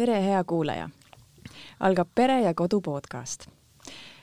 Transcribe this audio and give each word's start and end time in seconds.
tere, 0.00 0.22
hea 0.24 0.44
kuulaja! 0.44 0.88
algab 1.80 2.08
Pere 2.14 2.40
ja 2.40 2.54
Kodu 2.54 2.80
podcast. 2.80 3.50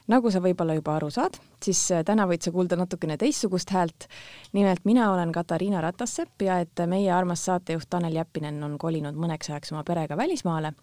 nagu 0.07 0.31
sa 0.33 0.39
võib-olla 0.41 0.73
juba 0.73 0.95
aru 0.97 1.11
saad, 1.13 1.37
siis 1.61 1.81
äh, 1.93 2.01
täna 2.07 2.25
võid 2.25 2.41
sa 2.41 2.51
kuulda 2.55 2.79
natukene 2.79 3.17
teistsugust 3.21 3.69
häält. 3.75 4.07
nimelt 4.57 4.81
mina 4.89 5.11
olen 5.11 5.31
Katariina 5.31 5.81
Ratassepp 5.81 6.41
ja 6.41 6.57
et 6.65 6.81
meie 6.87 7.11
armas 7.13 7.45
saatejuht 7.45 7.89
Tanel 7.89 8.17
Jeppinen 8.17 8.57
on 8.63 8.77
kolinud 8.81 9.13
mõneks 9.13 9.51
ajaks 9.53 9.75
oma 9.75 9.83
perega 9.83 10.17
välismaale, 10.17 10.73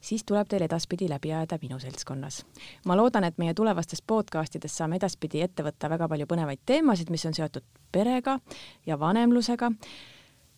siis 0.00 0.24
tuleb 0.28 0.48
teil 0.48 0.68
edaspidi 0.68 1.08
läbi 1.08 1.32
ajada 1.32 1.56
minu 1.62 1.78
seltskonnas. 1.78 2.44
ma 2.84 2.96
loodan, 2.96 3.24
et 3.24 3.38
meie 3.38 3.54
tulevastes 3.54 4.02
podcastides 4.02 4.76
saame 4.76 5.00
edaspidi 5.00 5.40
ette 5.40 5.64
võtta 5.64 5.88
väga 5.88 6.08
palju 6.08 6.26
põnevaid 6.26 6.60
teemasid, 6.66 7.08
mis 7.10 7.24
on 7.24 7.40
seotud 7.40 7.64
perega 7.92 8.40
ja 8.86 9.00
vanemlusega 9.00 9.72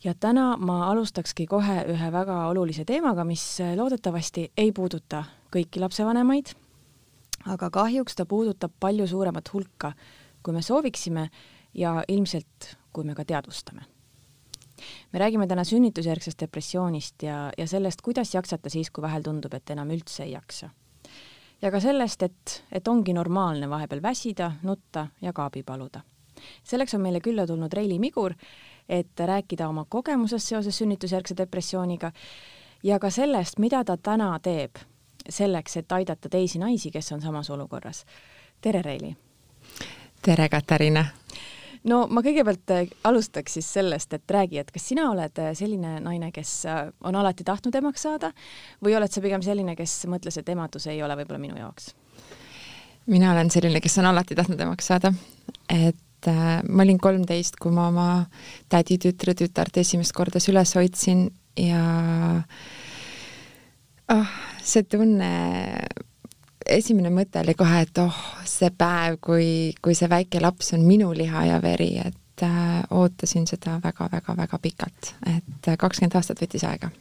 ja 0.05 0.15
täna 0.15 0.57
ma 0.57 0.91
alustakski 0.91 1.47
kohe 1.47 1.85
ühe 1.89 2.11
väga 2.13 2.47
olulise 2.49 2.85
teemaga, 2.85 3.25
mis 3.25 3.45
loodetavasti 3.77 4.51
ei 4.57 4.73
puuduta 4.73 5.25
kõiki 5.55 5.81
lapsevanemaid, 5.81 6.53
aga 7.47 7.71
kahjuks 7.71 8.17
ta 8.19 8.27
puudutab 8.27 8.73
palju 8.81 9.07
suuremat 9.09 9.53
hulka, 9.53 9.93
kui 10.43 10.55
me 10.55 10.63
sooviksime 10.63 11.29
ja 11.75 11.97
ilmselt, 12.09 12.75
kui 12.93 13.05
me 13.05 13.15
ka 13.15 13.25
teadvustame. 13.25 13.83
me 15.13 15.19
räägime 15.19 15.47
täna 15.47 15.65
sünnitusjärgsest 15.65 16.41
depressioonist 16.41 17.23
ja, 17.23 17.51
ja 17.59 17.67
sellest, 17.67 18.03
kuidas 18.03 18.35
jaksata 18.35 18.71
siis, 18.71 18.91
kui 18.91 19.03
vahel 19.03 19.23
tundub, 19.23 19.55
et 19.55 19.71
enam 19.71 19.91
üldse 19.91 20.25
ei 20.25 20.33
jaksa. 20.33 20.71
ja 21.63 21.71
ka 21.71 21.81
sellest, 21.81 22.23
et, 22.23 22.65
et 22.73 22.89
ongi 22.89 23.13
normaalne 23.13 23.71
vahepeal 23.71 24.03
väsida, 24.03 24.53
nutta 24.63 25.09
ja 25.21 25.33
ka 25.33 25.45
abi 25.45 25.63
paluda. 25.63 26.01
selleks 26.63 26.95
on 26.95 27.01
meile 27.01 27.21
külla 27.21 27.47
tulnud 27.47 27.73
Reili 27.73 27.99
Migur, 27.99 28.35
et 28.89 29.21
rääkida 29.21 29.69
oma 29.69 29.87
kogemusest 29.89 30.49
seoses 30.49 30.79
sünnitusjärgse 30.79 31.37
depressiooniga 31.37 32.13
ja 32.83 32.99
ka 32.99 33.11
sellest, 33.11 33.59
mida 33.59 33.85
ta 33.85 33.97
täna 33.97 34.39
teeb 34.43 34.77
selleks, 35.29 35.77
et 35.77 35.93
aidata 35.93 36.29
teisi 36.29 36.59
naisi, 36.59 36.91
kes 36.91 37.13
on 37.13 37.21
samas 37.21 37.51
olukorras. 37.51 38.05
tere, 38.61 38.83
Reili! 38.83 39.17
tere, 40.23 40.49
Katariina! 40.49 41.05
no 41.85 42.05
ma 42.11 42.23
kõigepealt 42.25 42.73
äh, 42.75 42.87
alustaks 43.05 43.59
siis 43.59 43.73
sellest, 43.73 44.13
et 44.13 44.31
räägi, 44.31 44.61
et 44.61 44.71
kas 44.73 44.89
sina 44.89 45.09
oled 45.11 45.41
äh, 45.41 45.53
selline 45.57 45.99
naine, 46.05 46.31
kes 46.33 46.55
äh, 46.69 46.87
on 47.05 47.17
alati 47.17 47.45
tahtnud 47.45 47.75
emaks 47.75 48.07
saada 48.07 48.33
või 48.85 48.97
oled 48.97 49.13
sa 49.13 49.23
pigem 49.25 49.45
selline, 49.45 49.77
kes 49.77 50.05
mõtles, 50.11 50.39
et 50.41 50.49
emadus 50.49 50.89
ei 50.93 51.03
ole 51.03 51.17
võib-olla 51.21 51.41
minu 51.43 51.59
jaoks? 51.61 51.93
mina 53.07 53.33
olen 53.33 53.51
selline, 53.53 53.81
kes 53.85 53.99
on 54.01 54.09
alati 54.13 54.35
tahtnud 54.35 54.61
emaks 54.61 54.87
saada, 54.93 55.13
et 55.69 55.97
äh, 56.31 56.63
ma 56.69 56.85
olin 56.85 56.99
kolmteist, 56.99 57.59
kui 57.61 57.73
ma 57.75 57.89
oma 57.91 58.09
tädi 58.73 58.99
tütre 59.03 59.35
tütart 59.39 59.77
esimest 59.83 60.15
korda 60.17 60.41
süles 60.43 60.75
hoidsin 60.79 61.27
ja 61.59 61.85
oh, 64.13 64.35
see 64.65 64.85
tunne, 64.89 65.31
esimene 66.67 67.13
mõte 67.15 67.43
oli 67.43 67.55
kohe, 67.59 67.85
et 67.87 68.03
oh, 68.03 68.19
see 68.49 68.73
päev, 68.75 69.19
kui, 69.25 69.49
kui 69.83 69.97
see 69.97 70.11
väike 70.11 70.43
laps 70.43 70.75
on 70.77 70.85
minu 70.87 71.13
liha 71.17 71.47
ja 71.51 71.61
veri, 71.63 71.93
et 72.03 72.45
äh, 72.47 72.83
ootasin 72.95 73.49
seda 73.51 73.79
väga-väga-väga 73.85 74.61
pikalt, 74.63 75.15
et 75.37 75.71
äh, 75.71 75.79
kakskümmend 75.81 76.19
aastat 76.19 76.43
võttis 76.45 76.67
aega. 76.69 76.93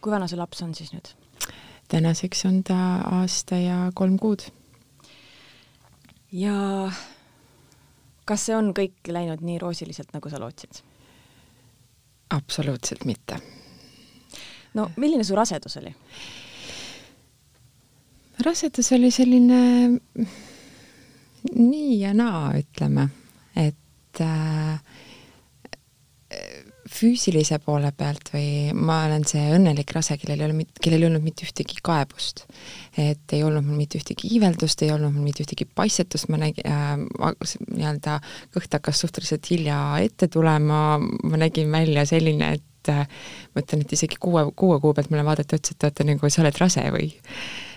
kui 0.00 0.12
vana 0.14 0.28
see 0.30 0.38
laps 0.38 0.62
on 0.62 0.74
siis 0.74 0.92
nüüd? 0.94 1.12
tänaseks 1.88 2.44
on 2.44 2.62
ta 2.62 2.78
aasta 3.18 3.56
ja 3.56 3.76
kolm 3.94 4.18
kuud. 4.18 4.42
ja 6.32 6.90
kas 8.28 8.44
see 8.48 8.56
on 8.56 8.72
kõik 8.76 9.08
läinud 9.08 9.42
nii 9.44 9.58
roosiliselt, 9.62 10.12
nagu 10.16 10.30
sa 10.30 10.40
lootsid? 10.42 10.82
absoluutselt 12.30 13.04
mitte. 13.08 13.38
no 14.76 14.90
milline 14.96 15.24
su 15.24 15.36
rasedus 15.38 15.78
oli? 15.80 15.94
rasedus 18.44 18.92
oli 18.92 19.10
selline 19.10 19.60
nii 21.54 22.00
ja 22.00 22.12
naa, 22.14 22.52
ütleme, 22.58 23.08
et 23.56 24.20
äh, 24.20 24.80
füüsilise 26.88 27.58
poole 27.62 27.90
pealt 27.96 28.30
või 28.32 28.74
ma 28.76 29.02
olen 29.06 29.24
see 29.28 29.42
õnnelik 29.54 29.92
rase, 29.96 30.16
kellel 30.20 30.42
ei 30.42 30.48
ole, 30.48 30.66
kellel 30.80 31.04
ei 31.04 31.08
olnud 31.08 31.24
mitte 31.24 31.46
ühtegi 31.46 31.80
kaebust. 31.84 32.46
et 32.98 33.34
ei 33.36 33.42
olnud 33.46 33.66
mul 33.66 33.78
mitte 33.78 34.00
ühtegi 34.00 34.30
iiveldust, 34.34 34.82
ei 34.82 34.92
olnud 34.94 35.14
mul 35.14 35.28
mitte 35.28 35.44
ühtegi 35.44 35.66
paistetust, 35.68 36.30
ma 36.32 36.40
nägin 36.40 36.66
äh,, 36.66 36.96
nii-öelda 37.74 38.18
kõht 38.56 38.78
hakkas 38.78 39.04
suhteliselt 39.04 39.50
hilja 39.50 39.78
ette 40.02 40.28
tulema, 40.32 40.98
ma 40.98 41.40
nägin 41.40 41.70
välja 41.72 42.06
selline, 42.08 42.54
et 42.58 42.92
äh, 42.92 43.04
ma 43.54 43.64
ütlen, 43.64 43.84
et 43.84 43.94
isegi 43.98 44.18
kuue, 44.20 44.48
kuue 44.56 44.80
kuu 44.82 44.94
pealt 44.96 45.12
mulle 45.12 45.26
vaadati 45.28 45.58
otsa, 45.58 45.76
et 45.76 45.90
oota, 45.90 46.08
nagu 46.08 46.32
sa 46.32 46.42
oled 46.44 46.62
rase 46.62 46.88
või 46.94 47.12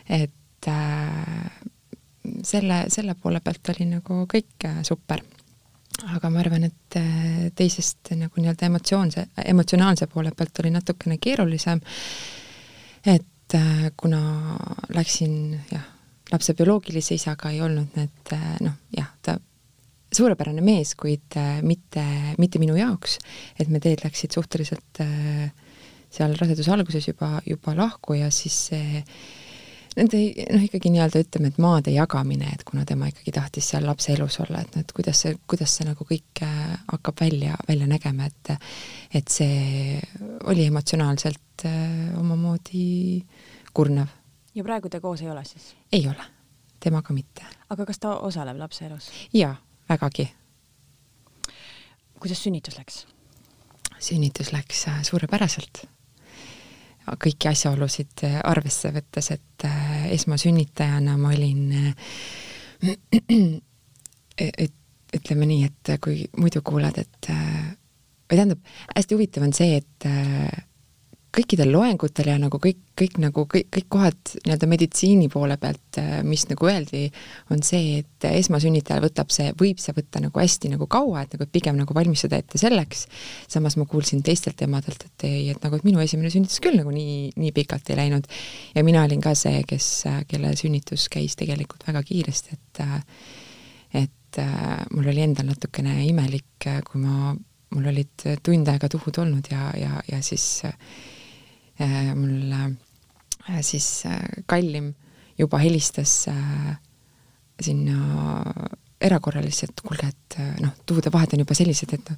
et 0.10 0.72
äh, 0.72 1.62
selle, 2.44 2.86
selle 2.94 3.16
poole 3.16 3.42
pealt 3.44 3.74
oli 3.76 3.88
nagu 3.90 4.24
kõik 4.32 4.68
äh, 4.70 4.82
super. 4.88 5.24
Aga 6.16 6.30
ma 6.32 6.42
arvan, 6.42 6.66
et 6.70 6.98
äh, 7.00 7.50
teisest 7.56 8.14
nagu 8.18 8.42
nii-öelda 8.42 8.68
emotsioonse, 8.70 9.26
emotsionaalse 9.46 10.08
poole 10.12 10.34
pealt 10.38 10.62
oli 10.64 10.72
natukene 10.74 11.18
keerulisem, 11.22 11.82
et 13.06 13.56
äh, 13.58 13.88
kuna 14.00 14.22
läksin 14.96 15.36
jah, 15.72 15.86
lapse 16.32 16.56
bioloogilise 16.58 17.18
isaga 17.20 17.52
ei 17.52 17.62
olnud 17.62 17.98
need 18.00 18.36
noh, 18.64 18.78
jah, 18.96 19.10
ta 19.22 19.36
suurepärane 20.12 20.64
mees, 20.64 20.96
kuid 21.00 21.38
mitte, 21.64 22.04
mitte 22.40 22.60
minu 22.60 22.76
jaoks, 22.80 23.18
et 23.60 23.70
me 23.72 23.80
teed 23.84 24.04
läksid 24.04 24.36
suhteliselt 24.36 25.00
seal 26.12 26.36
raseduse 26.40 26.74
alguses 26.74 27.08
juba, 27.08 27.38
juba 27.48 27.76
lahku 27.78 28.18
ja 28.20 28.28
siis 28.34 28.58
see 28.72 29.04
nende 29.98 30.20
noh, 30.54 30.64
ikkagi 30.66 30.92
nii-öelda 30.94 31.22
ütleme, 31.26 31.52
et 31.52 31.60
maade 31.62 31.94
jagamine, 31.94 32.50
et 32.56 32.64
kuna 32.68 32.86
tema 32.88 33.10
ikkagi 33.12 33.34
tahtis 33.36 33.72
seal 33.74 33.86
lapse 33.88 34.14
elus 34.14 34.40
olla, 34.44 34.62
et 34.64 34.76
noh, 34.76 34.86
et 34.86 34.94
kuidas 34.96 35.24
see, 35.26 35.36
kuidas 35.50 35.76
see 35.78 35.88
nagu 35.88 36.08
kõik 36.08 36.44
äh, 36.48 36.74
hakkab 36.92 37.24
välja, 37.24 37.58
välja 37.68 37.90
nägema, 37.90 38.30
et 38.30 38.54
et 39.12 39.28
see 39.28 40.00
oli 40.50 40.66
emotsionaalselt 40.70 41.66
äh, 41.68 42.20
omamoodi 42.20 43.26
kurnav. 43.74 44.12
ja 44.56 44.64
praegu 44.64 44.90
te 44.90 45.00
koos 45.04 45.22
ei 45.22 45.32
ole 45.32 45.44
siis? 45.46 45.74
ei 45.92 46.08
ole, 46.08 46.28
temaga 46.80 47.14
mitte. 47.14 47.48
aga 47.70 47.86
kas 47.86 48.00
ta 48.00 48.18
osaleb 48.20 48.60
lapse 48.60 48.86
elus? 48.86 49.12
jaa, 49.34 49.56
vägagi. 49.90 50.30
kuidas 52.20 52.44
sünnitus 52.44 52.80
läks? 52.80 53.06
sünnitus 54.00 54.54
läks 54.56 54.88
äh, 54.88 55.04
suurepäraselt 55.04 55.86
kõiki 57.22 57.50
asjaolusid 57.52 58.24
äh, 58.28 58.40
arvesse 58.48 58.92
võttes, 58.96 59.32
et 59.34 59.66
äh, 59.68 60.08
esmasünnitajana 60.16 61.18
ma 61.20 61.34
olin, 61.34 61.94
äh, 62.86 62.96
ütleme 65.18 65.48
nii, 65.48 65.68
et 65.68 65.94
kui 66.02 66.26
muidu 66.40 66.62
kuulad, 66.66 66.98
et 67.02 67.30
või 67.32 68.38
tähendab, 68.38 68.62
hästi 68.96 69.18
huvitav 69.18 69.44
on 69.46 69.54
see, 69.54 69.82
et 69.82 70.08
kõikidel 71.32 71.70
loengutel 71.72 72.28
ja 72.28 72.36
nagu 72.40 72.60
kõik, 72.60 72.80
kõik 73.00 73.16
nagu 73.24 73.46
kõik, 73.50 73.70
kõik 73.72 73.88
kohad 73.92 74.34
nii-öelda 74.44 74.68
meditsiini 74.68 75.30
poole 75.32 75.56
pealt, 75.62 76.00
mis 76.28 76.44
nagu 76.50 76.68
öeldi, 76.68 77.06
on 77.54 77.62
see, 77.64 78.02
et 78.02 78.28
esmasünnitajal 78.28 79.04
võtab 79.06 79.32
see, 79.32 79.54
võib 79.60 79.80
see 79.82 79.96
võtta 79.96 80.20
nagu 80.24 80.42
hästi 80.42 80.74
nagu 80.74 80.88
kaua, 80.92 81.24
et 81.24 81.38
nagu 81.38 81.48
pigem 81.52 81.78
nagu 81.80 81.96
valmistada 81.96 82.40
ette 82.42 82.60
selleks, 82.60 83.06
samas 83.52 83.78
ma 83.80 83.88
kuulsin 83.90 84.24
teistelt 84.28 84.64
emadelt, 84.66 85.06
et 85.08 85.28
ei, 85.28 85.46
et 85.54 85.64
nagu, 85.64 85.80
et 85.80 85.88
minu 85.88 86.04
esimene 86.04 86.32
sünnitus 86.34 86.60
küll 86.64 86.76
nagu 86.82 86.92
nii, 86.96 87.32
nii 87.40 87.54
pikalt 87.56 87.94
ei 87.94 88.02
läinud. 88.02 88.28
ja 88.76 88.84
mina 88.88 89.06
olin 89.08 89.24
ka 89.24 89.34
see, 89.38 89.64
kes, 89.68 89.90
kelle 90.28 90.52
sünnitus 90.60 91.08
käis 91.12 91.40
tegelikult 91.40 91.88
väga 91.88 92.04
kiiresti, 92.08 92.60
et 92.60 92.84
et 94.02 94.38
mul 94.96 95.10
oli 95.12 95.24
endal 95.26 95.50
natukene 95.50 95.98
imelik, 96.08 96.68
kui 96.88 97.02
ma 97.04 97.34
mul 97.72 97.88
olid 97.92 98.24
tund 98.44 98.68
aega 98.72 98.88
tuhud 98.92 99.18
olnud 99.20 99.48
ja, 99.52 99.66
ja, 99.76 99.98
ja 100.08 100.20
siis 100.24 100.46
äh, 100.68 100.72
Äh, 100.72 101.11
mul 102.18 102.52
äh, 102.58 103.62
siis 103.66 104.06
äh, 104.10 104.20
kallim 104.50 104.94
juba 105.40 105.60
helistas 105.62 106.28
sinna 107.62 108.54
erakorralisse, 109.02 109.66
et 109.70 109.82
kuulge, 109.82 110.10
et 110.12 110.36
noh, 110.62 110.76
tuude 110.86 111.10
vahed 111.14 111.34
on 111.34 111.42
juba 111.42 111.56
sellised, 111.58 111.94
et 111.96 112.12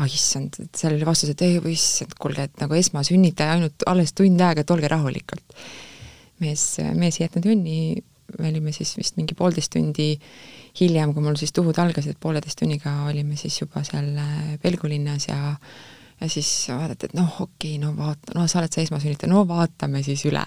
ah 0.00 0.06
issand, 0.08 0.56
et 0.62 0.80
seal 0.80 0.94
oli 0.96 1.04
vastus, 1.04 1.34
et 1.34 1.42
ei, 1.44 1.58
issand, 1.72 2.14
kuulge, 2.20 2.46
et 2.48 2.62
nagu 2.62 2.76
esmasünnitaja 2.78 3.58
ainult 3.58 3.84
alles 3.90 4.14
tund 4.16 4.40
aega, 4.40 4.64
et 4.64 4.72
olge 4.72 4.88
rahulikult. 4.88 5.60
mees, 6.40 6.64
mees 6.96 7.18
ei 7.18 7.26
jätnud 7.26 7.50
jonni, 7.50 7.76
me 8.38 8.48
olime 8.48 8.72
siis 8.72 8.94
vist 8.96 9.18
mingi 9.18 9.36
poolteist 9.36 9.72
tundi 9.74 10.14
hiljem, 10.80 11.14
kui 11.14 11.24
mul 11.24 11.36
siis 11.40 11.52
tuhud 11.52 11.76
algasid, 11.82 12.16
pooleteist 12.20 12.60
tunniga 12.60 12.92
olime 13.10 13.36
siis 13.36 13.60
juba 13.60 13.82
seal 13.86 14.14
Pelgulinnas 14.62 15.28
ja 15.28 15.56
ja 16.20 16.28
siis 16.28 16.50
vaadati, 16.68 17.08
et 17.08 17.16
noh, 17.16 17.40
okei 17.40 17.76
okay,, 17.76 17.82
no 17.82 17.92
vaata, 17.96 18.34
no 18.36 18.46
sa 18.48 18.60
oled 18.60 18.74
see 18.74 18.84
esmasünnitaja, 18.86 19.30
no 19.32 19.44
vaatame 19.48 20.02
siis 20.06 20.24
üle. 20.28 20.44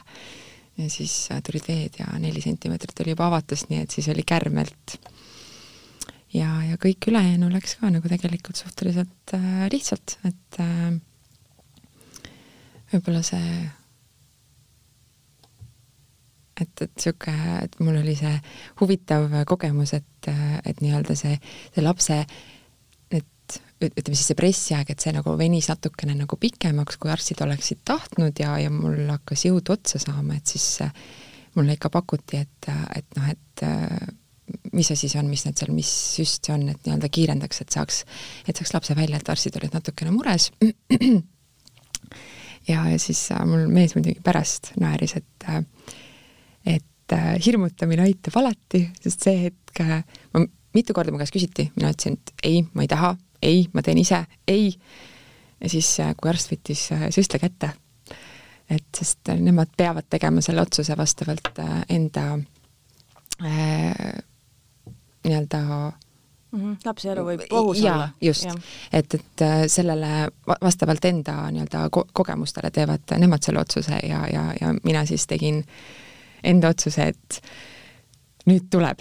ja 0.78 0.90
siis 0.90 1.14
äh, 1.32 1.42
tulid 1.46 1.68
veed 1.70 2.00
ja 2.00 2.08
neli 2.22 2.42
sentimeetrit 2.42 3.04
oli 3.04 3.14
juba 3.14 3.28
avatus, 3.30 3.68
nii 3.70 3.84
et 3.84 3.94
siis 3.94 4.10
oli 4.14 4.26
kärmelt. 4.26 4.98
ja, 6.34 6.50
ja 6.70 6.78
kõik 6.82 7.10
ülejäänu 7.10 7.50
läks 7.54 7.78
ka 7.82 7.90
nagu 7.94 8.10
tegelikult 8.10 8.62
suhteliselt 8.62 9.38
äh, 9.38 9.66
lihtsalt, 9.74 10.18
et 10.30 10.60
äh, 10.62 10.92
võib-olla 12.94 13.24
see 13.26 13.70
et, 16.62 16.82
et 16.86 16.92
sihuke, 17.02 17.34
et 17.64 17.80
mul 17.82 17.98
oli 17.98 18.14
see 18.18 18.34
huvitav 18.82 19.32
kogemus, 19.50 19.96
et, 19.98 20.30
et 20.66 20.82
nii-öelda 20.84 21.16
see, 21.18 21.40
see 21.74 21.86
lapse 21.86 22.20
ütleme 23.90 24.18
siis 24.18 24.32
see 24.32 24.40
pressiaeg, 24.40 24.94
et 24.94 25.04
see 25.04 25.14
nagu 25.16 25.36
venis 25.40 25.70
natukene 25.72 26.16
nagu 26.18 26.40
pikemaks, 26.40 27.00
kui 27.02 27.12
arstid 27.14 27.44
oleksid 27.46 27.84
tahtnud 27.88 28.40
ja, 28.40 28.56
ja 28.62 28.72
mul 28.74 29.06
hakkas 29.12 29.46
jõud 29.48 29.74
otsa 29.74 30.02
saama, 30.02 30.40
et 30.40 30.56
siis 30.56 30.68
mulle 31.58 31.78
ikka 31.78 31.92
pakuti, 31.94 32.42
et, 32.42 32.70
et 32.98 33.18
noh, 33.18 33.30
et 33.30 33.66
mis 34.74 34.88
see 34.88 34.98
siis 35.00 35.16
on, 35.20 35.28
mis 35.30 35.44
need 35.46 35.60
seal, 35.60 35.74
mis 35.76 35.90
süst 36.18 36.48
see 36.48 36.56
on, 36.56 36.66
et 36.72 36.80
nii-öelda 36.86 37.10
kiirendaks, 37.14 37.62
et 37.64 37.76
saaks, 37.76 38.02
et 38.48 38.58
saaks 38.58 38.74
lapse 38.76 38.96
välja, 38.98 39.20
et 39.20 39.30
arstid 39.30 39.58
olid 39.60 39.76
natukene 39.76 40.14
mures. 40.14 40.50
ja, 42.72 42.86
ja 42.90 42.98
siis 43.02 43.26
äh, 43.34 43.44
mul 43.50 43.68
mees 43.74 43.96
muidugi 43.98 44.24
pärast 44.24 44.74
naeris, 44.82 45.16
et, 45.20 45.48
äh, 45.50 45.62
et 46.78 47.16
äh, 47.16 47.30
hirmutamine 47.46 48.08
aitab 48.08 48.40
alati, 48.42 48.86
sest 49.04 49.30
see 49.30 49.48
hetk, 49.48 49.84
ma 50.34 50.46
mitu 50.74 50.96
korda 50.96 51.14
mu 51.14 51.22
käest 51.22 51.36
küsiti, 51.36 51.70
mina 51.78 51.94
ütlesin, 51.94 52.18
et 52.18 52.50
ei, 52.50 52.64
ma 52.74 52.86
ei 52.86 52.92
taha, 52.92 53.14
ei, 53.44 53.68
ma 53.74 53.84
teen 53.86 54.02
ise, 54.02 54.24
ei. 54.48 54.72
ja 55.62 55.70
siis, 55.70 55.96
kui 56.18 56.32
arst 56.32 56.52
võttis 56.52 56.88
süstle 57.16 57.40
kätte, 57.44 57.74
et 58.72 58.88
sest 58.96 59.34
nemad 59.40 59.72
peavad 59.78 60.08
tegema 60.10 60.42
selle 60.42 60.64
otsuse 60.64 60.98
vastavalt 60.98 61.60
enda 61.90 62.28
äh, 63.44 64.24
nii-öelda 65.24 65.60
mm 66.54 66.60
-hmm. 66.60 66.78
lapse 66.86 67.12
elu 67.12 67.26
võib 67.26 67.42
ohus 67.52 67.84
olla. 67.84 68.10
just, 68.22 68.46
et, 68.94 69.14
et 69.14 69.42
äh, 69.42 69.64
sellele 69.68 70.30
vastavalt 70.62 71.06
enda 71.06 71.52
nii-öelda 71.52 71.90
ko 71.90 72.06
kogemustele 72.14 72.72
teevad 72.72 73.18
nemad 73.18 73.44
selle 73.44 73.60
otsuse 73.60 74.00
ja, 74.04 74.28
ja, 74.34 74.54
ja 74.62 74.76
mina 74.84 75.06
siis 75.06 75.28
tegin 75.28 75.64
enda 76.44 76.70
otsuse, 76.70 77.04
et 77.04 77.42
nüüd 78.50 78.68
tuleb 78.72 79.00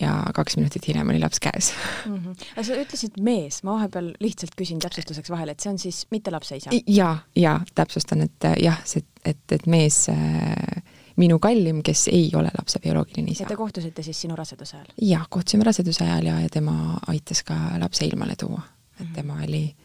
ja 0.00 0.12
kaks 0.34 0.56
minutit 0.60 0.86
hiljem 0.88 1.08
oli 1.10 1.20
laps 1.22 1.40
käes 1.42 1.72
mm. 2.06 2.16
-hmm. 2.16 2.50
aga 2.54 2.64
sa 2.68 2.78
ütlesid 2.82 3.18
mees, 3.20 3.62
ma 3.66 3.74
vahepeal 3.78 4.12
lihtsalt 4.20 4.54
küsin 4.58 4.78
täpsustuseks 4.82 5.30
vahele, 5.30 5.56
et 5.56 5.60
see 5.60 5.72
on 5.72 5.78
siis 5.78 6.04
mitte 6.10 6.30
lapse 6.30 6.56
isa? 6.56 6.70
ja, 6.86 7.16
ja 7.36 7.60
täpsustan, 7.74 8.22
et 8.22 8.44
äh, 8.44 8.54
jah, 8.62 8.78
see, 8.84 9.02
et, 9.24 9.42
et 9.52 9.66
mees 9.66 10.06
äh, 10.12 10.82
minu 11.16 11.38
kallim, 11.38 11.82
kes 11.82 12.08
ei 12.12 12.30
ole 12.34 12.50
lapse 12.58 12.78
bioloogiline 12.82 13.32
isa. 13.32 13.42
ja 13.42 13.48
te 13.48 13.56
kohtusite 13.56 14.02
siis 14.02 14.20
sinu 14.20 14.36
raseduse 14.36 14.76
ajal? 14.76 14.92
jah, 15.02 15.26
kohtusime 15.30 15.64
raseduse 15.64 16.04
ajal 16.04 16.30
ja, 16.30 16.40
ja 16.40 16.52
tema 16.52 17.00
aitas 17.06 17.42
ka 17.42 17.56
lapse 17.80 18.06
ilmale 18.06 18.36
tuua. 18.38 18.62
et 18.62 19.00
mm 19.00 19.06
-hmm. 19.06 19.14
tema 19.14 19.40
oli 19.44 19.76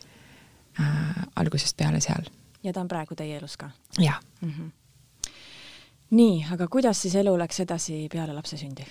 äh, 0.80 1.26
algusest 1.36 1.78
peale 1.78 2.02
seal. 2.02 2.30
ja 2.64 2.74
ta 2.74 2.82
on 2.82 2.88
praegu 2.88 3.16
teie 3.16 3.38
elus 3.38 3.58
ka? 3.58 3.70
jah 4.00 4.20
mm. 4.42 4.50
-hmm. 4.50 4.72
Nii, 6.12 6.46
aga 6.54 6.68
kuidas 6.72 7.02
siis 7.04 7.16
elu 7.20 7.34
läks 7.40 7.64
edasi 7.64 8.06
peale 8.12 8.36
lapse 8.36 8.60
sündi? 8.60 8.86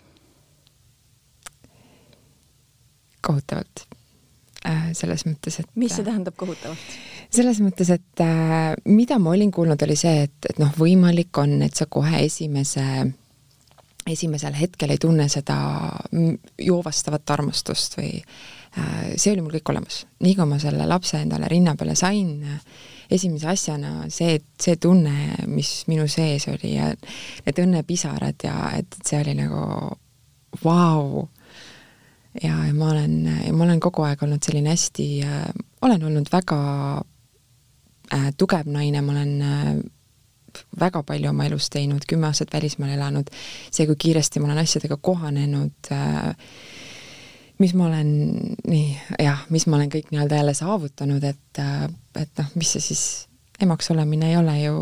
kohutavalt 3.20 3.82
äh, 4.66 4.90
selles 4.96 5.26
mõttes, 5.28 5.60
et 5.60 5.68
mis 5.76 5.92
see 5.92 6.06
tähendab 6.06 6.36
kohutavalt? 6.40 6.94
selles 7.30 7.60
mõttes, 7.62 7.90
et 7.92 8.22
äh, 8.24 8.72
mida 8.88 9.18
ma 9.20 9.34
olin 9.34 9.52
kuulnud, 9.54 9.82
oli 9.86 9.96
see, 9.98 10.24
et, 10.26 10.38
et 10.48 10.60
noh, 10.62 10.72
võimalik 10.78 11.36
on, 11.42 11.58
et 11.66 11.76
sa 11.76 11.86
kohe 11.86 12.24
esimese, 12.24 12.86
esimesel 14.08 14.56
hetkel 14.56 14.94
ei 14.94 15.02
tunne 15.02 15.28
seda 15.30 15.58
joovastavat 16.58 17.36
armastust 17.36 18.00
või 18.00 18.14
äh, 18.16 19.12
see 19.16 19.34
oli 19.34 19.44
mul 19.44 19.58
kõik 19.58 19.74
olemas. 19.74 20.06
nii 20.24 20.34
kui 20.38 20.48
ma 20.48 20.58
selle 20.62 20.88
lapse 20.88 21.20
endale 21.20 21.52
rinna 21.52 21.76
peale 21.76 21.98
sain 21.98 22.32
äh,, 22.40 22.64
esimese 23.10 23.48
asjana 23.50 24.08
see, 24.12 24.38
see 24.60 24.76
tunne, 24.80 25.34
mis 25.50 25.84
minu 25.90 26.06
sees 26.10 26.46
oli 26.52 26.74
ja 26.76 26.90
need 27.46 27.60
õnnepisarad 27.64 28.46
ja 28.46 28.56
et 28.78 29.00
see 29.04 29.20
oli 29.20 29.34
nagu 29.38 29.62
vau 30.64 31.04
wow. 31.04 31.28
ja, 32.42 32.54
ja 32.66 32.74
ma 32.74 32.90
olen, 32.92 33.16
ma 33.54 33.64
olen 33.66 33.80
kogu 33.82 34.06
aeg 34.06 34.22
olnud 34.26 34.42
selline 34.46 34.74
hästi 34.74 35.08
äh,, 35.26 35.46
olen 35.82 36.04
olnud 36.10 36.30
väga 36.32 36.60
äh, 38.14 38.30
tugev 38.36 38.70
naine, 38.70 39.02
ma 39.02 39.16
olen 39.16 39.34
äh, 39.42 39.72
väga 40.80 41.02
palju 41.06 41.30
oma 41.30 41.46
elus 41.46 41.70
teinud, 41.70 42.04
kümme 42.08 42.26
aastat 42.26 42.52
välismaal 42.52 42.96
elanud, 42.96 43.30
see, 43.70 43.86
kui 43.86 43.98
kiiresti 44.06 44.42
ma 44.42 44.50
olen 44.50 44.62
asjadega 44.64 44.98
kohanenud 45.02 45.92
äh,, 45.94 46.34
mis 47.60 47.74
ma 47.76 47.86
olen, 47.90 48.12
nii, 48.68 48.86
jah, 49.20 49.44
mis 49.52 49.66
ma 49.68 49.76
olen 49.76 49.90
kõik 49.92 50.08
nii-öelda 50.12 50.40
jälle 50.40 50.54
saavutanud, 50.56 51.24
et, 51.28 51.60
äh, 51.60 51.84
et 52.20 52.32
noh, 52.40 52.48
mis 52.56 52.72
see 52.76 52.84
siis, 52.90 53.04
emaks 53.60 53.90
olemine 53.92 54.30
ei 54.32 54.38
ole 54.40 54.56
ju 54.62 54.76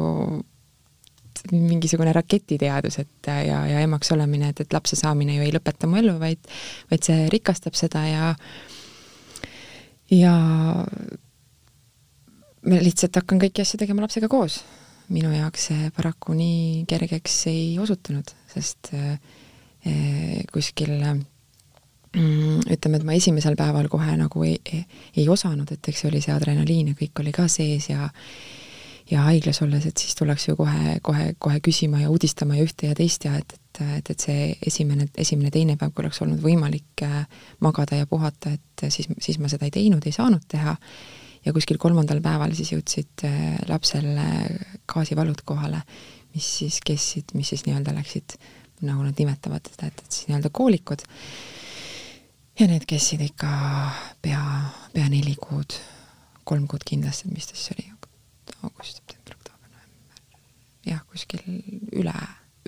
mingisugune 1.52 2.12
raketiteadus, 2.14 3.00
et 3.02 3.30
äh, 3.30 3.44
ja, 3.48 3.62
ja 3.66 3.82
emaks 3.82 4.12
olemine, 4.14 4.52
et, 4.52 4.62
et 4.62 4.74
lapse 4.74 4.98
saamine 4.98 5.36
ju 5.36 5.46
ei 5.46 5.54
lõpeta 5.54 5.90
mu 5.90 5.98
elu, 6.00 6.14
vaid, 6.22 6.50
vaid 6.90 7.06
see 7.06 7.26
rikastab 7.34 7.78
seda 7.78 8.04
ja 8.06 8.34
ja 10.14 10.34
ma 12.68 12.82
lihtsalt 12.82 13.18
hakkan 13.20 13.40
kõiki 13.42 13.62
asju 13.64 13.80
tegema 13.80 14.04
lapsega 14.04 14.30
koos. 14.30 14.62
minu 15.08 15.30
jaoks 15.32 15.70
see 15.70 15.90
paraku 15.96 16.34
nii 16.36 16.84
kergeks 16.88 17.36
ei 17.48 17.78
osutunud, 17.80 18.28
sest 18.52 18.90
eh, 18.92 20.44
kuskil 20.52 20.92
mm, 20.98 21.22
ütleme, 22.16 23.00
et 23.00 23.04
ma 23.06 23.16
esimesel 23.16 23.56
päeval 23.58 23.88
kohe 23.92 24.14
nagu 24.16 24.44
ei, 24.46 24.58
ei, 25.16 25.26
osanud, 25.28 25.70
et 25.72 25.90
eks 25.90 26.04
see 26.04 26.10
oli 26.10 26.22
see 26.24 26.34
adrenaliin 26.34 26.92
ja 26.92 26.98
kõik 26.98 27.22
oli 27.22 27.34
ka 27.36 27.48
sees 27.52 27.90
ja 27.90 28.08
ja 29.08 29.22
haiglas 29.24 29.62
olles, 29.64 29.86
et 29.88 29.96
siis 29.96 30.16
tullakse 30.18 30.50
ju 30.50 30.56
kohe, 30.58 30.98
kohe, 31.02 31.30
kohe 31.40 31.60
küsima 31.64 32.02
ja 32.02 32.10
uudistama 32.12 32.58
ja 32.58 32.64
ühte 32.66 32.90
ja 32.90 32.96
teist 32.96 33.24
ja 33.24 33.38
et, 33.38 33.54
et, 33.54 33.80
et, 33.98 34.10
et 34.12 34.26
see 34.26 34.50
esimene, 34.68 35.06
esimene, 35.16 35.52
teine 35.54 35.78
päev, 35.80 35.94
kui 35.94 36.04
oleks 36.04 36.20
olnud 36.24 36.42
võimalik 36.44 37.04
äh, 37.06 37.22
magada 37.64 37.96
ja 37.96 38.08
puhata, 38.10 38.52
et 38.52 38.84
siis, 38.92 39.08
siis 39.24 39.40
ma 39.40 39.48
seda 39.48 39.64
ei 39.64 39.72
teinud, 39.72 40.04
ei 40.04 40.12
saanud 40.12 40.44
teha 40.48 40.76
ja 41.46 41.54
kuskil 41.56 41.80
kolmandal 41.80 42.20
päeval 42.24 42.52
siis 42.58 42.74
jõudsid 42.74 43.24
äh, 43.24 43.56
lapsel 43.70 44.10
gaasivalud 44.92 45.40
kohale, 45.48 45.80
mis 46.34 46.48
siis 46.60 46.80
kestsid, 46.84 47.32
mis 47.38 47.54
siis 47.54 47.64
nii-öelda 47.66 47.96
läksid, 47.96 48.36
nagu 48.84 49.02
nad 49.06 49.16
nimetavad 49.18 49.72
seda, 49.72 49.88
et, 49.88 50.04
et 50.04 50.18
siis 50.18 50.28
nii-öelda 50.28 50.52
koolikud. 50.54 51.04
Ja 52.58 52.66
need 52.66 52.86
kestsid 52.88 53.22
ikka 53.22 53.50
pea, 54.22 54.42
pea 54.94 55.08
neli 55.12 55.36
kuud, 55.40 55.78
kolm 56.44 56.66
kuud 56.70 56.84
kindlasti, 56.86 57.30
mis 57.32 57.46
ta 57.46 57.56
siis 57.56 57.74
oli, 57.76 57.86
august, 58.62 58.98
september, 59.00 59.36
oktoober, 59.38 59.70
november, 59.70 60.22
jah, 60.86 61.04
kuskil 61.10 61.44
üle, 61.92 62.16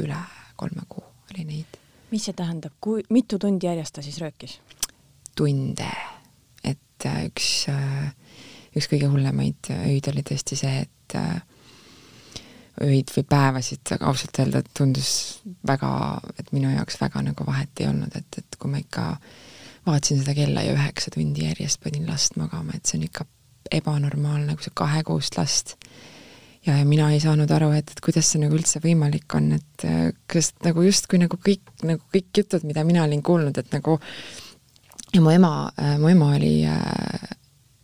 üle 0.01 0.23
kolme 0.61 0.87
kuu 0.89 1.05
oli 1.33 1.47
neid. 1.49 1.81
mis 2.11 2.25
see 2.27 2.35
tähendab, 2.37 2.75
kui 2.81 3.05
mitu 3.11 3.39
tundi 3.39 3.67
järjest 3.67 3.99
ta 3.99 4.03
siis 4.07 4.19
röökis? 4.23 4.61
tunde, 5.37 5.91
et 6.65 7.07
äh, 7.07 7.25
üks 7.31 7.53
äh, 7.73 8.11
üks 8.77 8.89
kõige 8.91 9.11
hullemaid 9.11 9.71
öid 9.75 10.09
oli 10.13 10.23
tõesti 10.27 10.59
see, 10.59 10.85
et 10.87 11.17
äh, 11.19 11.41
öid 12.87 13.11
või 13.15 13.27
päevasid 13.29 13.95
ausalt 13.99 14.41
öelda 14.41 14.63
tundus 14.77 15.13
väga, 15.67 15.91
et 16.39 16.53
minu 16.57 16.71
jaoks 16.73 17.01
väga 17.01 17.25
nagu 17.27 17.47
vahet 17.47 17.83
ei 17.83 17.91
olnud, 17.91 18.15
et, 18.17 18.41
et 18.41 18.59
kui 18.61 18.71
ma 18.73 18.81
ikka 18.81 19.07
vaatasin 19.87 20.21
seda 20.23 20.35
kella 20.37 20.65
ja 20.65 20.75
üheksa 20.77 21.13
tundi 21.15 21.47
järjest 21.47 21.81
panin 21.85 22.09
last 22.09 22.37
magama, 22.41 22.77
et 22.77 22.87
see 22.87 23.01
on 23.01 23.07
ikka 23.09 23.27
ebanormaalne, 23.81 24.57
kui 24.57 24.67
sa 24.67 24.73
kahekuust 24.83 25.39
last 25.39 25.77
ja, 26.67 26.77
ja 26.77 26.85
mina 26.85 27.11
ei 27.15 27.21
saanud 27.23 27.51
aru, 27.55 27.71
et, 27.77 27.91
et 27.93 28.05
kuidas 28.05 28.29
see 28.33 28.43
nagu 28.43 28.57
üldse 28.57 28.83
võimalik 28.85 29.37
on, 29.37 29.51
et 29.57 29.87
äh, 29.89 30.13
kas 30.31 30.53
nagu 30.67 30.85
justkui 30.85 31.21
nagu 31.23 31.39
kõik, 31.41 31.65
nagu 31.87 32.03
kõik 32.13 32.43
jutud, 32.43 32.67
mida 32.69 32.85
mina 32.87 33.05
olin 33.07 33.23
kuulnud, 33.25 33.61
et 33.61 33.73
nagu 33.75 33.99
ja 35.15 35.23
mu 35.25 35.33
ema, 35.33 35.53
äh, 35.81 35.97
mu 36.01 36.11
ema 36.13 36.35
oli 36.37 36.55
äh, 36.69 37.31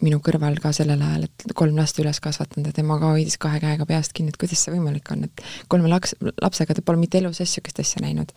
minu 0.05 0.21
kõrval 0.25 0.59
ka 0.61 0.75
sellel 0.77 1.01
ajal, 1.03 1.25
et 1.31 1.57
kolm 1.57 1.79
last 1.81 1.99
üles 2.03 2.21
kasvatanud 2.23 2.69
ja 2.69 2.77
tema 2.77 2.99
ka 3.01 3.15
hoidis 3.15 3.39
kahe 3.41 3.61
käega 3.63 3.89
peast 3.89 4.13
kinni, 4.17 4.35
et 4.35 4.41
kuidas 4.41 4.61
see 4.67 4.75
võimalik 4.75 5.09
on, 5.15 5.25
et 5.25 5.47
kolme 5.73 5.89
laks, 5.91 6.13
lapsega 6.43 6.77
ta 6.77 6.85
pole 6.85 7.01
mitte 7.01 7.23
elus 7.23 7.41
niisugust 7.41 7.81
asja 7.81 8.05
näinud. 8.05 8.35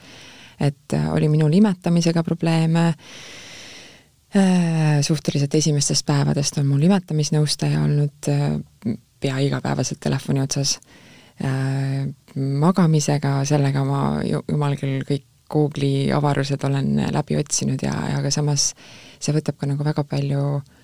et 0.59 0.93
äh, 0.93 1.11
oli 1.13 1.29
minul 1.31 1.53
imetamisega 1.55 2.23
probleeme 2.23 2.87
äh,, 2.89 3.48
suhteliselt 5.01 5.55
esimestest 5.57 6.05
päevadest 6.05 6.59
on 6.61 6.67
mul 6.69 6.83
imetamisnõustaja 6.85 7.81
olnud 7.81 8.29
äh, 8.29 8.59
pea 9.19 9.39
igapäevaselt 9.41 9.99
telefoni 10.03 10.43
otsas 10.43 10.75
äh,, 11.41 12.05
magamisega, 12.35 13.39
sellega 13.49 13.83
ma 13.87 14.03
jumal 14.23 14.77
küll 14.79 15.01
kõik 15.07 15.25
Google'i 15.49 16.11
avarused 16.13 16.61
olen 16.61 16.91
läbi 17.09 17.39
otsinud 17.39 17.81
ja, 17.81 17.95
ja 18.11 18.19
aga 18.19 18.29
samas 18.29 18.67
see 19.17 19.33
võtab 19.33 19.57
ka 19.57 19.65
nagu 19.71 19.81
väga 19.87 20.03
palju 20.05 20.43
äh, 20.59 20.75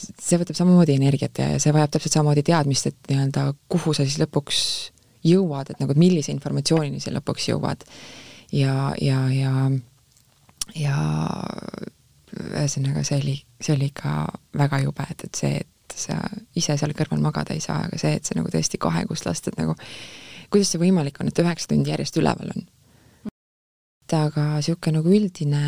see 0.00 0.38
võtab 0.40 0.56
samamoodi 0.58 0.96
energiat 0.96 1.40
ja 1.40 1.58
see 1.62 1.74
vajab 1.74 1.94
täpselt 1.94 2.16
samamoodi 2.16 2.44
teadmist, 2.46 2.90
et 2.90 3.10
nii-öelda 3.10 3.46
kuhu 3.72 3.94
sa 3.96 4.06
siis 4.06 4.20
lõpuks 4.22 4.60
jõuad, 5.26 5.72
et 5.72 5.80
nagu, 5.82 5.92
et 5.92 6.00
millise 6.00 6.32
informatsioonini 6.32 7.02
sa 7.02 7.12
lõpuks 7.14 7.50
jõuad. 7.50 7.84
ja, 8.56 8.92
ja, 9.00 9.20
ja, 9.34 9.54
ja 10.74 10.98
ühesõnaga, 12.38 13.04
see 13.06 13.20
oli, 13.20 13.36
see 13.60 13.74
oli 13.76 13.90
ikka 13.90 14.14
väga 14.58 14.82
jube, 14.84 15.06
et, 15.10 15.24
et 15.28 15.40
see, 15.42 15.60
et 15.60 15.96
sa 16.00 16.18
ise 16.56 16.76
seal 16.78 16.94
kõrval 16.96 17.22
magada 17.22 17.54
ei 17.54 17.62
saa, 17.64 17.84
aga 17.88 17.98
see, 18.00 18.12
et 18.18 18.26
sa 18.26 18.36
nagu 18.38 18.50
tõesti 18.52 18.80
kahekust 18.80 19.26
last, 19.26 19.48
et 19.50 19.58
nagu 19.60 19.76
kuidas 20.50 20.72
see 20.72 20.82
võimalik 20.82 21.20
on, 21.20 21.30
et 21.30 21.42
üheksa 21.42 21.70
tundi 21.70 21.92
järjest 21.92 22.20
üleval 22.20 22.54
on? 22.56 22.68
aga 24.10 24.44
niisugune 24.56 24.96
nagu 24.98 25.12
üldine, 25.14 25.60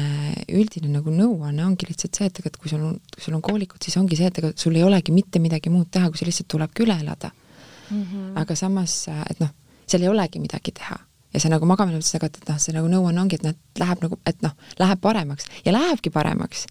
üldine 0.50 0.88
nagu 0.90 1.12
nõuanne 1.14 1.62
ongi 1.62 1.86
lihtsalt 1.86 2.18
see, 2.18 2.26
et 2.26 2.40
ega, 2.40 2.50
et 2.50 2.56
kui 2.58 2.72
sul 2.72 2.82
on, 2.82 2.96
kui 3.14 3.22
sul 3.22 3.36
on 3.36 3.44
koolikud, 3.44 3.78
siis 3.84 3.94
ongi 4.00 4.18
see, 4.18 4.32
et 4.32 4.40
ega 4.40 4.50
sul 4.58 4.74
ei 4.74 4.82
olegi 4.82 5.14
mitte 5.14 5.38
midagi 5.38 5.70
muud 5.70 5.92
teha, 5.94 6.08
kui 6.10 6.18
see 6.18 6.26
lihtsalt 6.26 6.48
tulebki 6.50 6.82
üle 6.82 6.96
elada 7.04 7.30
mm. 7.30 8.02
-hmm. 8.02 8.40
aga 8.42 8.56
samas, 8.58 8.96
et 9.30 9.38
noh, 9.38 9.52
seal 9.86 10.02
ei 10.02 10.10
olegi 10.10 10.42
midagi 10.42 10.74
teha 10.74 10.98
ja 11.32 11.40
see 11.40 11.52
nagu 11.52 11.66
magamine 11.68 11.98
mõttes, 11.98 12.14
aga 12.18 12.28
et, 12.30 12.38
noh, 12.48 12.60
see 12.62 12.74
nagu 12.76 12.90
nõuanne 12.92 13.22
ongi, 13.22 13.38
et 13.40 13.46
noh, 13.46 13.56
et 13.56 13.82
läheb 13.82 14.04
nagu, 14.04 14.18
et 14.28 14.44
noh, 14.44 14.56
läheb 14.80 15.02
paremaks 15.02 15.48
ja 15.66 15.74
lähebki 15.74 16.12
paremaks. 16.14 16.66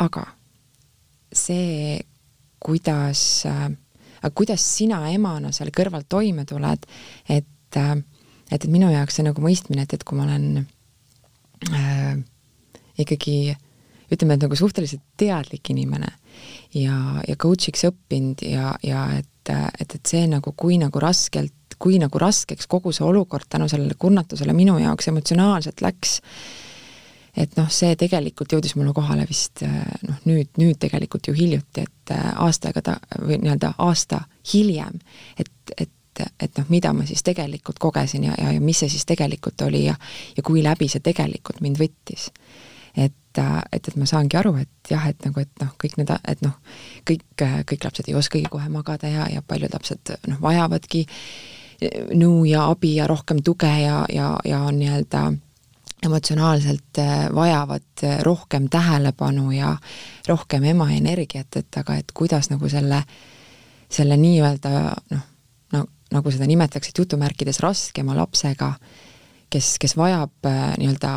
aga 0.00 0.26
see, 1.32 2.00
kuidas 2.58 3.44
äh,, 3.46 3.68
kuidas 4.34 4.64
sina 4.76 5.04
emana 5.10 5.52
seal 5.52 5.70
kõrval 5.74 6.06
toime 6.08 6.44
tuled, 6.48 6.88
et 7.28 7.76
äh, 7.76 8.00
et, 8.50 8.64
et 8.64 8.70
minu 8.70 8.90
jaoks 8.90 9.18
see 9.18 9.26
nagu 9.26 9.42
mõistmine, 9.44 9.86
et, 9.86 9.94
et 9.94 10.04
kui 10.06 10.18
ma 10.18 10.26
olen 10.26 10.64
äh, 11.70 12.14
ikkagi 13.00 13.54
ütleme, 14.10 14.36
et 14.36 14.44
nagu 14.44 14.58
suhteliselt 14.58 15.02
teadlik 15.20 15.70
inimene 15.70 16.10
ja, 16.74 16.96
ja 17.26 17.36
coach'iks 17.40 17.86
õppinud 17.90 18.42
ja, 18.46 18.74
ja 18.82 19.06
et, 19.20 19.52
et, 19.52 19.94
et 19.94 20.00
see 20.06 20.26
nagu, 20.30 20.52
kui 20.58 20.80
nagu 20.82 21.02
raskelt, 21.02 21.54
kui 21.80 21.98
nagu 22.00 22.20
raskeks 22.20 22.68
kogu 22.70 22.92
see 22.92 23.06
olukord 23.06 23.48
tänu 23.48 23.68
sellele 23.68 23.96
kurnatusele 23.98 24.52
minu 24.56 24.78
jaoks 24.78 25.08
emotsionaalselt 25.08 25.80
läks, 25.84 26.18
et 27.36 27.56
noh, 27.56 27.70
see 27.72 27.94
tegelikult 27.98 28.52
jõudis 28.52 28.74
mulle 28.76 28.92
kohale 28.96 29.24
vist 29.28 29.62
noh, 29.64 30.18
nüüd, 30.26 30.50
nüüd 30.60 30.80
tegelikult 30.82 31.30
ju 31.30 31.36
hiljuti, 31.36 31.86
et 31.86 32.14
aasta 32.16 32.70
aega 32.70 32.84
ta, 32.90 32.98
või 33.22 33.40
nii-öelda 33.40 33.74
aasta 33.86 34.24
hiljem, 34.52 35.00
et, 35.38 35.52
et 35.78 35.96
et, 36.20 36.58
noh, 36.58 36.66
mida 36.68 36.90
ma 36.92 37.06
siis 37.08 37.22
tegelikult 37.24 37.78
kogesin 37.80 38.26
ja, 38.26 38.34
ja, 38.36 38.50
ja 38.52 38.60
mis 38.60 38.82
see 38.82 38.90
siis 38.92 39.06
tegelikult 39.08 39.62
oli 39.64 39.84
ja 39.86 39.94
ja 40.36 40.42
kui 40.44 40.60
läbi 40.60 40.88
see 40.90 41.00
tegelikult 41.00 41.62
mind 41.64 41.78
võttis. 41.80 42.26
et, 42.96 43.38
et, 43.38 43.88
et 43.88 43.96
ma 43.96 44.06
saangi 44.10 44.36
aru, 44.36 44.56
et 44.60 44.90
jah, 44.90 45.06
et 45.08 45.24
nagu, 45.24 45.40
et 45.40 45.62
noh, 45.62 45.70
kõik 45.80 45.96
need, 45.96 46.10
et 46.28 46.42
noh, 46.42 46.58
kõik, 47.08 47.24
kõik 47.38 47.86
lapsed 47.86 48.10
ei 48.10 48.18
oskagi 48.18 48.50
kohe 48.50 48.68
magada 48.68 49.08
ja, 49.08 49.28
ja 49.30 49.42
paljud 49.46 49.72
lapsed 49.72 50.12
noh, 50.28 50.42
vajavadki 50.42 51.06
nõu 52.14 52.44
ja 52.44 52.66
abi 52.70 52.94
ja 52.96 53.06
rohkem 53.08 53.42
tuge 53.44 53.70
ja, 53.82 54.04
ja, 54.12 54.34
ja 54.44 54.64
nii-öelda 54.70 55.30
emotsionaalselt 56.04 56.98
vajavad 57.34 58.04
rohkem 58.24 58.68
tähelepanu 58.72 59.50
ja 59.52 59.74
rohkem 60.28 60.64
ema 60.64 60.88
energiat, 60.92 61.56
et 61.56 61.76
aga 61.76 61.98
et 62.00 62.12
kuidas 62.16 62.48
nagu 62.50 62.68
selle, 62.72 63.02
selle 63.92 64.16
nii-öelda 64.16 64.70
noh, 65.12 65.26
nagu 66.10 66.32
seda 66.32 66.48
nimetaksid 66.48 66.98
jutumärkides, 66.98 67.60
raskema 67.62 68.16
lapsega, 68.18 68.72
kes, 69.50 69.74
kes 69.82 69.96
vajab 69.98 70.48
äh, 70.48 70.62
nii-öelda, 70.80 71.14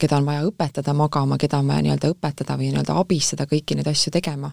keda 0.00 0.18
on 0.18 0.28
vaja 0.28 0.44
õpetada 0.48 0.94
magama, 0.96 1.38
keda 1.40 1.60
on 1.62 1.70
vaja 1.70 1.84
nii-öelda 1.86 2.10
õpetada 2.14 2.58
või 2.58 2.70
nii-öelda 2.72 2.98
abistada 3.00 3.48
kõiki 3.50 3.78
neid 3.78 3.90
asju 3.90 4.12
tegema. 4.14 4.52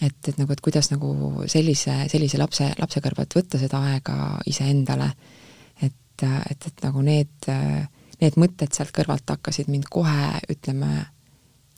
Et, 0.00 0.16
et 0.28 0.38
nagu, 0.38 0.52
et 0.52 0.62
kuidas 0.64 0.90
nagu 0.92 1.12
sellise, 1.50 1.94
sellise 2.12 2.40
lapse, 2.40 2.66
lapse 2.78 3.02
kõrvalt 3.04 3.36
võtta 3.38 3.60
seda 3.60 3.82
aega 3.92 4.16
iseendale, 4.50 5.10
et, 5.82 6.24
et, 6.24 6.68
et 6.68 6.84
nagu 6.86 7.04
need, 7.06 7.48
need 8.22 8.38
mõtted 8.40 8.74
sealt 8.74 8.94
kõrvalt 8.94 9.28
hakkasid 9.36 9.70
mind 9.72 9.88
kohe, 9.92 10.28
ütleme, 10.52 11.06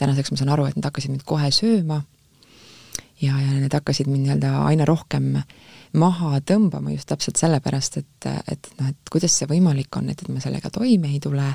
tänaseks 0.00 0.33
ma 0.33 0.40
saan 0.40 0.52
aru, 0.54 0.68
et 0.68 0.78
nad 0.78 0.90
hakkasid 0.90 1.14
mind 1.14 1.25
kohe 1.28 1.50
sööma. 1.54 2.02
Ja, 3.23 3.37
ja 3.38 3.52
need 3.54 3.73
hakkasid 3.73 4.09
mind 4.11 4.26
nii-öelda 4.26 4.50
aina 4.66 4.87
rohkem 4.88 5.30
maha 5.94 6.40
tõmbama 6.42 6.90
just 6.92 7.09
täpselt 7.09 7.38
sellepärast, 7.38 8.00
et, 8.02 8.28
et 8.50 8.71
noh, 8.80 8.88
et 8.90 9.12
kuidas 9.12 9.37
see 9.38 9.49
võimalik 9.50 9.94
on, 10.00 10.09
et, 10.11 10.21
et 10.21 10.33
ma 10.35 10.42
sellega 10.42 10.71
toime 10.75 11.12
ei 11.14 11.21
tule, 11.23 11.47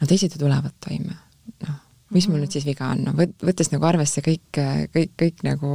no 0.00 0.08
teised 0.10 0.36
ju 0.36 0.42
tulevad 0.42 0.76
toime, 0.84 1.16
noh, 1.64 1.78
mis 2.14 2.26
mul 2.28 2.42
nüüd 2.42 2.54
siis 2.54 2.66
viga 2.66 2.90
on, 2.90 3.04
no 3.06 3.14
võt-, 3.18 3.36
võttes 3.46 3.70
nagu 3.72 3.86
arvesse 3.86 4.22
kõik, 4.24 4.60
kõik, 4.94 5.12
kõik 5.20 5.42
nagu, 5.46 5.72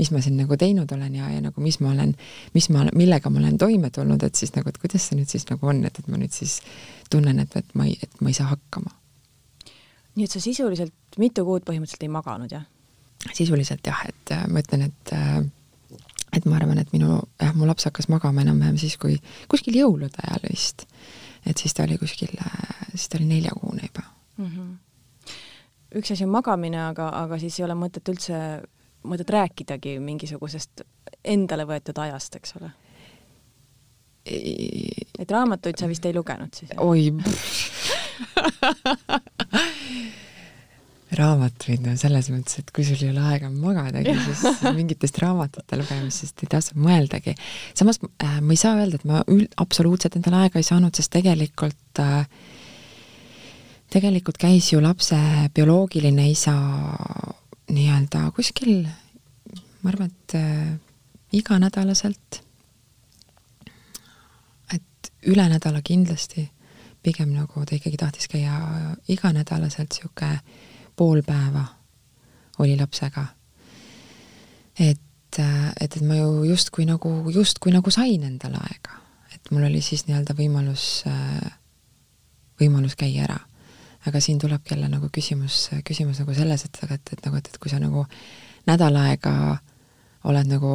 mis 0.00 0.12
ma 0.14 0.22
siin 0.24 0.36
nagu 0.40 0.58
teinud 0.60 0.92
olen 0.94 1.18
ja, 1.18 1.30
ja 1.32 1.42
nagu 1.44 1.64
mis 1.64 1.80
ma 1.84 1.92
olen, 1.94 2.14
mis 2.56 2.68
ma, 2.74 2.86
millega 2.92 3.32
ma 3.32 3.42
olen 3.42 3.58
toime 3.60 3.90
tulnud, 3.94 4.24
et 4.26 4.38
siis 4.38 4.54
nagu, 4.56 4.68
et 4.68 4.80
kuidas 4.80 5.08
see 5.08 5.18
nüüd 5.18 5.32
siis 5.32 5.48
nagu 5.50 5.70
on, 5.72 5.84
et, 5.88 6.00
et 6.00 6.08
ma 6.12 6.20
nüüd 6.20 6.34
siis 6.34 6.58
tunnen, 7.12 7.40
et, 7.44 7.56
et 7.56 7.76
ma 7.78 7.88
ei, 7.88 7.96
et 8.04 8.20
ma 8.20 8.32
ei 8.32 8.36
saa 8.36 8.50
hakkama. 8.52 8.92
nii 10.18 10.26
et 10.26 10.34
sa 10.34 10.42
sisuliselt 10.42 11.20
mitu 11.22 11.44
kuud 11.46 11.64
põhimõtteliselt 11.68 12.04
ei 12.04 12.12
maganud, 12.12 12.52
jah? 12.52 12.66
sisuliselt 13.34 13.86
jah, 13.86 14.04
et 14.08 14.34
ma 14.50 14.60
ütlen, 14.62 14.88
et 14.90 15.14
äh, 15.16 15.40
et 16.36 16.44
ma 16.44 16.58
arvan, 16.58 16.78
et 16.80 16.92
minu, 16.92 17.22
jah, 17.40 17.54
mu 17.56 17.66
laps 17.68 17.88
hakkas 17.88 18.10
magama 18.12 18.44
enam-vähem 18.44 18.76
siis, 18.80 18.98
kui 19.00 19.16
kuskil 19.50 19.78
jõulude 19.80 20.20
ajal 20.26 20.44
vist. 20.50 20.84
et 21.46 21.56
siis 21.56 21.72
ta 21.74 21.86
oli 21.86 21.96
kuskil, 21.98 22.34
siis 22.92 23.08
ta 23.08 23.18
oli 23.18 23.28
neljakuune 23.30 23.88
juba. 23.88 24.04
Üks 25.96 26.12
asi 26.12 26.26
on 26.26 26.32
magamine, 26.34 26.80
aga, 26.90 27.08
aga 27.22 27.38
siis 27.40 27.58
ei 27.60 27.66
ole 27.66 27.76
mõtet 27.78 28.08
üldse, 28.12 28.36
mõtet 29.08 29.30
rääkidagi 29.32 29.96
mingisugusest 30.04 30.84
endale 31.24 31.64
võetud 31.68 31.98
ajast, 32.04 32.36
eks 32.40 32.58
ole? 32.60 32.74
et 34.28 35.30
raamatuid 35.32 35.78
sa 35.80 35.86
vist 35.88 36.04
ei 36.04 36.12
lugenud 36.12 36.52
siis? 36.52 36.74
oi 36.76 37.08
raamatuid, 41.18 41.80
no 41.86 41.94
selles 41.96 42.28
mõttes, 42.32 42.58
et 42.60 42.70
kui 42.74 42.84
sul 42.84 43.00
ei 43.00 43.12
ole 43.14 43.22
aega 43.30 43.48
magadagi, 43.52 44.12
siis 44.26 44.60
mingitest 44.78 45.20
raamatute 45.22 45.78
lugemisest 45.80 46.44
ei 46.44 46.52
tasu 46.52 46.76
mõeldagi. 46.76 47.34
samas 47.78 48.00
äh, 48.04 48.38
ma 48.44 48.52
ei 48.52 48.60
saa 48.60 48.76
öelda, 48.76 49.00
et 49.00 49.08
ma 49.08 49.22
üld-, 49.32 49.54
absoluutselt 49.56 50.18
endale 50.20 50.44
aega 50.44 50.60
ei 50.60 50.68
saanud, 50.68 50.92
sest 50.98 51.14
tegelikult 51.16 52.02
äh, 52.04 52.28
tegelikult 53.90 54.38
käis 54.40 54.72
ju 54.72 54.82
lapse 54.82 55.16
bioloogiline 55.54 56.28
isa 56.30 56.54
nii-öelda 57.72 58.28
kuskil, 58.36 58.84
ma 59.82 59.90
arvan, 59.90 60.10
et 60.12 60.34
äh, 60.36 60.76
iganädalaselt, 61.32 62.40
et 64.74 65.10
üle 65.28 65.48
nädala 65.48 65.82
kindlasti, 65.84 66.48
pigem 67.02 67.32
nagu 67.36 67.64
ta 67.64 67.76
ikkagi 67.76 68.00
tahtis 68.00 68.28
käia 68.28 68.56
iganädalaselt 69.08 69.94
niisugune 69.94 70.40
pool 70.96 71.22
päeva 71.22 71.64
oli 72.58 72.76
lapsega. 72.76 73.26
et, 74.78 75.00
et, 75.38 75.38
et 75.80 76.00
ma 76.02 76.16
ju 76.16 76.44
justkui 76.44 76.86
nagu, 76.86 77.30
justkui 77.30 77.72
nagu 77.72 77.90
sain 77.90 78.22
endale 78.22 78.58
aega, 78.60 78.98
et 79.34 79.50
mul 79.50 79.68
oli 79.68 79.80
siis 79.82 80.06
nii-öelda 80.08 80.34
võimalus, 80.34 81.04
võimalus 82.60 82.96
käia 82.98 83.24
ära. 83.28 83.38
Aga 84.08 84.20
siin 84.24 84.38
tulebki 84.42 84.74
jälle 84.74 84.88
nagu 84.90 85.10
küsimus, 85.12 85.68
küsimus 85.86 86.22
nagu 86.22 86.34
selles, 86.36 86.64
et 86.64 86.80
aga 86.84 86.98
et, 86.98 87.12
et 87.14 87.26
nagu, 87.26 87.40
et, 87.40 87.50
et 87.52 87.58
kui 87.60 87.72
sa 87.72 87.80
nagu 87.82 88.06
nädal 88.68 88.96
aega 89.00 89.34
oled 90.28 90.50
nagu 90.50 90.72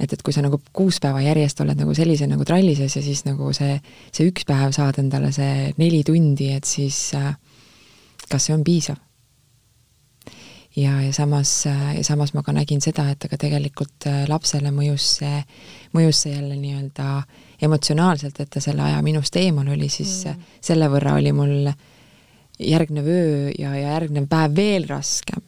et, 0.00 0.12
et 0.12 0.22
kui 0.24 0.34
sa 0.34 0.42
nagu 0.44 0.58
kuus 0.74 0.98
päeva 1.02 1.22
järjest 1.22 1.60
oled 1.62 1.78
nagu 1.78 1.94
sellise 1.96 2.26
nagu 2.30 2.44
tralli 2.48 2.74
sees 2.78 2.96
ja 2.98 3.04
siis 3.04 3.24
nagu 3.28 3.52
see, 3.56 3.76
see 4.10 4.28
üks 4.30 4.46
päev 4.48 4.74
saad 4.74 4.98
endale 5.02 5.32
see 5.34 5.72
neli 5.78 6.02
tundi, 6.06 6.52
et 6.56 6.68
siis 6.68 7.12
äh, 7.18 7.32
kas 8.28 8.48
see 8.48 8.56
on 8.56 8.64
piisav? 8.66 9.00
ja, 10.76 10.96
ja 11.04 11.12
samas, 11.12 11.66
ja 11.66 12.04
samas 12.04 12.32
ma 12.34 12.42
ka 12.42 12.54
nägin 12.56 12.80
seda, 12.80 13.10
et 13.12 13.24
aga 13.26 13.36
tegelikult 13.40 14.06
äh, 14.08 14.22
lapsele 14.28 14.72
mõjus 14.72 15.08
see, 15.20 15.42
mõjus 15.96 16.24
see 16.24 16.32
jälle 16.32 16.56
nii-öelda 16.56 17.08
emotsionaalselt, 17.62 18.40
et 18.40 18.50
ta 18.50 18.60
selle 18.64 18.86
aja 18.86 19.02
minust 19.04 19.36
eemal 19.36 19.68
oli, 19.74 19.90
siis 19.92 20.22
mm. 20.26 20.54
selle 20.64 20.88
võrra 20.90 21.18
oli 21.20 21.34
mul 21.36 21.68
järgnev 22.66 23.08
öö 23.08 23.50
ja, 23.58 23.74
ja 23.76 23.96
järgnev 23.96 24.28
päev 24.30 24.56
veel 24.56 24.88
raskem. 24.90 25.42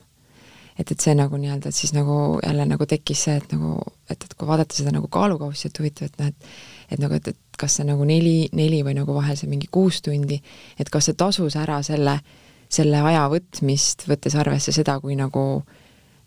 et, 0.78 0.90
et 0.90 1.00
see 1.00 1.14
nagu 1.14 1.38
nii-öelda, 1.38 1.70
et 1.70 1.78
siis 1.78 1.92
nagu 1.94 2.38
jälle 2.42 2.66
nagu 2.66 2.86
tekkis 2.90 3.26
see, 3.28 3.36
et 3.38 3.52
nagu, 3.54 3.76
et, 4.10 4.18
et 4.18 4.32
kui 4.34 4.48
vaadata 4.48 4.74
seda 4.74 4.90
nagu 4.94 5.08
kaalukaussi, 5.08 5.68
et 5.68 5.78
huvitav, 5.78 6.10
et 6.10 6.18
noh, 6.18 6.32
et 6.32 6.54
et 6.94 7.00
nagu, 7.00 7.14
et, 7.16 7.28
et 7.28 7.58
kas 7.58 7.78
see 7.78 7.86
nagu 7.88 8.04
neli, 8.04 8.48
neli 8.52 8.82
või 8.84 8.96
nagu 8.98 9.14
vahel 9.14 9.38
see 9.38 9.48
mingi 9.48 9.70
kuus 9.72 10.02
tundi, 10.04 10.36
et 10.78 10.90
kas 10.92 11.08
see 11.08 11.16
tasus 11.18 11.56
ära 11.56 11.80
selle 11.86 12.18
selle 12.74 13.00
aja 13.06 13.26
võtmist, 13.32 14.06
võttes 14.10 14.36
arvesse 14.38 14.72
seda, 14.74 14.96
kui 15.02 15.16
nagu, 15.18 15.62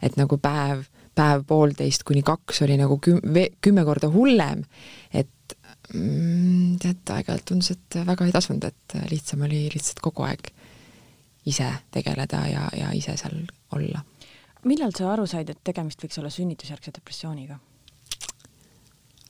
et 0.04 0.18
nagu 0.20 0.38
päev, 0.42 0.86
päev-poolteist 1.18 2.06
kuni 2.08 2.24
kaks 2.26 2.62
oli 2.66 2.78
nagu 2.80 3.00
küm-, 3.04 3.24
kümme 3.64 3.84
korda 3.88 4.10
hullem, 4.14 4.64
et 5.12 5.58
mm, 5.94 6.78
tead, 6.84 7.02
aeg-ajalt 7.16 7.48
tundus, 7.50 7.74
et 7.74 8.00
väga 8.08 8.28
ei 8.28 8.36
tasunud, 8.36 8.70
et 8.70 8.98
lihtsam 9.12 9.44
oli 9.48 9.66
lihtsalt 9.74 10.02
kogu 10.04 10.28
aeg 10.28 10.52
ise 11.48 11.70
tegeleda 11.92 12.44
ja, 12.52 12.68
ja 12.76 12.92
ise 12.96 13.16
seal 13.20 13.42
olla. 13.76 14.04
millal 14.68 14.92
sa 14.96 15.12
aru 15.14 15.28
said, 15.30 15.50
et 15.50 15.64
tegemist 15.64 16.04
võiks 16.04 16.20
olla 16.20 16.32
sünnitusjärgse 16.34 16.92
depressiooniga? 17.00 17.60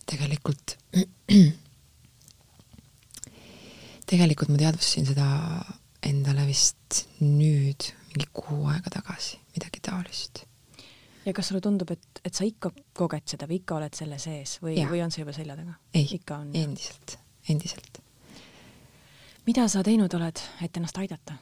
tegelikult, 0.08 0.78
tegelikult 4.12 4.54
ma 4.54 4.62
teadvustasin 4.62 5.10
seda 5.12 5.28
endale 6.08 6.46
vist 6.48 7.04
nüüd 7.22 7.90
mingi 8.14 8.30
kuu 8.34 8.66
aega 8.72 8.92
tagasi, 8.94 9.40
midagi 9.56 9.82
taolist. 9.84 10.46
ja 11.26 11.34
kas 11.36 11.52
sulle 11.52 11.62
tundub, 11.62 11.92
et, 11.92 12.22
et 12.24 12.34
sa 12.34 12.48
ikka 12.48 12.72
koged 12.98 13.28
seda 13.28 13.50
või 13.50 13.62
ikka 13.62 13.78
oled 13.82 13.98
selle 13.98 14.20
sees 14.22 14.58
või, 14.64 14.80
või 14.90 15.04
on 15.04 15.14
see 15.14 15.26
juba 15.26 15.36
selja 15.36 15.58
taga? 15.60 15.76
ei, 15.94 16.08
endiselt, 16.64 17.18
endiselt. 17.50 18.02
mida 19.50 19.68
sa 19.70 19.84
teinud 19.86 20.14
oled, 20.18 20.42
et 20.64 20.82
ennast 20.82 21.04
aidata? 21.04 21.38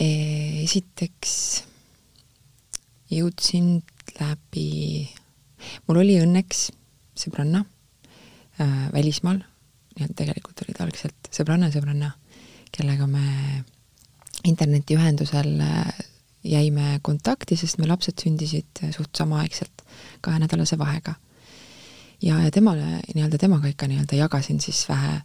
Esiteks 0.00 1.32
jõudsin 3.12 3.82
läbi, 4.20 5.08
mul 5.86 6.00
oli 6.02 6.16
õnneks 6.22 6.70
sõbranna 7.18 7.64
äh, 8.60 8.88
välismaal, 8.92 9.42
nii 9.96 10.06
et 10.08 10.14
tegelikult 10.16 10.64
oli 10.64 10.76
ta 10.76 10.86
algselt 10.86 11.28
sõbranna 11.34 11.68
sõbranna, 11.74 12.12
kellega 12.72 13.06
me 13.10 13.26
interneti 14.48 14.96
ühendusel 14.96 15.60
äh, 15.60 15.92
jäime 16.44 16.98
kontakti, 17.02 17.56
sest 17.56 17.78
me 17.78 17.86
lapsed 17.86 18.18
sündisid 18.18 18.82
suht 18.96 19.12
samaaegselt, 19.16 19.84
kahenädalase 20.20 20.78
vahega. 20.78 21.14
ja, 22.22 22.40
ja 22.40 22.50
temale, 22.50 23.02
nii-öelda 23.14 23.38
temaga 23.38 23.68
ikka 23.68 23.86
nii-öelda 23.90 24.16
jagasin 24.16 24.60
siis 24.60 24.88
vähe, 24.88 25.20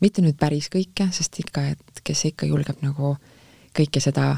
mitte 0.00 0.22
nüüd 0.22 0.38
päris 0.40 0.70
kõike, 0.72 1.10
sest 1.12 1.38
ikka, 1.40 1.68
et 1.76 2.02
kes 2.04 2.24
ikka 2.32 2.46
julgeb 2.46 2.82
nagu 2.82 3.16
kõike 3.76 4.02
seda 4.02 4.36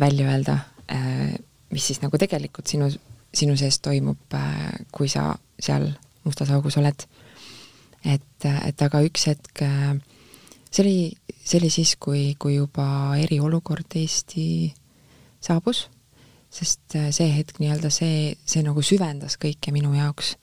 välja 0.00 0.30
öelda, 0.30 0.58
äh, 0.92 1.34
mis 1.72 1.86
siis 1.90 2.00
nagu 2.02 2.18
tegelikult 2.20 2.70
sinu, 2.70 2.88
sinu 3.34 3.56
sees 3.58 3.80
toimub, 3.84 4.20
äh, 4.34 4.70
kui 4.94 5.08
sa 5.10 5.32
seal 5.60 5.90
mustas 6.24 6.50
augus 6.50 6.78
oled. 6.80 7.06
et, 8.04 8.44
et 8.44 8.82
aga 8.84 9.00
üks 9.06 9.28
hetk, 9.30 9.62
äh, 9.64 9.94
see 10.70 10.84
oli, 10.84 10.98
see 11.40 11.60
oli 11.60 11.70
siis, 11.72 11.94
kui, 11.96 12.34
kui 12.38 12.58
juba 12.58 12.86
eriolukord 13.16 13.96
Eesti 13.96 14.46
saabus, 15.44 15.86
sest 16.52 16.96
äh, 16.98 17.10
see 17.14 17.30
hetk 17.32 17.60
nii-öelda 17.62 17.90
see, 17.92 18.34
see 18.46 18.64
nagu 18.66 18.82
süvendas 18.84 19.38
kõike 19.40 19.72
minu 19.74 19.94
jaoks. 19.96 20.36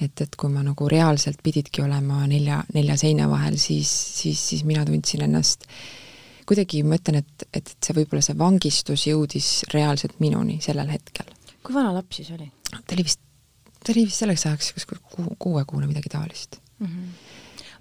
et, 0.00 0.20
et 0.20 0.34
kui 0.36 0.50
ma 0.52 0.60
nagu 0.60 0.88
reaalselt 0.92 1.40
pididki 1.44 1.80
olema 1.80 2.26
nelja, 2.28 2.62
nelja 2.74 2.98
seina 3.00 3.30
vahel, 3.30 3.56
siis, 3.56 3.88
siis, 3.88 4.40
siis 4.50 4.64
mina 4.68 4.84
tundsin 4.84 5.24
ennast 5.24 5.64
kuidagi, 6.46 6.82
ma 6.86 6.98
ütlen, 7.00 7.22
et, 7.22 7.46
et, 7.52 7.76
see 7.82 7.96
võib-olla 7.96 8.24
see 8.24 8.38
vangistus 8.38 9.06
jõudis 9.08 9.50
reaalselt 9.74 10.20
minuni 10.22 10.60
sellel 10.64 10.90
hetkel. 10.92 11.30
kui 11.62 11.74
vana 11.74 11.94
laps 11.94 12.22
siis 12.22 12.30
oli? 12.36 12.50
ta 12.72 12.94
oli 12.96 13.06
vist, 13.06 13.22
ta 13.80 13.94
oli 13.94 14.06
vist 14.06 14.22
selleks 14.22 14.46
ajaks 14.46 14.72
kuskil 14.76 15.02
kuu, 15.02 15.32
kuuekuune, 15.38 15.90
midagi 15.90 16.12
taolist 16.12 16.60
mm. 16.78 16.86
-hmm 16.86 17.34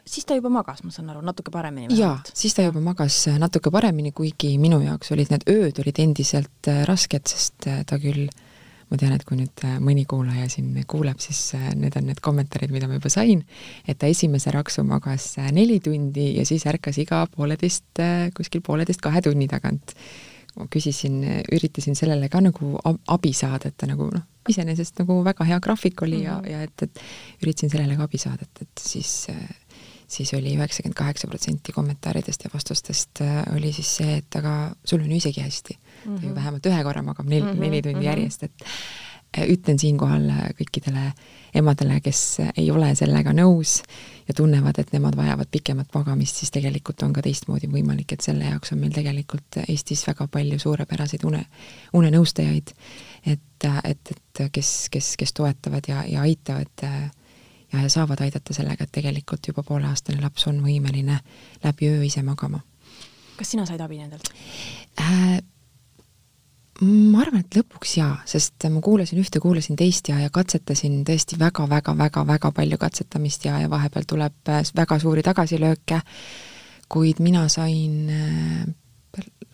siis 0.05 0.25
ta 0.25 0.36
juba 0.38 0.50
magas, 0.53 0.84
ma 0.86 0.93
saan 0.93 1.10
aru, 1.10 1.22
natuke 1.25 1.51
paremini 1.53 1.98
jaa, 1.98 2.19
siis 2.34 2.53
ta 2.53 2.65
juba 2.65 2.81
magas 2.84 3.17
äh, 3.31 3.39
natuke 3.41 3.72
paremini, 3.74 4.12
kuigi 4.15 4.55
minu 4.62 4.79
jaoks 4.84 5.12
olid 5.15 5.31
need 5.34 5.45
ööd 5.50 5.81
olid 5.81 6.01
endiselt 6.03 6.69
äh, 6.69 6.84
rasked, 6.89 7.25
sest 7.31 7.67
äh, 7.72 7.81
ta 7.89 7.98
küll, 8.01 8.27
ma 8.89 9.00
tean, 9.01 9.15
et 9.15 9.25
kui 9.25 9.38
nüüd 9.39 9.65
mõni 9.84 10.06
kuulaja 10.10 10.48
siin 10.51 10.75
kuuleb, 10.89 11.20
siis 11.24 11.56
need 11.77 11.96
on 11.98 12.08
need 12.10 12.22
kommentaarid, 12.24 12.74
mida 12.74 12.89
ma 12.89 13.00
juba 13.00 13.12
sain, 13.13 13.42
et 13.88 13.98
ta 14.01 14.10
esimese 14.12 14.54
raksu 14.54 14.86
magas 14.88 15.32
neli 15.56 15.80
tundi 15.84 16.32
ja 16.38 16.46
siis 16.48 16.68
ärkas 16.70 17.00
iga 17.01 17.24
pooleteist, 17.34 18.04
kuskil 18.38 18.63
pooleteist-kahe 18.65 19.25
tunni 19.25 19.50
tagant. 19.51 19.98
ma 20.56 20.70
küsisin, 20.72 21.18
üritasin 21.51 21.98
sellele 22.00 22.30
ka 22.32 22.39
nagu 22.39 22.77
abi 23.12 23.34
saada, 23.36 23.68
et 23.68 23.75
ta 23.75 23.89
nagu 23.89 24.06
noh, 24.08 24.22
iseenesest 24.48 25.01
nagu 25.01 25.18
väga 25.25 25.44
hea 25.50 25.58
graafik 25.60 26.06
oli 26.06 26.22
ja, 26.24 26.38
ja 26.48 26.62
et, 26.63 26.86
et 26.86 27.01
üritasin 27.44 27.74
sellele 27.74 27.98
ka 28.00 28.08
abi 28.08 28.22
saada, 28.22 28.48
et, 28.48 28.62
et 28.63 28.84
siis 28.94 29.12
äh, 29.34 29.42
siis 30.15 30.34
oli 30.38 30.55
üheksakümmend 30.55 30.98
kaheksa 30.98 31.27
protsenti 31.27 31.74
kommentaaridest 31.75 32.45
ja 32.48 32.53
vastustest 32.53 33.22
äh, 33.22 33.41
oli 33.55 33.74
siis 33.75 33.95
see, 34.00 34.19
et 34.22 34.39
aga 34.39 34.75
sul 34.86 35.03
on 35.03 35.12
ju 35.12 35.17
isegi 35.17 35.41
hästi 35.41 35.77
mm. 35.77 35.81
-hmm. 36.05 36.19
ta 36.19 36.21
ju 36.21 36.30
mhm. 36.30 36.36
vähemalt 36.36 36.65
ühe 36.71 36.84
korra 36.84 37.01
magab 37.01 37.28
nel- 37.28 37.43
mm, 37.43 37.51
-hmm. 37.51 37.60
neli 37.60 37.82
tundi 37.82 37.95
mm 37.95 38.01
-hmm. 38.01 38.06
järjest, 38.06 38.43
et 38.43 38.54
äh, 39.38 39.49
ütlen 39.49 39.80
siinkohal 39.80 40.30
äh, 40.30 40.49
kõikidele 40.60 41.12
emadele, 41.56 41.99
kes 42.01 42.38
ei 42.58 42.71
ole 42.71 42.95
sellega 42.95 43.32
nõus 43.34 43.82
ja 44.28 44.34
tunnevad, 44.34 44.80
et 44.80 44.91
nemad 44.93 45.15
vajavad 45.15 45.47
pikemat 45.51 45.88
magamist, 45.93 46.36
siis 46.36 46.51
tegelikult 46.51 47.04
on 47.04 47.13
ka 47.13 47.21
teistmoodi 47.21 47.67
võimalik, 47.67 48.13
et 48.13 48.21
selle 48.21 48.45
jaoks 48.45 48.71
on 48.71 48.80
meil 48.80 48.91
tegelikult 48.91 49.60
Eestis 49.67 50.08
väga 50.08 50.28
palju 50.28 50.60
suurepäraseid 50.60 51.23
une, 51.23 51.45
unenõustajaid, 51.93 52.73
et, 53.25 53.67
et, 53.84 54.12
et 54.12 54.51
kes, 54.51 54.89
kes, 54.91 55.15
kes 55.17 55.34
toetavad 55.34 55.88
ja, 55.88 56.04
ja 56.08 56.21
aitavad 56.21 56.84
äh, 56.84 57.12
saavad 57.89 58.21
aidata 58.25 58.53
sellega, 58.53 58.85
et 58.85 58.91
tegelikult 58.91 59.47
juba 59.47 59.63
pooleaastane 59.63 60.21
laps 60.21 60.47
on 60.51 60.61
võimeline 60.63 61.19
läbi 61.63 61.89
öö 61.89 62.05
ise 62.05 62.23
magama. 62.23 62.59
kas 63.38 63.51
sina 63.51 63.65
said 63.65 63.81
abi 63.81 63.97
nendelt 63.97 64.31
äh,? 64.99 65.41
ma 66.83 67.21
arvan, 67.23 67.43
et 67.45 67.55
lõpuks 67.55 67.97
jaa, 67.97 68.15
sest 68.27 68.67
ma 68.71 68.81
kuulasin 68.83 69.19
ühte, 69.21 69.39
kuulasin 69.39 69.77
teist 69.79 70.09
ja, 70.11 70.19
ja 70.19 70.29
katsetasin 70.33 71.03
tõesti 71.07 71.39
väga-väga-väga-väga 71.39 72.51
palju 72.51 72.79
katsetamist 72.81 73.45
ja, 73.47 73.59
ja 73.63 73.69
vahepeal 73.71 74.07
tuleb 74.07 74.51
äh, 74.51 74.63
väga 74.75 74.99
suuri 74.99 75.23
tagasilööke, 75.23 76.01
kuid 76.91 77.21
mina 77.23 77.47
sain 77.49 78.09
äh, 78.11 78.65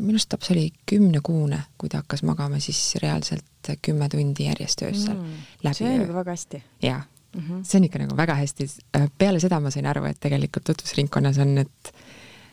minu 0.02 0.18
arust 0.18 0.34
laps 0.34 0.52
oli 0.54 0.66
kümnekuune, 0.90 1.62
kui 1.78 1.90
ta 1.90 2.02
hakkas 2.02 2.24
magama 2.28 2.60
siis 2.64 2.96
reaalselt 3.02 3.72
kümme 3.86 4.10
tundi 4.10 4.48
järjest 4.48 4.82
öösel 4.88 5.16
mm,. 5.16 5.74
see 5.78 5.90
on 5.90 6.02
juba 6.02 6.16
väga 6.22 6.34
hästi. 6.34 6.64
jaa, 6.82 7.02
mm. 7.36 7.42
-hmm. 7.42 7.64
see 7.64 7.80
on 7.80 7.84
ikka 7.84 8.00
nagu 8.00 8.18
väga 8.18 8.36
hästi, 8.36 8.68
äh, 8.98 9.08
peale 9.18 9.40
seda 9.40 9.60
ma 9.60 9.72
sain 9.72 9.86
aru, 9.86 10.06
et 10.06 10.20
tegelikult 10.20 10.64
tutvusringkonnas 10.64 11.38
on 11.38 11.56
need, 11.56 11.94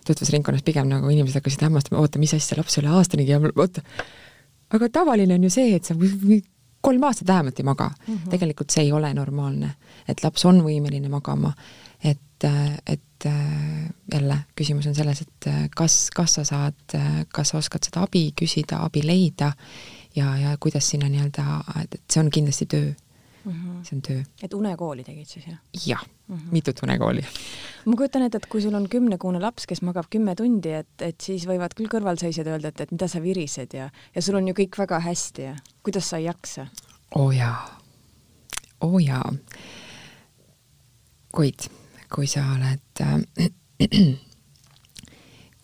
tutvusringkonnas 0.07 0.63
pigem 0.63 0.89
nagu 0.89 1.11
inimesed 1.11 1.41
hakkasid 1.41 1.67
hämmastama, 1.67 2.01
oota, 2.01 2.19
mis 2.19 2.35
asja, 2.35 2.57
laps 2.59 2.79
üle 2.79 2.93
aastanigi 2.99 3.35
ja 3.35 3.41
oota, 3.41 3.83
aga 4.71 4.89
tavaline 4.93 5.35
on 5.35 5.45
ju 5.45 5.51
see, 5.51 5.75
et 5.77 5.85
sa 5.85 5.95
kolm 6.81 7.03
aastat 7.03 7.29
vähemalt 7.29 7.59
ei 7.59 7.65
maga 7.65 7.91
mm. 7.91 8.15
-hmm. 8.15 8.31
tegelikult 8.31 8.71
see 8.71 8.85
ei 8.85 8.93
ole 8.93 9.15
normaalne, 9.15 9.75
et 10.09 10.25
laps 10.25 10.45
on 10.45 10.63
võimeline 10.65 11.09
magama, 11.09 11.53
et, 12.05 12.45
äh, 12.45 12.79
et 12.87 13.27
äh, 13.27 13.91
jälle 14.13 14.39
küsimus 14.57 14.87
on 14.87 14.95
selles, 14.95 15.21
et 15.21 15.71
kas, 15.77 16.11
kas 16.15 16.35
sa 16.35 16.45
saad, 16.45 16.99
kas 17.29 17.49
sa 17.49 17.59
oskad 17.59 17.85
seda 17.85 18.03
abi 18.03 18.33
küsida, 18.43 18.85
abi 18.85 19.03
leida 19.07 19.53
ja, 20.17 20.37
ja 20.37 20.57
kuidas 20.61 20.91
sinna 20.91 21.09
nii-öelda, 21.09 21.45
et 21.83 22.01
see 22.11 22.21
on 22.21 22.31
kindlasti 22.31 22.67
töö 22.67 22.93
mm. 23.49 23.55
-hmm. 23.55 23.85
see 23.85 23.97
on 23.97 24.03
töö. 24.03 24.23
et 24.43 24.55
unekooli 24.55 25.05
tegid 25.05 25.27
siis, 25.27 25.47
jah? 25.47 25.59
jah 25.87 26.05
mm 26.29 26.37
-hmm., 26.37 26.53
mitut 26.53 26.83
unekooli. 26.83 27.25
ma 27.87 27.97
kujutan 27.97 28.23
ette, 28.23 28.37
et 28.43 28.47
kui 28.47 28.63
sul 28.63 28.75
on 28.75 28.89
kümnekuune 28.89 29.41
laps, 29.41 29.67
kes 29.67 29.83
magab 29.83 30.07
kümme 30.11 30.35
tundi, 30.35 30.73
et, 30.73 31.03
et 31.03 31.21
siis 31.21 31.47
võivad 31.47 31.75
küll 31.77 31.89
kõrvalseisjad 31.89 32.47
öelda, 32.47 32.69
et, 32.69 32.81
et 32.81 32.93
mida 32.93 33.09
sa 33.09 33.23
virised 33.23 33.75
ja, 33.75 33.91
ja 34.15 34.23
sul 34.23 34.35
on 34.35 34.49
ju 34.49 34.55
kõik 34.55 34.79
väga 34.79 35.01
hästi 35.01 35.43
ja 35.43 35.57
kuidas 35.83 36.11
sa 36.11 36.17
ei 36.17 36.25
jaksa? 36.25 36.67
oo 37.15 37.27
oh 37.27 37.37
jaa, 37.37 37.81
oo 38.81 38.95
oh 38.95 39.03
jaa. 39.03 39.33
kuid 41.33 41.69
kui 42.15 42.27
sa 42.27 42.45
oled 42.55 43.03
äh, 43.05 43.49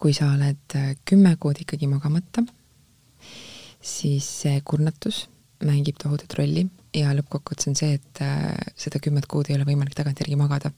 kui 0.01 0.13
sa 0.13 0.33
oled 0.35 0.77
äh, 0.77 0.95
kümme 1.09 1.37
kuud 1.41 1.61
ikkagi 1.61 1.89
magamata, 1.89 2.45
siis 3.81 4.29
see 4.43 4.61
kurnatus 4.65 5.29
mängib 5.65 5.97
tohutut 6.03 6.37
rolli 6.39 6.67
ja 6.95 7.13
lõppkokkuvõttes 7.17 7.71
on 7.71 7.77
see, 7.79 7.99
et 7.99 8.23
äh, 8.25 8.55
seda 8.79 9.01
kümmet 9.03 9.29
kuud 9.31 9.51
ei 9.51 9.59
ole 9.59 9.67
võimalik 9.69 9.97
tagantjärgi 9.99 10.39
magada. 10.39 10.71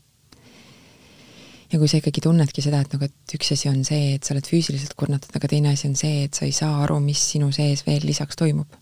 ja 1.72 1.80
kui 1.80 1.88
sa 1.90 1.98
ikkagi 1.98 2.22
tunnedki 2.22 2.62
seda, 2.62 2.80
et 2.84 2.92
nagu, 2.94 3.08
et 3.08 3.36
üks 3.38 3.52
asi 3.56 3.68
on 3.68 3.82
see, 3.84 4.14
et 4.16 4.24
sa 4.24 4.34
oled 4.34 4.46
füüsiliselt 4.46 4.94
kurnatud, 4.98 5.34
aga 5.34 5.50
teine 5.50 5.72
asi 5.74 5.88
on 5.90 5.96
see, 5.98 6.24
et 6.28 6.34
sa 6.38 6.46
ei 6.46 6.54
saa 6.54 6.82
aru, 6.84 7.00
mis 7.02 7.22
sinu 7.32 7.50
sees 7.54 7.82
veel 7.86 8.06
lisaks 8.06 8.38
toimub. 8.38 8.78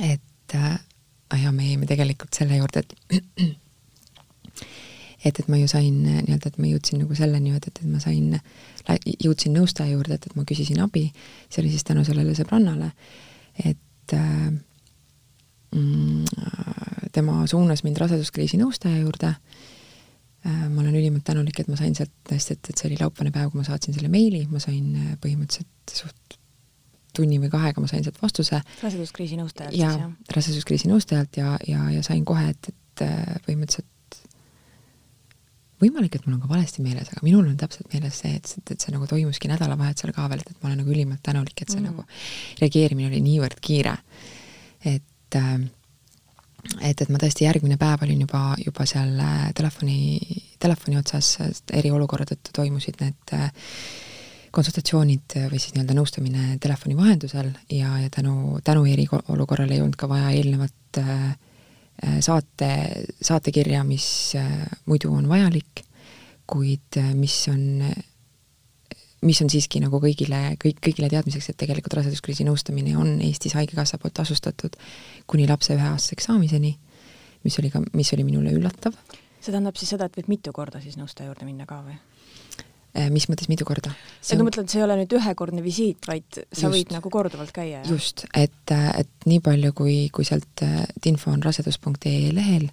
et 0.00 0.54
äh, 0.54 0.78
ja 1.42 1.52
me 1.52 1.66
jäime 1.66 1.88
tegelikult 1.88 2.34
selle 2.34 2.56
juurde, 2.60 2.84
et 2.84 2.94
et, 5.24 5.38
et 5.38 5.48
ma 5.48 5.58
ju 5.58 5.68
sain 5.70 6.02
nii-öelda, 6.02 6.50
et 6.50 6.58
ma 6.58 6.70
jõudsin 6.70 7.02
nagu 7.04 7.16
selleni, 7.18 7.54
et, 7.56 7.68
et, 7.70 7.82
ma 7.88 8.00
sain, 8.02 8.36
jõudsin 9.22 9.54
nõustaja 9.56 9.94
juurde, 9.94 10.18
et, 10.18 10.26
et 10.26 10.36
ma 10.38 10.46
küsisin 10.48 10.82
abi, 10.82 11.08
see 11.48 11.62
oli 11.62 11.72
siis 11.74 11.86
tänu 11.88 12.04
sellele 12.06 12.34
sõbrannale, 12.38 12.92
et 13.64 14.16
äh, 14.16 14.52
tema 17.12 17.46
suunas 17.48 17.84
mind 17.86 18.00
raseduskriisi 18.02 18.60
nõustaja 18.60 19.02
juurde. 19.02 19.32
Äh, 20.42 20.66
ma 20.68 20.82
olen 20.82 20.96
ülimalt 20.98 21.24
tänulik, 21.24 21.60
et 21.62 21.68
ma 21.70 21.78
sain 21.78 21.94
sealt 21.94 22.12
tõesti, 22.28 22.56
et, 22.56 22.70
et 22.72 22.78
see 22.78 22.88
oli 22.90 22.98
laupäevane 22.98 23.30
päev, 23.34 23.52
kui 23.52 23.60
ma 23.60 23.66
saatsin 23.68 23.94
selle 23.94 24.10
meili, 24.10 24.42
ma 24.50 24.58
sain 24.62 24.88
äh, 24.98 25.12
põhimõtteliselt 25.22 25.94
suht 26.02 26.38
tunni 27.14 27.38
või 27.38 27.50
kahega 27.52 27.82
ma 27.84 27.90
sain 27.90 28.02
sealt 28.02 28.18
vastuse. 28.22 28.58
raseduskriisi 28.82 29.38
nõustajalt 29.38 29.76
ja, 29.76 29.92
siis, 29.92 30.02
jah? 30.02 30.34
raseduskriisi 30.34 30.90
nõustajalt 30.90 31.38
ja, 31.38 31.54
ja, 31.68 31.84
ja 31.94 32.02
sain 32.02 32.24
kohe, 32.26 32.48
et, 32.54 32.72
et 32.72 33.04
äh, 33.06 33.36
põhimõtteliselt 33.46 33.88
võimalik, 35.82 36.16
et 36.16 36.26
mul 36.26 36.36
on 36.38 36.42
ka 36.42 36.50
valesti 36.50 36.82
meeles, 36.82 37.10
aga 37.12 37.22
minul 37.26 37.46
on 37.46 37.56
täpselt 37.60 37.88
meeles 37.94 38.18
see, 38.22 38.34
et, 38.38 38.50
et, 38.58 38.74
et 38.74 38.82
see 38.82 38.94
nagu 38.94 39.06
toimuski 39.10 39.50
nädalavahetusel 39.50 40.14
ka 40.16 40.26
veel, 40.32 40.42
et, 40.42 40.52
et 40.54 40.62
ma 40.62 40.70
olen 40.70 40.82
nagu 40.82 40.94
ülimalt 40.94 41.22
tänulik, 41.26 41.58
et 41.58 41.70
see 41.70 41.80
mm. 41.82 41.90
nagu 41.90 42.04
reageerimine 42.62 43.10
oli 43.12 43.22
niivõrd 43.24 43.62
kiire. 43.62 43.96
et 44.90 45.06
et 45.38 45.72
et, 46.80 47.00
et 47.02 47.10
ma 47.10 47.18
tõesti 47.20 47.46
järgmine 47.46 47.78
päev 47.80 48.04
olin 48.06 48.22
juba, 48.24 48.42
juba 48.62 48.86
seal 48.88 49.18
äh, 49.20 49.50
telefoni, 49.56 50.18
telefoni 50.62 50.98
otsas, 51.00 51.34
eriolukorra 51.72 52.26
tõttu 52.28 52.54
toimusid 52.54 53.00
need 53.02 53.34
äh, 53.36 53.48
konsultatsioonid 54.52 55.38
või 55.48 55.58
siis 55.58 55.72
nii-öelda 55.74 55.96
nõustamine 55.96 56.58
telefoni 56.62 56.96
vahendusel 56.98 57.48
ja, 57.72 57.94
ja 58.02 58.10
tänu, 58.12 58.60
tänu 58.64 58.84
eriolukorrale 58.90 59.78
ei 59.78 59.80
olnud 59.80 59.96
ka 60.00 60.10
vaja 60.10 60.30
eelnevat 60.36 61.00
äh, 61.00 61.32
saate, 62.20 62.70
saatekirja, 63.22 63.82
mis 63.86 64.06
muidu 64.90 65.12
on 65.14 65.28
vajalik, 65.30 65.84
kuid 66.50 66.98
mis 67.14 67.36
on, 67.52 67.84
mis 69.26 69.40
on 69.42 69.50
siiski 69.52 69.80
nagu 69.82 70.00
kõigile, 70.02 70.40
kõik, 70.62 70.78
kõigile 70.82 71.10
teadmiseks, 71.12 71.52
et 71.52 71.58
tegelikult 71.62 71.98
raseduskriisi 71.98 72.46
nõustamine 72.46 72.94
on 72.98 73.18
Eestis 73.22 73.54
Haigekassa 73.58 74.00
poolt 74.02 74.16
tasustatud 74.18 74.78
kuni 75.30 75.46
lapse 75.50 75.74
üheaastaseks 75.76 76.28
saamiseni, 76.30 76.72
mis 77.46 77.58
oli 77.62 77.70
ka, 77.72 77.82
mis 77.96 78.12
oli 78.16 78.26
minule 78.26 78.54
üllatav. 78.56 78.96
see 79.42 79.50
tähendab 79.50 79.78
siis 79.78 79.94
seda, 79.94 80.06
et 80.06 80.16
võid 80.18 80.30
mitu 80.30 80.52
korda 80.54 80.80
siis 80.82 80.98
nõustaja 80.98 81.30
juurde 81.30 81.46
minna 81.46 81.66
ka 81.66 81.80
või? 81.86 81.98
Äh, 82.92 83.08
mis 83.14 83.28
mõttes 83.30 83.48
mitu 83.48 83.64
korda? 83.68 83.94
et 84.22 84.38
ma 84.38 84.46
mõtlen, 84.48 84.66
et 84.66 84.74
see 84.74 84.82
ei 84.82 84.86
ole 84.86 84.98
nüüd 85.00 85.14
ühekordne 85.18 85.62
visiit, 85.64 86.02
vaid 86.08 86.26
sa 86.40 86.66
just, 86.66 86.74
võid 86.74 86.94
nagu 86.96 87.10
korduvalt 87.10 87.54
käia, 87.54 87.84
just, 87.88 88.26
et, 88.34 88.74
et 88.74 89.28
nii 89.30 89.42
palju, 89.44 89.72
kui, 89.78 89.96
kui 90.14 90.26
sealt, 90.28 90.66
et 90.66 91.10
info 91.10 91.30
on 91.32 91.42
rasedus.ee 91.46 92.34
lehel, 92.34 92.68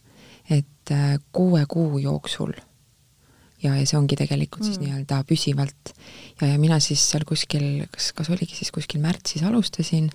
et 0.49 0.95
äh, 0.95 1.13
kuue 1.31 1.61
kuu 1.69 2.01
jooksul 2.01 2.57
ja, 3.63 3.75
ja 3.75 3.85
see 3.85 3.97
ongi 3.99 4.17
tegelikult 4.19 4.63
mm. 4.63 4.69
siis 4.69 4.83
nii-öelda 4.83 5.21
püsivalt 5.29 5.93
ja, 6.41 6.51
ja 6.53 6.57
mina 6.61 6.79
siis 6.83 7.03
seal 7.11 7.25
kuskil, 7.27 7.85
kas, 7.93 8.11
kas 8.17 8.31
oligi 8.33 8.57
siis 8.57 8.71
kuskil 8.75 9.01
märtsis 9.03 9.43
alustasin 9.47 10.09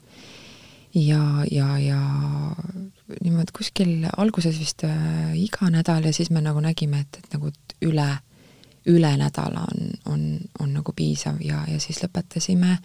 ja, 0.95 1.23
ja, 1.51 1.73
ja 1.81 2.01
niimoodi 3.21 3.57
kuskil 3.57 4.07
alguses 4.17 4.61
vist 4.61 4.87
äh, 4.89 5.35
iga 5.39 5.71
nädal 5.73 6.07
ja 6.09 6.15
siis 6.17 6.31
me 6.35 6.45
nagu 6.45 6.63
nägime, 6.65 7.05
et, 7.05 7.21
et 7.25 7.37
nagu 7.37 7.53
üle 7.85 8.09
üle 8.91 9.15
nädala 9.17 9.65
on, 9.73 9.91
on, 10.13 10.25
on 10.61 10.75
nagu 10.77 10.93
piisav 10.97 11.41
ja, 11.45 11.63
ja 11.69 11.81
siis 11.81 12.03
lõpetasime 12.05 12.77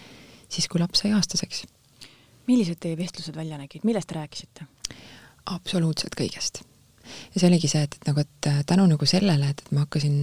siis, 0.49 0.67
kui 0.67 0.79
laps 0.79 1.03
sai 1.03 1.11
aastaseks. 1.15 1.65
millised 2.47 2.79
teie 2.81 2.97
vestlused 2.97 3.35
välja 3.35 3.59
nägid, 3.59 3.83
millest 3.83 4.11
rääkisite? 4.15 4.67
absoluutselt 5.49 6.15
kõigest. 6.15 6.63
Ja 7.33 7.41
see 7.41 7.49
oligi 7.49 7.71
see, 7.71 7.83
et, 7.87 7.99
et 7.99 8.09
nagu, 8.09 8.25
et 8.25 8.49
tänu 8.69 8.87
nagu 8.89 9.09
sellele, 9.09 9.51
et, 9.53 9.65
et 9.65 9.75
ma 9.75 9.85
hakkasin 9.85 10.17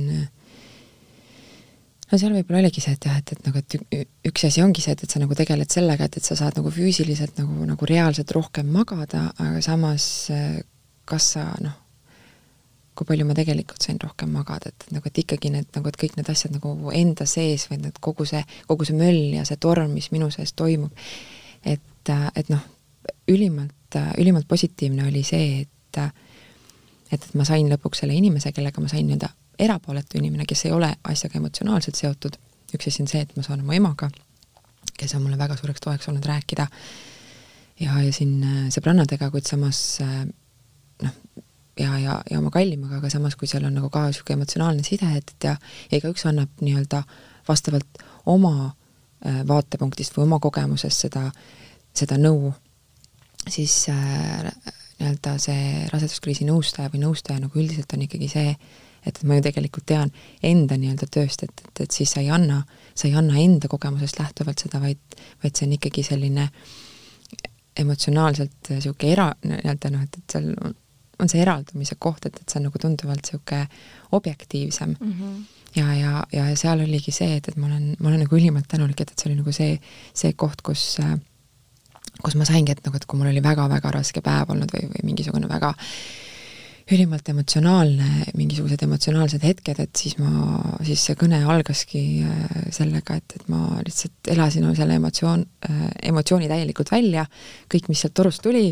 no 2.07 2.19
seal 2.21 2.37
võib-olla 2.37 2.63
oligi 2.63 2.83
see, 2.85 2.95
et 2.97 3.09
jah, 3.09 3.19
et, 3.19 3.33
et 3.35 3.49
nagu, 3.49 3.63
et 3.63 4.31
üks 4.31 4.47
asi 4.49 4.63
ongi 4.63 4.85
see, 4.85 4.95
et, 4.95 5.03
et 5.07 5.13
sa 5.13 5.23
nagu 5.23 5.37
tegeled 5.39 5.73
sellega, 5.73 6.07
et, 6.07 6.21
et 6.21 6.29
sa 6.29 6.39
saad 6.39 6.59
nagu 6.61 6.71
füüsiliselt 6.75 7.41
nagu, 7.41 7.67
nagu 7.67 7.89
reaalselt 7.89 8.31
rohkem 8.37 8.71
magada, 8.73 9.29
aga 9.43 9.63
samas 9.65 10.07
kas 11.07 11.33
sa 11.37 11.49
noh, 11.63 11.75
kui 12.97 13.09
palju 13.09 13.27
ma 13.29 13.37
tegelikult 13.37 13.85
sain 13.85 13.99
rohkem 14.03 14.31
magada, 14.33 14.73
et 14.73 14.87
nagu, 14.95 15.05
et 15.09 15.21
ikkagi 15.23 15.53
need 15.53 15.69
nagu, 15.77 15.91
et 15.91 15.99
kõik 16.01 16.17
need 16.19 16.31
asjad 16.33 16.55
nagu 16.57 16.73
enda 16.97 17.27
sees 17.29 17.67
või 17.71 17.83
need 17.85 18.01
kogu 18.03 18.27
see, 18.29 18.43
kogu 18.71 18.89
see 18.89 18.97
möll 18.97 19.37
ja 19.37 19.45
see 19.49 19.61
torm, 19.61 19.93
mis 19.95 20.09
minu 20.15 20.31
sees 20.35 20.55
toimub, 20.57 20.95
et, 21.67 22.13
et 22.35 22.53
noh, 22.53 22.63
ülimalt, 23.31 23.99
ülimalt 24.17 24.49
positiivne 24.49 25.07
oli 25.11 25.23
see, 25.27 25.67
et 25.67 26.01
et, 27.11 27.21
et 27.23 27.35
ma 27.39 27.47
sain 27.49 27.69
lõpuks 27.71 28.03
selle 28.03 28.17
inimese, 28.17 28.53
kellega 28.57 28.83
ma 28.83 28.91
sain 28.93 29.07
nii-öelda 29.09 29.31
erapooletu 29.67 30.21
inimene, 30.21 30.47
kes 30.49 30.67
ei 30.69 30.75
ole 30.77 30.93
asjaga 31.09 31.41
emotsionaalselt 31.41 31.99
seotud, 31.99 32.39
üks 32.77 32.91
asi 32.91 33.05
on 33.05 33.11
see, 33.11 33.25
et 33.25 33.37
ma 33.37 33.45
saan 33.47 33.63
oma 33.65 33.77
emaga, 33.77 34.11
kes 34.97 35.15
on 35.17 35.25
mulle 35.25 35.39
väga 35.41 35.57
suureks 35.57 35.85
toeks 35.85 36.11
olnud 36.13 36.27
rääkida, 36.29 36.67
ja, 37.81 38.01
ja 38.03 38.13
siin 38.13 38.41
sõbrannadega, 38.75 39.31
kuid 39.33 39.49
samas 39.49 39.81
noh, 40.03 41.17
ja, 41.79 41.99
ja, 41.99 42.23
ja 42.31 42.39
oma 42.39 42.51
kallimaga, 42.51 43.01
aga 43.01 43.11
samas, 43.13 43.37
kui 43.37 43.49
seal 43.51 43.67
on 43.69 43.77
nagu 43.77 43.91
ka 43.93 44.07
niisugune 44.09 44.41
emotsionaalne 44.41 44.85
side, 44.87 45.09
et, 45.19 45.33
et 45.37 45.49
ja 45.49 45.57
igaüks 45.99 46.27
annab 46.29 46.65
nii-öelda 46.65 47.03
vastavalt 47.49 48.03
oma 48.33 48.55
äh, 48.67 49.43
vaatepunktist 49.49 50.17
või 50.17 50.27
oma 50.27 50.41
kogemusest 50.43 51.07
seda, 51.07 51.29
seda 51.97 52.19
nõu, 52.21 52.53
siis 53.49 53.85
äh, 53.93 54.49
nii-öelda 55.01 55.37
see 55.43 55.87
raseduskriisi 55.93 56.47
nõustaja 56.49 56.91
või 56.93 57.03
nõustaja 57.05 57.41
nagu 57.43 57.61
üldiselt 57.61 57.93
on 57.93 58.05
ikkagi 58.07 58.29
see, 58.33 58.55
et 59.07 59.21
ma 59.29 59.39
ju 59.39 59.45
tegelikult 59.47 59.87
tean 59.87 60.13
enda 60.45 60.79
nii-öelda 60.81 61.09
tööst, 61.13 61.45
et, 61.47 61.63
et, 61.69 61.85
et 61.85 61.99
siis 61.99 62.15
sa 62.17 62.23
ei 62.25 62.31
anna, 62.33 62.63
sa 62.95 63.09
ei 63.09 63.15
anna 63.19 63.39
enda 63.43 63.69
kogemusest 63.71 64.19
lähtuvalt 64.21 64.65
seda, 64.65 64.81
vaid, 64.83 65.21
vaid 65.45 65.55
see 65.55 65.69
on 65.69 65.77
ikkagi 65.77 66.07
selline 66.07 66.49
emotsionaalselt 67.77 68.73
niisugune 68.73 69.13
era, 69.13 69.29
nii-öelda 69.45 69.93
noh, 69.93 70.07
et, 70.07 70.19
et 70.23 70.37
seal 70.37 70.51
on 71.17 71.31
see 71.33 71.41
eraldumise 71.45 71.97
koht, 72.01 72.27
et, 72.29 72.41
et 72.41 72.49
see 72.49 72.61
on 72.61 72.69
nagu 72.71 72.81
tunduvalt 72.81 73.23
niisugune 73.25 73.69
objektiivsem 74.17 74.97
mm. 74.99 75.13
-hmm. 75.13 75.39
ja, 75.77 75.95
ja, 75.95 76.27
ja 76.33 76.49
seal 76.57 76.81
oligi 76.81 77.13
see, 77.13 77.37
et, 77.37 77.49
et 77.49 77.57
ma 77.57 77.71
olen, 77.71 77.95
ma 78.01 78.09
olen 78.09 78.25
nagu 78.25 78.37
ülimalt 78.37 78.69
tänulik, 78.69 79.01
et, 79.01 79.13
et 79.13 79.19
see 79.19 79.31
oli 79.31 79.41
nagu 79.41 79.53
see, 79.53 79.79
see 80.15 80.33
koht, 80.33 80.63
kus 80.63 80.99
kus 82.23 82.37
ma 82.39 82.47
saingi, 82.49 82.75
et 82.75 82.85
nagu, 82.87 82.97
et 82.97 83.09
kui 83.09 83.19
mul 83.21 83.33
oli 83.33 83.43
väga-väga 83.45 83.93
raske 83.99 84.23
päev 84.25 84.55
olnud 84.55 84.73
või, 84.73 84.89
või 84.93 85.11
mingisugune 85.11 85.51
väga 85.51 85.75
ülimalt 86.87 87.27
emotsionaalne, 87.33 88.29
mingisugused 88.39 88.83
emotsionaalsed 88.87 89.43
hetked, 89.43 89.81
et 89.83 89.99
siis 89.99 90.15
ma, 90.21 90.61
siis 90.87 91.03
see 91.09 91.17
kõne 91.19 91.41
algaski 91.43 92.03
äh, 92.23 92.69
sellega, 92.75 93.19
et, 93.19 93.35
et 93.41 93.49
ma 93.51 93.81
lihtsalt 93.81 94.31
elasin 94.31 94.69
selle 94.79 94.99
emotsioon, 95.01 95.43
äh, 95.67 95.81
emotsiooni 96.13 96.51
täielikult 96.51 96.93
välja, 96.95 97.27
kõik, 97.73 97.91
mis 97.91 98.05
sealt 98.05 98.15
torust 98.15 98.45
tuli, 98.47 98.69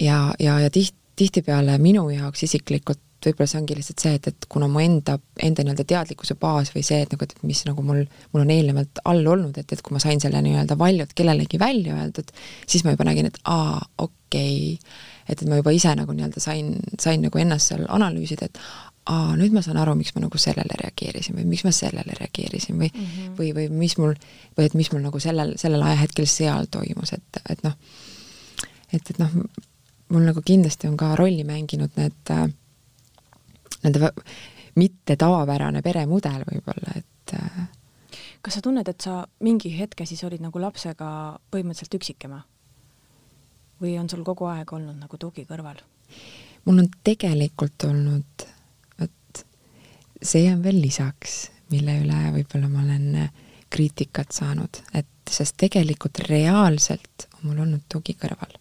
ja, 0.00 0.18
ja, 0.40 0.56
ja 0.64 0.72
tiht-, 0.72 0.96
tihtipeale 1.20 1.76
minu 1.82 2.08
jaoks 2.14 2.46
isiklikult 2.48 3.02
võib-olla 3.28 3.48
see 3.50 3.60
ongi 3.60 3.76
lihtsalt 3.78 4.04
see, 4.04 4.14
et, 4.18 4.28
et 4.30 4.46
kuna 4.50 4.68
mu 4.70 4.82
enda, 4.82 5.16
enda 5.42 5.64
nii-öelda 5.64 5.86
teadlikkuse 5.90 6.36
baas 6.40 6.72
või 6.74 6.84
see, 6.86 7.00
et 7.04 7.12
nagu, 7.14 7.26
et 7.26 7.44
mis 7.46 7.64
nagu 7.68 7.84
mul, 7.86 8.04
mul 8.32 8.44
on 8.44 8.52
eelnevalt 8.54 9.02
all 9.10 9.26
olnud, 9.34 9.58
et, 9.60 9.74
et 9.74 9.82
kui 9.84 9.96
ma 9.96 10.02
sain 10.02 10.22
selle 10.22 10.40
nii-öelda 10.44 10.78
valjult 10.80 11.14
kellelegi 11.18 11.60
välja 11.60 11.98
öeldud, 11.98 12.32
siis 12.66 12.86
ma 12.86 12.94
juba 12.94 13.08
nägin, 13.10 13.30
et 13.30 13.40
aa, 13.44 13.82
okei 13.98 14.56
okay., 14.74 14.96
et, 15.28 15.38
et 15.40 15.46
ma 15.48 15.60
juba 15.60 15.72
ise 15.74 15.94
nagu 15.96 16.16
nii-öelda 16.16 16.42
sain, 16.42 16.74
sain 17.00 17.22
nagu 17.24 17.40
ennast 17.40 17.72
seal 17.72 17.86
analüüsida, 17.88 18.50
et 18.50 18.60
aa, 19.10 19.34
nüüd 19.36 19.52
ma 19.54 19.62
saan 19.64 19.78
aru, 19.80 19.96
miks 19.98 20.14
ma 20.16 20.24
nagu 20.24 20.40
sellele 20.40 20.78
reageerisin 20.80 21.36
või 21.38 21.46
miks 21.52 21.64
ma 21.66 21.72
sellele 21.74 22.16
reageerisin 22.18 22.78
või 22.80 22.88
mm, 22.88 23.04
-hmm. 23.04 23.36
või, 23.38 23.52
või 23.56 23.68
mis 23.84 23.98
mul, 24.00 24.14
või 24.56 24.68
et 24.68 24.76
mis 24.78 24.90
mul 24.92 25.04
nagu 25.04 25.20
sellel, 25.20 25.54
sellel 25.60 25.84
ajahetkel 25.84 26.28
seal 26.30 26.68
toimus, 26.72 27.12
et, 27.16 27.40
et 27.52 27.64
noh, 27.66 27.76
et, 28.92 29.02
et 29.02 29.18
noh, 29.20 29.32
mul 30.14 30.28
nagu 30.30 30.44
kindlasti 30.44 30.88
on 30.88 30.96
ka 31.00 31.14
rolli 31.20 31.44
mänginud 31.44 31.96
need, 32.00 32.20
äh, 32.32 32.46
nende 33.84 34.10
mitte 34.80 35.16
tavapärane 35.20 35.82
peremudel 35.82 36.42
võib-olla, 36.48 36.96
et 36.98 37.34
äh, 37.38 37.60
kas 38.42 38.58
sa 38.58 38.64
tunned, 38.64 38.88
et 38.88 39.06
sa 39.06 39.22
mingi 39.44 39.72
hetke 39.78 40.06
siis 40.08 40.24
olid 40.26 40.42
nagu 40.44 40.60
lapsega 40.62 41.08
põhimõtteliselt 41.54 42.00
üksikema? 42.00 42.42
või 43.82 43.96
on 43.98 44.06
sul 44.08 44.22
kogu 44.24 44.46
aeg 44.48 44.70
olnud 44.72 44.96
nagu 44.96 45.18
tugi 45.20 45.44
kõrval? 45.48 45.80
mul 46.64 46.84
on 46.84 46.90
tegelikult 47.04 47.86
olnud, 47.88 48.46
vot 49.00 49.44
see 50.22 50.46
on 50.52 50.62
veel 50.64 50.80
lisaks, 50.80 51.48
mille 51.74 51.98
üle 52.04 52.20
võib-olla 52.38 52.70
ma 52.70 52.84
olen 52.84 53.28
kriitikat 53.74 54.32
saanud, 54.32 54.78
et 54.94 55.10
sest 55.30 55.56
tegelikult 55.58 56.22
reaalselt 56.28 57.28
on 57.34 57.50
mul 57.50 57.64
olnud 57.66 57.86
tugi 57.90 58.14
kõrval 58.20 58.54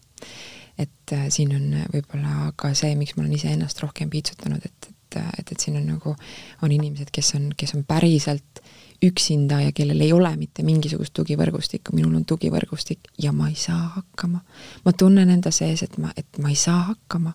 et 0.77 1.13
äh, 1.13 1.27
siin 1.29 1.53
on 1.55 1.67
võib-olla 1.93 2.51
ka 2.57 2.73
see, 2.77 2.95
miks 2.97 3.15
ma 3.15 3.23
olen 3.23 3.35
iseennast 3.37 3.81
rohkem 3.83 4.09
piitsutanud, 4.13 4.63
et, 4.65 4.89
et, 5.15 5.39
et, 5.39 5.51
et 5.55 5.65
siin 5.65 5.77
on 5.79 5.85
nagu, 5.95 6.15
on 6.61 6.71
inimesed, 6.71 7.11
kes 7.13 7.33
on, 7.37 7.49
kes 7.57 7.75
on 7.77 7.85
päriselt 7.87 8.63
üksinda 9.03 9.59
ja 9.61 9.71
kellel 9.75 10.01
ei 10.01 10.13
ole 10.15 10.31
mitte 10.39 10.63
mingisugust 10.63 11.13
tugivõrgustikku, 11.17 11.95
minul 11.95 12.15
on 12.19 12.25
tugivõrgustik 12.27 13.09
ja 13.21 13.33
ma 13.35 13.49
ei 13.51 13.57
saa 13.59 13.81
hakkama. 13.97 14.39
ma 14.85 14.93
tunnen 14.93 15.29
enda 15.29 15.51
sees, 15.51 15.83
et 15.83 15.97
ma, 15.97 16.13
et 16.17 16.39
ma 16.39 16.53
ei 16.53 16.59
saa 16.59 16.79
hakkama. 16.93 17.33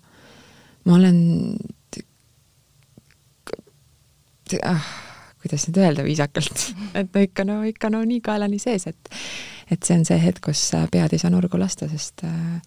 ma 0.84 0.94
olen 0.94 1.18
ah, 4.64 4.88
kuidas 5.42 5.68
nüüd 5.68 5.82
öelda 5.84 6.04
viisakalt, 6.06 6.70
et 6.94 7.12
no 7.14 7.22
ikka 7.26 7.44
no 7.44 7.62
ikka 7.68 7.92
no 7.92 8.02
nii 8.04 8.20
kaelani 8.24 8.58
sees, 8.62 8.86
et 8.86 9.16
et 9.70 9.84
see 9.84 9.98
on 9.98 10.06
see 10.08 10.18
hetk, 10.22 10.40
kus 10.48 10.70
pead 10.92 11.12
ei 11.12 11.20
saa 11.20 11.30
nurgu 11.30 11.60
lasta, 11.60 11.88
sest 11.90 12.24
äh, 12.24 12.60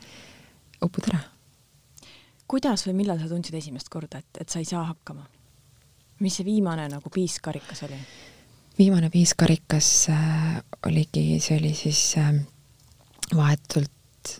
upud 0.86 1.10
ära. 1.10 1.24
Kuidas 2.52 2.84
või 2.88 2.98
millal 3.00 3.22
sa 3.22 3.30
tundsid 3.32 3.56
esimest 3.56 3.90
korda, 3.92 4.20
et, 4.20 4.44
et 4.44 4.52
sa 4.52 4.60
ei 4.60 4.68
saa 4.68 4.84
hakkama? 4.90 5.24
mis 6.22 6.36
see 6.38 6.46
viimane 6.46 6.84
nagu 6.92 7.10
piiskarikas 7.10 7.86
oli? 7.88 7.98
viimane 8.78 9.10
piiskarikas 9.14 9.88
äh, 10.14 10.58
oligi, 10.88 11.40
see 11.42 11.58
oli 11.58 11.72
siis 11.78 12.02
äh, 12.22 12.34
vahetult 13.36 14.36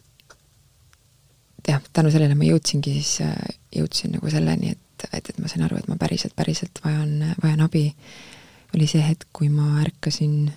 jah, 1.68 1.82
tänu 1.94 2.12
sellele 2.14 2.36
ma 2.36 2.48
jõudsingi 2.50 2.98
siis 3.00 3.22
äh,, 3.26 3.38
jõudsin 3.76 4.18
nagu 4.18 4.30
selleni, 4.34 4.76
et, 4.76 5.08
et, 5.12 5.32
et 5.32 5.40
ma 5.40 5.50
sain 5.52 5.64
aru, 5.66 5.80
et 5.80 5.88
ma 5.90 5.98
päriselt, 6.02 6.36
päriselt 6.38 6.84
vajan, 6.84 7.32
vajan 7.42 7.64
abi, 7.64 7.88
oli 8.76 8.88
see 8.92 9.02
hetk, 9.06 9.30
kui 9.36 9.50
ma 9.54 9.80
ärkasin 9.86 10.52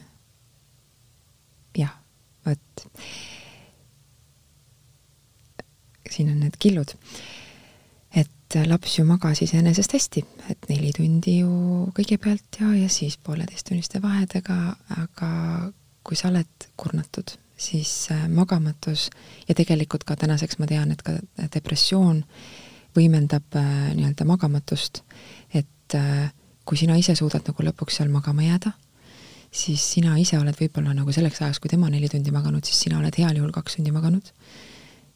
jah, 1.79 1.95
vot 2.47 2.85
siin 6.15 6.31
on 6.31 6.41
need 6.45 6.59
killud. 6.63 6.95
Et 8.55 8.69
laps 8.69 8.99
ju 8.99 9.05
magas 9.09 9.43
iseenesest 9.45 9.95
hästi, 9.97 10.25
et 10.53 10.69
neli 10.71 10.93
tundi 10.97 11.39
ju 11.41 11.89
kõigepealt 11.97 12.61
ja, 12.61 12.71
ja 12.79 12.91
siis 12.93 13.17
pooleteisttunniste 13.23 14.03
vahedega, 14.03 14.59
aga 14.99 15.31
kui 16.05 16.19
sa 16.19 16.29
oled 16.31 16.69
kurnatud, 16.77 17.35
siis 17.57 17.91
äh, 18.13 18.27
magamatus 18.29 19.09
ja 19.49 19.57
tegelikult 19.57 20.05
ka 20.05 20.17
tänaseks 20.21 20.59
ma 20.61 20.69
tean, 20.71 20.93
et 20.93 21.03
ka 21.03 21.17
depressioon 21.55 22.23
võimendab 22.97 23.59
äh, 23.59 23.69
nii-öelda 23.97 24.27
magamatust, 24.29 25.03
et 25.55 25.99
äh, 25.99 26.31
kui 26.65 26.81
sina 26.81 26.97
ise 27.01 27.17
suudad 27.19 27.47
nagu 27.49 27.69
lõpuks 27.69 28.01
seal 28.01 28.13
magama 28.13 28.47
jääda, 28.47 28.75
siis 29.55 29.85
sina 29.95 30.17
ise 30.21 30.39
oled 30.41 30.57
võib-olla 30.59 30.95
nagu 30.97 31.13
selleks 31.15 31.43
ajaks, 31.43 31.63
kui 31.63 31.73
tema 31.73 31.91
neli 31.93 32.11
tundi 32.11 32.35
maganud, 32.35 32.65
siis 32.67 32.87
sina 32.87 32.99
oled 33.01 33.17
heal 33.19 33.39
juhul 33.39 33.55
kaks 33.55 33.79
tundi 33.79 33.95
maganud. 33.95 34.34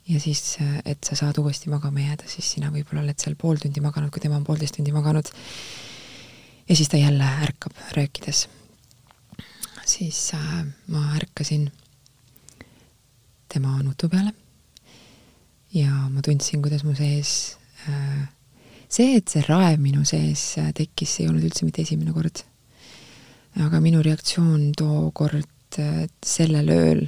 Ja 0.09 0.21
siis, 0.21 0.57
et 0.85 1.05
sa 1.05 1.16
saad 1.16 1.38
uuesti 1.38 1.71
magama 1.71 2.01
jääda, 2.01 2.29
siis 2.31 2.53
sina 2.55 2.71
võib-olla 2.73 3.03
oled 3.05 3.18
seal 3.21 3.37
pool 3.37 3.61
tundi 3.61 3.83
maganud, 3.85 4.11
kui 4.12 4.23
tema 4.25 4.38
on 4.40 4.47
poolteist 4.47 4.79
tundi 4.79 4.92
maganud. 4.94 5.29
ja 6.68 6.77
siis 6.77 6.88
ta 6.88 6.97
jälle 6.97 7.25
ärkab 7.44 7.73
röökides. 7.97 8.49
siis 9.87 10.33
äh, 10.35 10.64
ma 10.87 11.14
ärkasin 11.16 11.71
tema 13.49 13.83
nutu 13.83 14.09
peale 14.09 14.33
ja 15.75 15.90
ma 16.11 16.23
tundsin, 16.23 16.62
kuidas 16.62 16.85
mu 16.85 16.94
sees 16.97 17.57
äh, 17.88 18.29
see, 18.88 19.16
et 19.18 19.29
see 19.29 19.44
raev 19.49 19.81
minu 19.83 20.05
sees 20.09 20.55
äh, 20.61 20.73
tekkis, 20.77 21.18
ei 21.21 21.29
olnud 21.29 21.44
üldse 21.49 21.68
mitte 21.68 21.85
esimene 21.85 22.14
kord. 22.16 22.44
aga 23.59 23.81
minu 23.83 24.03
reaktsioon 24.05 24.73
tookord 24.79 25.81
äh, 25.83 26.07
sellel 26.25 26.73
ööl 26.73 27.07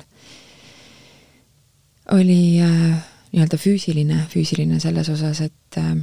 oli 2.10 2.60
äh, 2.62 3.02
nii-öelda 3.32 3.58
füüsiline, 3.60 4.24
füüsiline 4.30 4.80
selles 4.80 5.08
osas, 5.12 5.40
et 5.40 5.78
äh, 5.78 5.94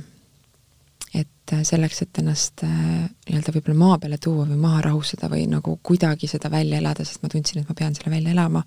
et 1.15 1.54
selleks, 1.63 2.02
et 2.04 2.20
ennast 2.20 2.63
äh, 2.67 3.06
nii-öelda 3.28 3.54
võib-olla 3.56 3.78
maa 3.80 4.00
peale 4.04 4.17
tuua 4.22 4.43
või 4.50 4.60
maha 4.60 4.82
rahustada 4.89 5.30
või 5.32 5.46
nagu 5.50 5.78
kuidagi 5.84 6.28
seda 6.28 6.52
välja 6.52 6.82
elada, 6.82 7.06
sest 7.08 7.24
ma 7.24 7.32
tundsin, 7.32 7.62
et 7.62 7.70
ma 7.70 7.76
pean 7.78 7.96
selle 7.96 8.12
välja 8.12 8.34
elama, 8.36 8.63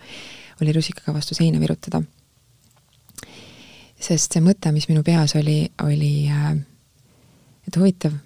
oli 0.61 0.72
rusikaga 0.72 1.14
vastu 1.14 1.37
seina 1.37 1.61
virutada. 1.61 2.03
sest 4.00 4.33
see 4.33 4.40
mõte, 4.40 4.72
mis 4.72 4.88
minu 4.88 5.03
peas 5.05 5.37
oli, 5.37 5.68
oli 5.85 6.12
et 7.68 7.76
huvitav. 7.76 8.16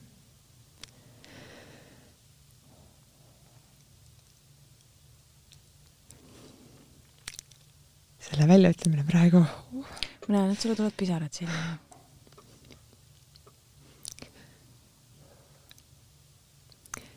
Selle 8.34 8.48
väljaütlemine 8.50 9.04
praegu. 9.06 9.44
ma 10.26 10.34
näen, 10.34 10.52
et 10.52 10.60
sulle 10.60 10.74
tulevad 10.76 10.96
pisarad 10.98 11.32
silma. 11.32 11.78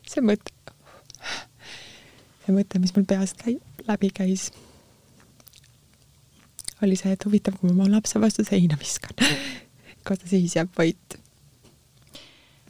see 0.08 0.24
mõte, 0.24 0.54
see 2.44 2.54
mõte, 2.54 2.80
mis 2.80 2.94
mul 2.96 3.04
peast 3.08 3.42
käi-, 3.42 3.58
läbi 3.90 4.08
käis, 4.14 4.48
oli 6.82 6.96
see, 6.96 7.12
et 7.12 7.26
huvitav, 7.28 7.58
kui 7.60 7.68
ma 7.68 7.82
oma 7.84 7.90
lapse 7.98 8.20
vastu 8.22 8.46
seina 8.46 8.78
viskan, 8.80 9.18
kas 10.06 10.22
ta 10.22 10.30
siis 10.30 10.56
jääb 10.56 10.72
vait 10.78 11.18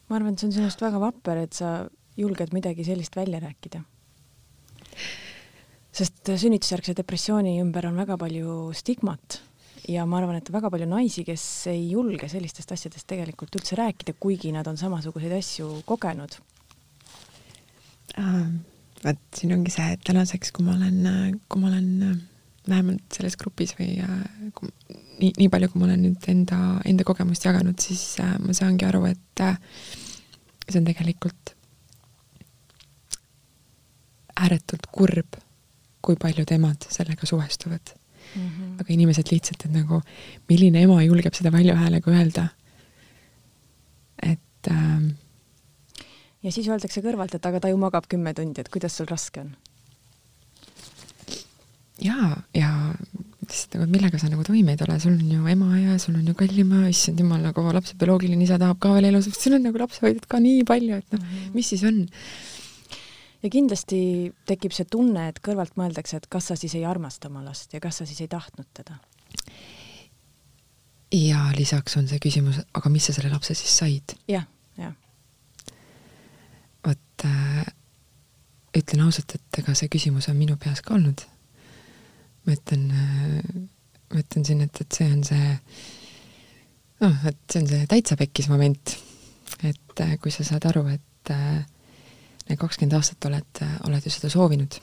ma 0.08 0.16
arvan, 0.16 0.34
et 0.34 0.40
see 0.40 0.48
on 0.48 0.56
sinust 0.56 0.82
väga 0.82 1.00
vapper, 1.02 1.44
et 1.44 1.54
sa 1.56 1.72
julged 2.18 2.54
midagi 2.56 2.87
sellist 2.87 3.16
välja 3.16 3.40
rääkida. 3.44 3.84
Sest 5.98 6.30
sünnitusjärgse 6.38 6.94
depressiooni 6.98 7.56
ümber 7.62 7.88
on 7.88 7.98
väga 7.98 8.18
palju 8.20 8.70
stigmat 8.76 9.40
ja 9.90 10.04
ma 10.06 10.20
arvan, 10.20 10.38
et 10.38 10.50
väga 10.52 10.70
palju 10.70 10.87
naisi, 10.90 11.24
kes 11.26 11.42
ei 11.72 11.88
julge 11.90 12.28
sellistest 12.30 12.72
asjadest 12.76 13.08
tegelikult 13.11 13.56
üldse 13.58 13.78
rääkida, 13.78 14.14
kuigi 14.20 14.52
nad 14.54 14.68
on 14.70 14.78
samasuguseid 14.80 15.34
asju 15.38 15.70
kogenud 15.88 16.38
äh,. 18.18 18.48
vot 19.04 19.22
siin 19.34 19.54
ongi 19.54 19.72
see, 19.74 19.92
et 19.94 20.02
tänaseks, 20.06 20.52
kui 20.54 20.66
ma 20.66 20.74
olen, 20.74 21.38
kui 21.48 21.62
ma 21.62 21.70
olen 21.70 22.22
vähemalt 22.68 23.14
selles 23.14 23.37
grupis 23.40 23.74
või 23.78 23.94
äh, 24.04 24.24
kui, 24.56 24.70
nii, 25.20 25.32
nii 25.38 25.50
palju, 25.52 25.70
kui 25.72 25.82
ma 25.82 25.88
olen 25.88 26.02
nüüd 26.04 26.30
enda, 26.30 26.58
enda 26.88 27.06
kogemust 27.06 27.46
jaganud, 27.46 27.78
siis 27.82 28.18
äh, 28.22 28.34
ma 28.42 28.56
saangi 28.56 28.87
aru, 28.88 29.04
et 29.11 29.44
äh, 29.44 29.56
see 30.68 30.80
on 30.80 30.88
tegelikult 30.88 31.54
ääretult 34.38 34.87
kurb, 34.94 35.38
kui 36.08 36.16
paljud 36.20 36.52
emad 36.56 36.88
sellega 36.88 37.28
suhestuvad 37.28 37.92
mm. 37.92 38.48
-hmm. 38.48 38.74
aga 38.80 38.94
inimesed 38.96 39.32
lihtsalt, 39.32 39.64
et 39.64 39.72
nagu 39.74 40.02
milline 40.48 40.82
ema 40.88 41.02
julgeb 41.04 41.34
seda 41.36 41.52
valju 41.52 41.76
häälega 41.76 42.10
öelda. 42.10 42.48
et 44.22 44.70
äh, 44.70 45.14
ja 46.42 46.52
siis 46.52 46.68
öeldakse 46.68 47.02
kõrvalt, 47.04 47.34
et 47.34 47.46
aga 47.46 47.60
ta 47.60 47.72
ju 47.72 47.76
magab 47.76 48.08
kümme 48.08 48.34
tundi, 48.34 48.60
et 48.60 48.68
kuidas 48.68 48.96
sul 48.96 49.06
raske 49.10 49.40
on? 49.40 49.56
jaa, 52.02 52.36
ja 52.54 52.70
lihtsalt 53.48 53.74
nagu, 53.78 53.88
millega 53.90 54.20
sa 54.20 54.28
nagu 54.30 54.44
toime 54.46 54.74
ei 54.74 54.80
tule, 54.80 54.98
sul 55.02 55.16
on 55.16 55.32
ju 55.32 55.46
ema 55.50 55.78
ja 55.80 55.98
sul 55.98 56.18
on 56.18 56.26
ju 56.28 56.34
kallima, 56.38 56.84
issand 56.92 57.20
jumal, 57.20 57.42
nagu 57.42 57.64
lapse 57.74 57.96
bioloogiline 57.98 58.44
isa 58.44 58.58
tahab 58.60 58.78
ka 58.82 58.92
veel 58.96 59.10
elus, 59.10 59.30
sul 59.34 59.56
on 59.58 59.66
nagu 59.66 59.80
lapsehoidjat 59.82 60.28
ka 60.30 60.40
nii 60.42 60.64
palju, 60.68 61.00
et 61.00 61.12
noh 61.12 61.20
mm 61.20 61.28
-hmm., 61.28 61.54
mis 61.54 61.72
siis 61.74 61.84
on? 61.88 62.06
Ja 63.42 63.51
kindlasti 63.53 64.01
tekib 64.48 64.74
see 64.74 64.88
tunne, 64.90 65.29
et 65.31 65.40
kõrvalt 65.44 65.79
mõeldakse, 65.79 66.18
et 66.18 66.29
kas 66.31 66.51
sa 66.51 66.59
siis 66.59 66.74
ei 66.79 66.85
armasta 66.88 67.31
oma 67.31 67.44
last 67.44 67.74
ja 67.74 67.81
kas 67.81 68.01
sa 68.01 68.07
siis 68.09 68.20
ei 68.24 68.29
tahtnud 68.29 68.68
teda. 68.74 68.98
ja 71.14 71.48
lisaks 71.57 71.96
on 72.01 72.09
see 72.09 72.20
küsimus, 72.22 72.61
aga 72.74 72.92
mis 72.92 73.09
sa 73.09 73.16
selle 73.16 73.33
lapse 73.33 73.55
siis 73.55 73.79
said 73.83 74.16
ja,? 74.29 74.42
jah, 74.77 74.92
jah. 74.92 75.74
vot 76.87 77.27
äh, 77.27 77.66
ütlen 78.79 79.07
ausalt, 79.07 79.35
et 79.35 79.62
ega 79.62 79.74
see 79.74 79.90
küsimus 79.92 80.29
on 80.31 80.38
minu 80.38 80.57
peas 80.61 80.85
ka 80.85 80.94
olnud 80.98 81.24
ma 82.48 82.57
ütlen, 82.57 82.85
ma 84.09 84.22
ütlen 84.22 84.46
siin, 84.48 84.62
et, 84.64 84.81
et 84.81 84.96
see 84.96 85.09
on 85.12 85.24
see, 85.27 85.48
noh, 87.05 87.27
et 87.29 87.40
see 87.44 87.61
on 87.61 87.68
see 87.68 87.88
täitsa 87.90 88.16
pekkis 88.20 88.48
moment. 88.48 88.96
et 89.66 90.01
äh, 90.05 90.14
kui 90.22 90.31
sa 90.33 90.44
saad 90.46 90.64
aru, 90.70 90.85
et 90.92 91.33
äh, 91.35 91.66
kakskümmend 92.56 92.96
aastat 92.96 93.28
oled, 93.28 93.62
oled 93.88 94.04
ju 94.06 94.12
seda 94.14 94.30
soovinud. 94.32 94.80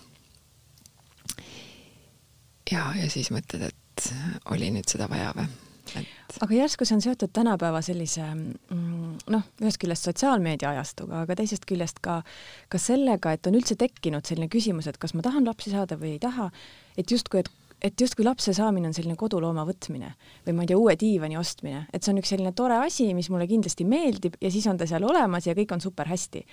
ja, 2.71 2.89
ja 2.99 3.09
siis 3.09 3.31
mõtled, 3.33 3.69
et 3.71 4.09
oli 4.53 4.71
nüüd 4.75 4.89
seda 4.91 5.09
vaja 5.09 5.31
või? 5.37 5.47
et 5.95 6.39
aga 6.41 6.57
järsku 6.57 6.85
see 6.85 6.97
on 6.97 7.03
seotud 7.03 7.31
tänapäeva 7.33 7.81
sellise 7.85 8.23
mm, 8.25 9.17
noh, 9.31 9.43
ühest 9.61 9.79
küljest 9.81 10.09
sotsiaalmeedia 10.09 10.71
ajastuga, 10.73 11.21
aga 11.23 11.37
teisest 11.37 11.67
küljest 11.69 12.01
ka, 12.05 12.21
ka 12.69 12.81
sellega, 12.81 13.35
et 13.35 13.47
on 13.47 13.57
üldse 13.57 13.77
tekkinud 13.79 14.25
selline 14.25 14.49
küsimus, 14.51 14.89
et 14.89 14.97
kas 15.01 15.13
ma 15.15 15.23
tahan 15.25 15.45
lapsi 15.47 15.73
saada 15.73 15.97
või 16.01 16.15
ei 16.15 16.23
taha, 16.23 16.49
et 16.97 17.11
justkui, 17.11 17.45
et 17.45 17.53
et 17.85 18.01
justkui 18.01 18.25
lapse 18.25 18.53
saamine 18.55 18.87
on 18.89 18.95
selline 18.95 19.17
kodulooma 19.19 19.65
võtmine 19.67 20.13
või 20.45 20.55
ma 20.55 20.63
ei 20.63 20.69
tea, 20.71 20.77
uue 20.79 20.95
diivani 20.97 21.37
ostmine, 21.37 21.83
et 21.93 22.01
see 22.01 22.13
on 22.13 22.21
üks 22.21 22.31
selline 22.33 22.53
tore 22.57 22.79
asi, 22.81 23.09
mis 23.13 23.29
mulle 23.29 23.45
kindlasti 23.49 23.85
meeldib 23.85 24.39
ja 24.41 24.49
siis 24.49 24.65
on 24.71 24.79
ta 24.79 24.87
seal 24.89 25.05
olemas 25.05 25.45
ja 25.45 25.53
kõik 25.57 25.75
on 25.75 25.83
super 25.83 26.09
hästi. 26.09 26.45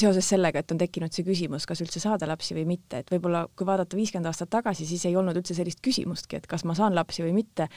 Seoses 0.00 0.28
sellega, 0.28 0.60
et 0.62 0.72
on 0.72 0.80
tekkinud 0.80 1.14
see 1.14 1.24
küsimus, 1.26 1.66
kas 1.68 1.80
üldse 1.84 2.02
saada 2.02 2.28
lapsi 2.28 2.56
või 2.56 2.66
mitte, 2.68 3.02
et 3.02 3.12
võib-olla 3.12 3.46
kui 3.56 3.68
vaadata 3.68 3.98
viiskümmend 3.98 4.30
aastat 4.30 4.50
tagasi, 4.52 4.86
siis 4.88 5.06
ei 5.08 5.16
olnud 5.16 5.36
üldse 5.38 5.56
sellist 5.56 5.82
küsimustki, 5.84 6.40
et 6.40 6.46
kas 6.50 6.66
ma 6.68 6.76
saan 6.78 6.96
lapsi 6.96 7.24
või 7.26 7.34
mitte. 7.36 7.68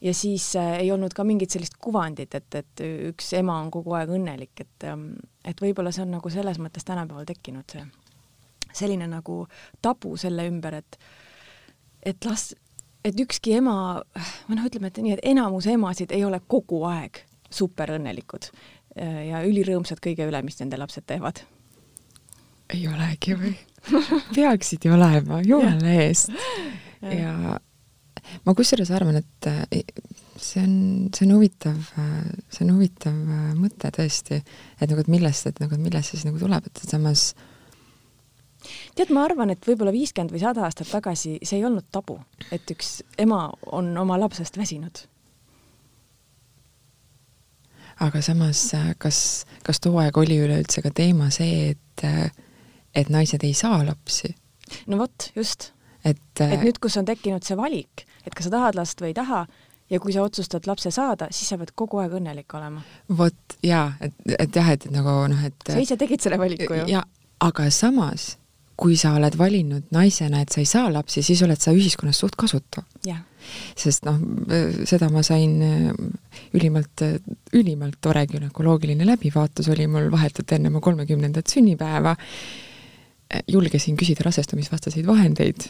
Ja 0.00 0.14
siis 0.16 0.46
äh, 0.56 0.78
ei 0.80 0.92
olnud 0.92 1.12
ka 1.12 1.26
mingit 1.28 1.52
sellist 1.52 1.74
kuvandit, 1.76 2.34
et, 2.34 2.54
et 2.56 2.84
üks 3.10 3.34
ema 3.36 3.58
on 3.60 3.68
kogu 3.72 3.92
aeg 3.98 4.12
õnnelik, 4.16 4.54
et, 4.64 4.86
ähm, 4.88 5.10
et 5.44 5.60
võib-olla 5.60 5.92
see 5.92 6.06
on 6.06 6.14
nagu 6.16 6.32
selles 6.32 6.60
mõttes 6.62 6.88
tänapäeval 6.88 7.28
tekkinud 7.28 7.76
see 7.76 7.84
selline 8.72 9.06
nagu 9.10 9.44
tabu 9.82 10.16
selle 10.20 10.46
ümber, 10.48 10.80
et, 10.80 10.98
et 12.06 12.28
las, 12.28 12.50
et 13.04 13.16
ükski 13.20 13.56
ema, 13.58 13.74
või 14.48 14.58
noh, 14.58 14.68
ütleme, 14.70 14.90
et 14.90 15.02
nii, 15.02 15.16
et 15.16 15.24
enamus 15.32 15.68
emasid 15.70 16.14
ei 16.14 16.24
ole 16.26 16.40
kogu 16.46 16.84
aeg 16.88 17.24
superõnnelikud 17.50 18.50
ja 18.96 19.40
ülirõõmsad 19.46 20.00
kõige 20.02 20.26
üle, 20.26 20.42
mis 20.42 20.58
nende 20.58 20.78
lapsed 20.80 21.06
teevad. 21.06 21.44
ei 22.74 22.86
olegi 22.90 23.36
või? 23.38 23.54
peaksid 24.36 24.84
ju 24.84 24.94
olema, 24.96 25.40
jumala 25.46 25.92
eest. 26.04 26.32
ja 27.00 27.58
ma 28.46 28.54
kusjuures 28.56 28.90
arvan, 28.94 29.20
et 29.20 29.48
äh, 29.48 29.84
see 30.40 30.62
on, 30.62 30.74
see 31.14 31.26
on 31.26 31.36
huvitav, 31.36 31.78
äh, 32.00 32.18
see 32.52 32.64
on 32.66 32.74
huvitav 32.76 33.14
äh, 33.14 33.46
mõte 33.58 33.92
tõesti, 33.96 34.40
et 34.78 34.90
nagu, 34.90 35.00
et 35.02 35.12
millest, 35.12 35.48
et 35.50 35.62
nagu, 35.62 35.76
et 35.76 35.84
millest 35.84 36.12
see 36.12 36.20
siis 36.20 36.28
nagu 36.28 36.40
tuleb, 36.42 36.68
et 36.68 36.84
samas 36.84 37.30
tead, 38.96 39.12
ma 39.14 39.24
arvan, 39.24 39.52
et 39.54 39.64
võib-olla 39.66 39.92
viiskümmend 39.94 40.34
või 40.34 40.42
sada 40.42 40.66
aastat 40.66 40.90
tagasi 40.92 41.38
see 41.40 41.60
ei 41.60 41.66
olnud 41.68 41.88
tabu, 41.92 42.18
et 42.52 42.68
üks 42.74 43.00
ema 43.20 43.46
on 43.72 43.94
oma 44.00 44.18
lapsest 44.20 44.60
väsinud. 44.60 45.06
Aga 48.00 48.22
samas, 48.24 48.62
kas, 48.98 49.18
kas 49.66 49.80
too 49.80 49.98
aeg 50.02 50.16
oli 50.20 50.38
üleüldse 50.40 50.82
ka 50.84 50.92
teema 50.94 51.30
see, 51.34 51.74
et, 51.74 52.06
et 52.94 53.10
naised 53.12 53.44
ei 53.46 53.54
saa 53.56 53.82
lapsi? 53.84 54.34
no 54.86 55.00
vot, 55.00 55.30
just 55.36 55.72
et 56.04 56.44
et 56.44 56.62
nüüd, 56.62 56.78
kus 56.80 56.96
on 57.00 57.08
tekkinud 57.08 57.44
see 57.44 57.58
valik, 57.58 58.06
et 58.24 58.34
kas 58.34 58.48
sa 58.48 58.56
tahad 58.56 58.78
last 58.78 59.02
või 59.02 59.12
ei 59.12 59.18
taha, 59.18 59.44
ja 59.90 60.00
kui 60.00 60.14
sa 60.14 60.24
otsustad 60.24 60.66
lapse 60.70 60.92
saada, 60.94 61.28
siis 61.34 61.50
sa 61.50 61.58
pead 61.60 61.72
kogu 61.78 62.00
aeg 62.02 62.14
õnnelik 62.20 62.56
olema. 62.56 62.82
vot 63.18 63.56
jaa, 63.66 63.92
et, 64.00 64.14
et 64.38 64.60
jah, 64.60 64.70
et 64.76 64.86
nagu 64.94 65.16
noh, 65.32 65.46
et 65.46 65.66
sa 65.66 65.80
ise 65.82 65.98
tegid 66.00 66.22
selle 66.22 66.38
valiku 66.40 66.78
ju. 66.78 67.02
aga 67.40 67.70
samas, 67.74 68.34
kui 68.80 68.96
sa 68.96 69.12
oled 69.18 69.36
valinud 69.38 69.90
naisena, 69.94 70.40
et 70.40 70.52
sa 70.52 70.62
ei 70.62 70.68
saa 70.68 70.88
lapsi, 70.92 71.22
siis 71.24 71.42
oled 71.44 71.60
sa 71.60 71.74
ühiskonnas 71.76 72.20
suht 72.22 72.38
kasutu. 72.40 72.84
jah. 73.06 73.20
sest 73.76 74.04
noh, 74.04 74.18
seda 74.88 75.08
ma 75.10 75.22
sain 75.26 75.54
ülimalt, 76.54 77.04
ülimalt 77.56 77.98
tore 78.04 78.26
günekoloogiline 78.30 79.06
läbivaatus 79.08 79.70
oli 79.72 79.86
mul 79.90 80.10
vahetult 80.12 80.52
enne 80.56 80.70
mu 80.70 80.80
kolmekümnendat 80.80 81.48
sünnipäeva. 81.48 82.16
julgesin 83.48 83.96
küsida 83.96 84.24
rasestumisvastaseid 84.26 85.06
vahendeid 85.06 85.68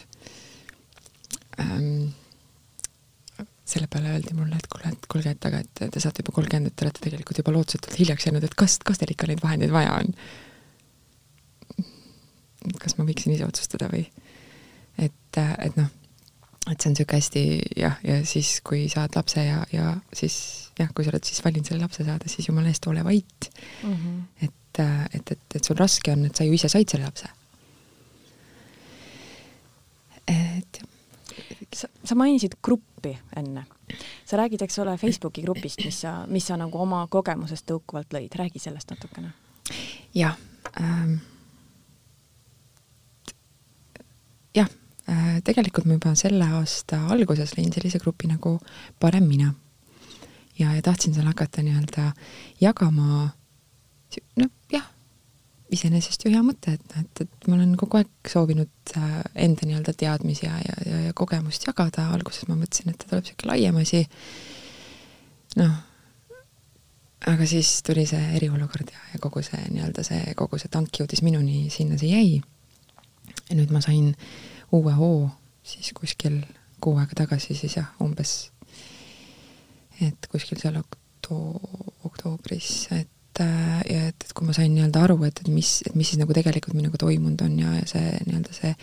ähm, 1.61 2.09
selle 3.71 3.87
peale 3.87 4.15
öeldi 4.15 4.33
mulle, 4.35 4.57
et 4.57 4.67
kuule, 4.71 4.91
et 4.91 5.05
kuulge, 5.11 5.33
et 5.35 5.45
aga 5.47 5.61
et 5.63 5.83
te 5.93 6.03
saate 6.03 6.23
juba 6.23 6.33
kolmkümmend, 6.35 6.71
et 6.71 6.75
te 6.75 6.87
olete 6.87 7.03
tegelikult 7.03 7.39
juba 7.39 7.53
lootusetult 7.55 7.99
hiljaks 7.99 8.27
jäänud, 8.27 8.47
et 8.47 8.55
kas, 8.59 8.79
kas 8.83 8.99
teil 8.99 9.13
ikka 9.13 9.29
neid 9.29 9.43
vahendeid 9.43 9.73
vaja 9.73 9.93
on? 9.99 10.15
Kas 12.81 12.97
ma 12.97 13.07
võiksin 13.07 13.33
ise 13.35 13.47
otsustada 13.47 13.89
või? 13.91 14.05
et, 14.97 15.37
et 15.37 15.77
noh, 15.79 15.89
et 16.69 16.77
see 16.77 16.91
on 16.91 16.95
niisugune 16.95 17.17
hästi 17.17 17.43
jah, 17.81 17.97
ja 18.05 18.19
siis, 18.27 18.59
kui 18.65 18.85
saad 18.91 19.15
lapse 19.17 19.43
ja, 19.43 19.63
ja 19.73 19.95
siis 20.13 20.37
jah, 20.77 20.91
kui 20.93 21.05
sa 21.05 21.13
oled 21.13 21.25
siis 21.25 21.41
valinud 21.45 21.67
selle 21.67 21.81
lapse 21.85 22.05
saada, 22.05 22.29
siis 22.29 22.49
jumala 22.49 22.71
eest 22.71 22.87
ole 22.87 23.03
vait 23.05 23.49
mm. 23.83 23.93
-hmm. 23.93 24.45
et, 24.45 24.81
et, 25.15 25.31
et, 25.31 25.55
et 25.55 25.63
sul 25.63 25.79
raske 25.79 26.11
on, 26.11 26.25
et 26.25 26.35
sa 26.35 26.45
ju 26.45 26.53
ise 26.53 26.69
said 26.69 26.89
selle 26.89 27.05
lapse. 27.05 27.29
et 30.27 30.81
sa, 31.75 31.87
sa 32.03 32.15
mainisid 32.15 32.55
gruppi 32.63 33.17
enne. 33.35 33.65
sa 34.25 34.37
räägid, 34.37 34.61
eks 34.61 34.79
ole, 34.79 34.97
Facebooki 34.97 35.41
grupist, 35.41 35.83
mis 35.85 36.01
sa, 36.01 36.25
mis 36.27 36.47
sa 36.47 36.57
nagu 36.57 36.77
oma 36.77 37.07
kogemusest 37.07 37.65
tõukuvalt 37.65 38.13
lõid, 38.13 38.35
räägi 38.35 38.59
sellest 38.59 38.89
natukene. 38.89 39.33
jah 40.15 40.37
ähm,. 40.79 41.30
Jah 44.55 44.69
äh,, 45.09 45.41
tegelikult 45.47 45.87
ma 45.87 45.97
juba 45.99 46.15
selle 46.19 46.47
aasta 46.59 47.03
alguses 47.13 47.55
lõin 47.57 47.73
sellise 47.73 48.01
grupi 48.03 48.29
nagu 48.31 48.57
Parem 48.99 49.27
mina. 49.27 49.53
ja, 50.59 50.73
ja 50.73 50.81
tahtsin 50.81 51.13
seal 51.13 51.29
hakata 51.29 51.63
nii-öelda 51.65 52.11
jagama 52.61 53.31
noh, 54.37 54.51
jah 54.71 54.89
iseenesest 55.71 56.25
ju 56.25 56.31
hea 56.33 56.41
mõte, 56.43 56.75
et 56.75 56.83
noh, 56.91 57.03
et, 57.05 57.21
et 57.23 57.47
ma 57.47 57.55
olen 57.55 57.75
kogu 57.79 58.01
aeg 58.01 58.31
soovinud 58.31 58.95
äh, 58.99 59.21
enda 59.45 59.67
nii-öelda 59.67 59.93
teadmisi 59.97 60.45
ja, 60.45 60.57
ja, 60.59 60.75
ja, 60.87 60.99
ja 61.07 61.13
kogemust 61.17 61.63
jagada, 61.67 62.09
alguses 62.11 62.47
ma 62.49 62.57
mõtlesin, 62.59 62.91
et 62.91 62.99
ta 62.99 63.07
tuleb 63.07 63.23
niisugune 63.23 63.51
laiem 63.53 63.79
asi, 63.79 64.01
noh, 65.61 65.77
aga 67.31 67.47
siis 67.47 67.71
tuli 67.87 68.03
see 68.09 68.21
eriolukord 68.39 68.91
ja, 68.91 69.03
ja 69.13 69.21
kogu 69.23 69.43
see 69.45 69.61
nii-öelda 69.69 70.03
see, 70.07 70.35
kogu 70.39 70.59
see 70.59 70.71
tank 70.73 70.99
jõudis 70.99 71.23
minuni, 71.25 71.69
sinna 71.73 71.99
see 72.01 72.11
jäi. 72.11 72.41
Ja 73.51 73.59
nüüd 73.59 73.71
ma 73.75 73.83
sain 73.83 74.13
uue 74.71 74.95
hoo 74.95 75.29
siis 75.63 75.91
kuskil 75.97 76.41
kuu 76.81 76.97
aega 76.97 77.23
tagasi 77.25 77.55
siis 77.57 77.77
jah, 77.77 77.91
umbes, 78.01 78.51
et 80.01 80.29
kuskil 80.31 80.59
seal 80.61 80.79
okto-, 80.79 81.59
oktoobris, 82.07 82.71
et 82.97 83.09
ja 83.41 84.07
et, 84.09 84.25
et 84.25 84.33
kui 84.35 84.45
ma 84.47 84.53
sain 84.55 84.71
nii-öelda 84.73 85.05
aru, 85.05 85.15
et, 85.27 85.39
et 85.43 85.49
mis, 85.51 85.69
et 85.87 85.95
mis 85.97 86.07
siis 86.07 86.19
nagu 86.19 86.33
tegelikult 86.35 86.75
minuga 86.77 86.99
toimunud 87.01 87.41
on 87.45 87.55
ja, 87.61 87.75
ja 87.79 87.85
see 87.89 88.09
nii-öelda 88.27 88.55
see, 88.55 88.73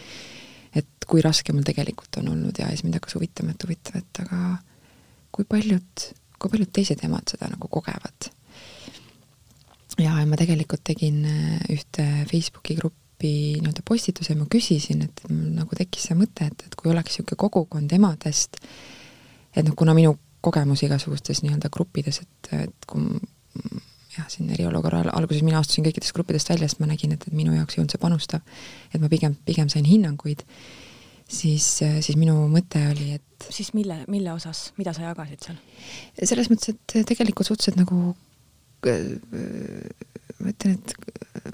et 0.79 1.09
kui 1.09 1.23
raske 1.25 1.55
mul 1.55 1.67
tegelikult 1.67 2.21
on 2.23 2.33
olnud 2.33 2.59
ja 2.59 2.71
siis 2.73 2.85
mind 2.87 2.99
hakkas 2.99 3.19
huvitama, 3.19 3.55
et 3.55 3.67
huvitav, 3.67 4.01
et 4.01 4.23
aga 4.25 4.41
kui 5.35 5.47
paljud, 5.49 6.07
kui 6.39 6.55
paljud 6.55 6.73
teised 6.75 7.05
emad 7.07 7.29
seda 7.31 7.51
nagu 7.53 7.71
kogevad. 7.73 8.31
ja, 9.99 10.15
ja 10.15 10.27
ma 10.27 10.39
tegelikult 10.41 10.85
tegin 10.87 11.25
äh, 11.29 11.61
ühte 11.75 12.07
Facebooki 12.31 12.79
gruppi 12.79 13.08
nii-öelda 13.27 13.83
postituse 13.87 14.37
ma 14.39 14.47
küsisin, 14.51 15.03
et 15.09 15.25
mul 15.29 15.53
nagu 15.59 15.79
tekkis 15.79 16.09
see 16.09 16.17
mõte, 16.19 16.47
et, 16.47 16.65
et 16.69 16.79
kui 16.79 16.93
oleks 16.93 17.17
niisugune 17.17 17.41
kogukond 17.41 17.93
emadest, 17.97 18.61
et 19.55 19.67
noh, 19.67 19.75
kuna 19.79 19.95
minu 19.97 20.15
kogemus 20.45 20.85
igasugustes 20.87 21.43
nii-öelda 21.43 21.71
gruppides, 21.75 22.23
et, 22.23 22.51
et 22.63 22.89
kui 22.89 23.09
jah, 24.19 24.27
siin 24.31 24.51
eriolukorra 24.55 25.05
alguses 25.13 25.45
mina 25.47 25.61
astusin 25.63 25.87
kõikidest 25.87 26.15
gruppidest 26.17 26.53
välja, 26.53 26.69
sest 26.69 26.83
ma 26.83 26.91
nägin, 26.91 27.15
et, 27.15 27.27
et 27.29 27.35
minu 27.37 27.55
jaoks 27.57 27.77
ei 27.77 27.83
olnud 27.83 27.95
see 27.95 28.03
panustav. 28.03 28.45
et 28.93 29.03
ma 29.03 29.11
pigem, 29.13 29.35
pigem 29.47 29.71
sain 29.73 29.87
hinnanguid, 29.87 30.45
siis, 31.29 31.67
siis 31.83 32.17
minu 32.21 32.37
mõte 32.53 32.83
oli, 32.93 33.13
et 33.19 33.51
siis 33.55 33.73
mille, 33.77 34.01
mille 34.11 34.33
osas, 34.33 34.69
mida 34.81 34.95
sa 34.97 35.09
jagasid 35.11 35.49
seal? 35.49 35.61
selles 36.23 36.51
mõttes, 36.53 36.75
et 36.75 37.11
tegelikult 37.13 37.51
suhteliselt 37.51 37.81
nagu 37.83 38.15
ma 40.39 40.53
ütlen, 40.53 40.79
et 40.79 40.95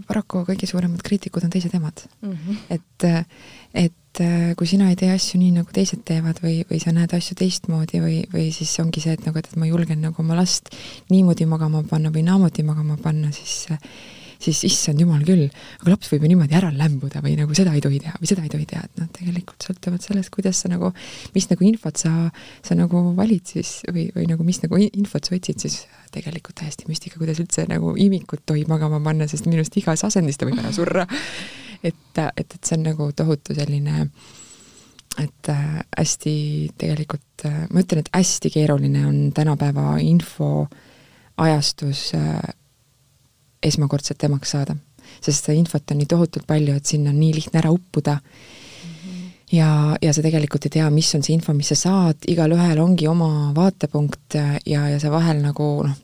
paraku 0.09 0.45
kõige 0.49 0.69
suuremad 0.71 1.03
kriitikud 1.05 1.45
on 1.47 1.53
teised 1.53 1.75
emad 1.75 2.05
mm. 2.23 2.33
-hmm. 2.33 2.57
et, 2.71 3.07
et 3.85 4.23
kui 4.57 4.67
sina 4.71 4.89
ei 4.91 4.97
tee 4.97 5.11
asju 5.11 5.41
nii, 5.41 5.53
nagu 5.59 5.73
teised 5.75 6.05
teevad 6.07 6.39
või, 6.43 6.63
või 6.71 6.81
sa 6.83 6.93
näed 6.95 7.15
asju 7.17 7.37
teistmoodi 7.39 8.01
või, 8.03 8.19
või 8.33 8.51
siis 8.55 8.75
ongi 8.81 9.03
see, 9.03 9.17
et 9.19 9.25
nagu, 9.27 9.39
et, 9.39 9.49
et 9.51 9.57
ma 9.59 9.67
julgen 9.67 10.05
nagu 10.05 10.23
oma 10.23 10.37
last 10.39 10.71
niimoodi 11.11 11.47
magama 11.51 11.83
panna 11.89 12.13
või 12.15 12.23
naamoodi 12.27 12.63
magama 12.63 12.97
panna, 13.03 13.33
siis 13.35 13.67
siis 14.45 14.61
issand 14.69 15.01
jumal 15.01 15.23
küll, 15.27 15.47
aga 15.81 15.93
laps 15.93 16.11
võib 16.13 16.27
ju 16.27 16.33
niimoodi 16.35 16.57
ära 16.59 16.71
lämbuda 16.75 17.23
või 17.25 17.35
nagu 17.39 17.57
seda 17.57 17.75
ei 17.77 17.83
tohi 17.85 18.01
teha 18.05 18.19
või 18.21 18.31
seda 18.31 18.45
ei 18.45 18.53
tohi 18.53 18.69
teha, 18.71 18.85
et 18.87 19.01
noh, 19.01 19.09
tegelikult 19.15 19.67
sõltuvalt 19.67 20.07
sellest, 20.07 20.33
kuidas 20.35 20.63
sa 20.65 20.71
nagu, 20.73 20.93
mis 21.35 21.49
nagu 21.51 21.67
infot 21.67 22.05
sa, 22.05 22.13
sa 22.65 22.79
nagu 22.79 23.03
valid 23.17 23.55
siis 23.57 23.75
või, 23.89 24.07
või 24.15 24.29
nagu 24.31 24.47
mis 24.47 24.61
nagu 24.65 24.81
infot 24.85 25.27
sa 25.27 25.37
otsid, 25.39 25.65
siis 25.65 25.81
tegelikult 26.15 26.61
täiesti 26.61 26.89
müstika, 26.91 27.19
kuidas 27.19 27.41
üldse 27.43 27.67
nagu 27.71 27.97
imikut 28.01 28.45
tohib 28.47 28.71
magama 28.71 29.01
panna, 29.03 29.29
sest 29.31 29.49
minu 29.49 29.63
arust 29.63 29.77
igas 29.81 30.07
asendis 30.07 30.39
ta 30.39 30.49
võib 30.49 30.61
ära 30.63 30.73
surra. 30.75 31.07
et, 31.83 32.23
et, 32.25 32.47
et 32.47 32.61
see 32.63 32.79
on 32.79 32.89
nagu 32.93 33.11
tohutu 33.17 33.57
selline 33.57 34.09
et 35.21 35.49
äh, 35.49 35.79
hästi 35.97 36.35
tegelikult 36.79 37.47
äh,, 37.47 37.65
ma 37.71 37.85
ütlen, 37.85 38.03
et 38.03 38.11
hästi 38.15 38.51
keeruline 38.51 39.07
on 39.07 39.19
tänapäeva 39.35 39.95
info 40.03 40.67
ajastus 41.39 42.09
äh, 42.19 42.43
esmakordselt 43.65 44.25
emaks 44.29 44.55
saada. 44.57 44.77
sest 45.21 45.45
seda 45.45 45.57
infot 45.59 45.91
on 45.93 46.01
nii 46.01 46.09
tohutult 46.11 46.47
palju, 46.47 46.75
et 46.75 46.87
sinna 46.87 47.13
on 47.13 47.21
nii 47.21 47.35
lihtne 47.35 47.61
ära 47.61 47.71
uppuda 47.71 48.15
mm. 48.15 48.95
-hmm. 48.95 49.27
ja, 49.53 49.97
ja 50.03 50.13
sa 50.13 50.23
tegelikult 50.23 50.65
ei 50.67 50.71
tea, 50.79 50.91
mis 50.91 51.15
on 51.15 51.23
see 51.23 51.35
info, 51.35 51.53
mis 51.53 51.69
sa 51.69 51.75
saad, 51.75 52.25
igalühel 52.29 52.81
ongi 52.81 53.09
oma 53.09 53.53
vaatepunkt 53.55 54.35
ja, 54.67 54.89
ja 54.89 54.99
sa 55.01 55.11
vahel 55.11 55.43
nagu 55.43 55.69
noh, 55.87 55.97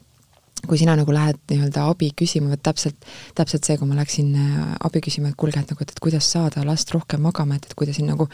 kui 0.66 0.78
sina 0.78 0.94
nagu 0.96 1.12
lähed 1.12 1.38
nii-öelda 1.50 1.86
abi 1.90 2.10
küsima, 2.16 2.50
vot 2.52 2.62
täpselt, 2.62 3.06
täpselt 3.38 3.64
see, 3.66 3.78
kui 3.80 3.88
ma 3.88 3.96
läksin 3.98 4.34
äh, 4.36 4.58
abi 4.86 5.00
küsima, 5.04 5.30
et 5.30 5.38
kuulge, 5.40 5.62
et 5.62 5.72
nagu, 5.72 5.84
et, 5.84 5.94
et 5.94 6.02
kuidas 6.02 6.28
saada 6.32 6.64
last 6.66 6.92
rohkem 6.94 7.22
magama, 7.24 7.56
et, 7.56 7.70
et 7.70 7.76
kui 7.78 7.88
ta 7.88 7.94
siin 7.96 8.10
nagu 8.10 8.28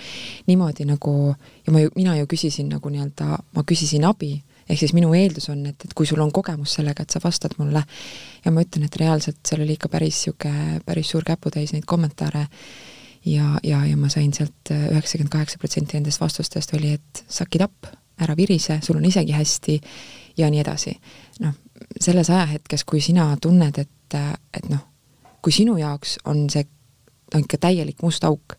niimoodi 0.49 0.89
nagu 0.89 1.15
ja 1.67 1.75
ma 1.75 1.85
ju, 1.85 1.93
mina 1.97 2.17
ju 2.19 2.27
küsisin 2.31 2.71
nagu 2.75 2.91
nii-öelda, 2.93 3.39
ma 3.55 3.67
küsisin 3.67 4.07
abi 4.09 4.35
ehk 4.69 4.81
siis 4.81 4.95
minu 4.97 5.13
eeldus 5.15 5.49
on, 5.53 5.65
et, 5.71 5.85
et 5.85 5.95
kui 5.95 6.07
sul 6.09 6.21
on 6.23 6.33
kogemus 6.35 6.77
sellega, 6.79 7.05
et 7.05 7.15
sa 7.15 7.23
vastad 7.23 7.55
mulle 7.61 7.83
ja 8.45 8.53
ma 8.53 8.65
ütlen, 8.65 8.87
et 8.87 8.99
reaalselt 9.01 9.41
seal 9.47 9.63
oli 9.65 9.77
ikka 9.79 9.91
päris 9.93 10.19
niisugune, 10.25 10.81
päris 10.87 11.13
suur 11.15 11.27
käputäis 11.27 11.73
neid 11.75 11.87
kommentaare 11.87 12.47
ja, 13.27 13.53
ja, 13.63 13.85
ja 13.87 13.97
ma 13.97 14.11
sain 14.13 14.33
sealt 14.35 14.73
üheksakümmend 14.73 15.33
kaheksa 15.33 15.61
protsenti 15.63 15.99
nendest 15.99 16.21
vastustest 16.21 16.75
oli, 16.79 16.97
et 16.99 17.25
suck 17.29 17.55
it 17.59 17.65
up, 17.67 17.91
ära 18.23 18.37
virise, 18.37 18.81
sul 18.83 18.99
on 18.99 19.05
isegi 19.05 19.35
hästi 19.37 19.81
ja 20.41 20.51
nii 20.51 20.63
edasi. 20.63 20.97
noh, 21.41 21.55
selles 22.01 22.31
ajahetkes, 22.31 22.85
kui 22.85 23.01
sina 23.05 23.29
tunned, 23.43 23.79
et, 23.79 24.19
et 24.55 24.71
noh, 24.71 24.83
kui 25.43 25.53
sinu 25.53 25.77
jaoks 25.79 26.19
on 26.25 26.47
see 26.51 26.65
no 27.35 27.43
ikka 27.43 27.59
täielik 27.67 28.03
must 28.03 28.25
auk, 28.25 28.57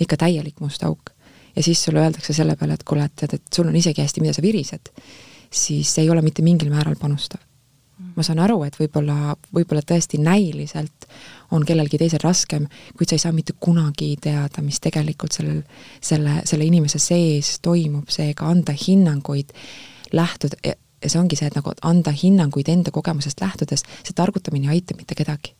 ikka 0.00 0.18
täielik 0.24 0.60
must 0.60 0.82
auk, 0.86 1.12
ja 1.56 1.62
siis 1.62 1.84
sulle 1.84 2.02
öeldakse 2.02 2.34
selle 2.36 2.56
peale, 2.56 2.74
et 2.74 2.84
kuule, 2.88 3.06
et 3.06 3.14
tead, 3.16 3.36
et 3.38 3.54
sul 3.54 3.68
on 3.68 3.76
isegi 3.76 4.02
hästi, 4.02 4.24
mida 4.24 4.34
sa 4.36 4.42
virised, 4.44 4.92
siis 5.52 5.92
ei 5.98 6.10
ole 6.10 6.22
mitte 6.22 6.42
mingil 6.42 6.70
määral 6.72 6.96
panustav. 7.00 7.40
ma 8.16 8.24
saan 8.26 8.40
aru, 8.42 8.58
et 8.66 8.74
võib-olla, 8.76 9.36
võib-olla 9.54 9.80
tõesti 9.86 10.18
näiliselt 10.20 11.06
on 11.54 11.62
kellelgi 11.64 12.00
teisel 12.00 12.20
raskem, 12.20 12.66
kuid 12.98 13.08
sa 13.08 13.16
ei 13.16 13.22
saa 13.22 13.32
mitte 13.32 13.54
kunagi 13.60 14.16
teada, 14.20 14.60
mis 14.64 14.80
tegelikult 14.82 15.32
sellel, 15.32 15.62
selle, 16.02 16.40
selle 16.48 16.66
inimese 16.66 16.98
sees 17.00 17.54
toimub, 17.62 18.10
seega 18.12 18.48
anda 18.50 18.74
hinnanguid, 18.76 19.54
lähtuda, 20.12 20.58
ja 20.64 20.74
see 21.06 21.20
ongi 21.20 21.38
see, 21.38 21.48
et 21.48 21.56
nagu 21.56 21.72
anda 21.88 22.12
hinnanguid 22.12 22.68
enda 22.74 22.92
kogemusest 22.92 23.40
lähtudes, 23.40 23.86
see 24.02 24.18
targutamine 24.18 24.68
ei 24.68 24.80
aita 24.80 24.98
mitte 24.98 25.14
kedagi 25.14 25.54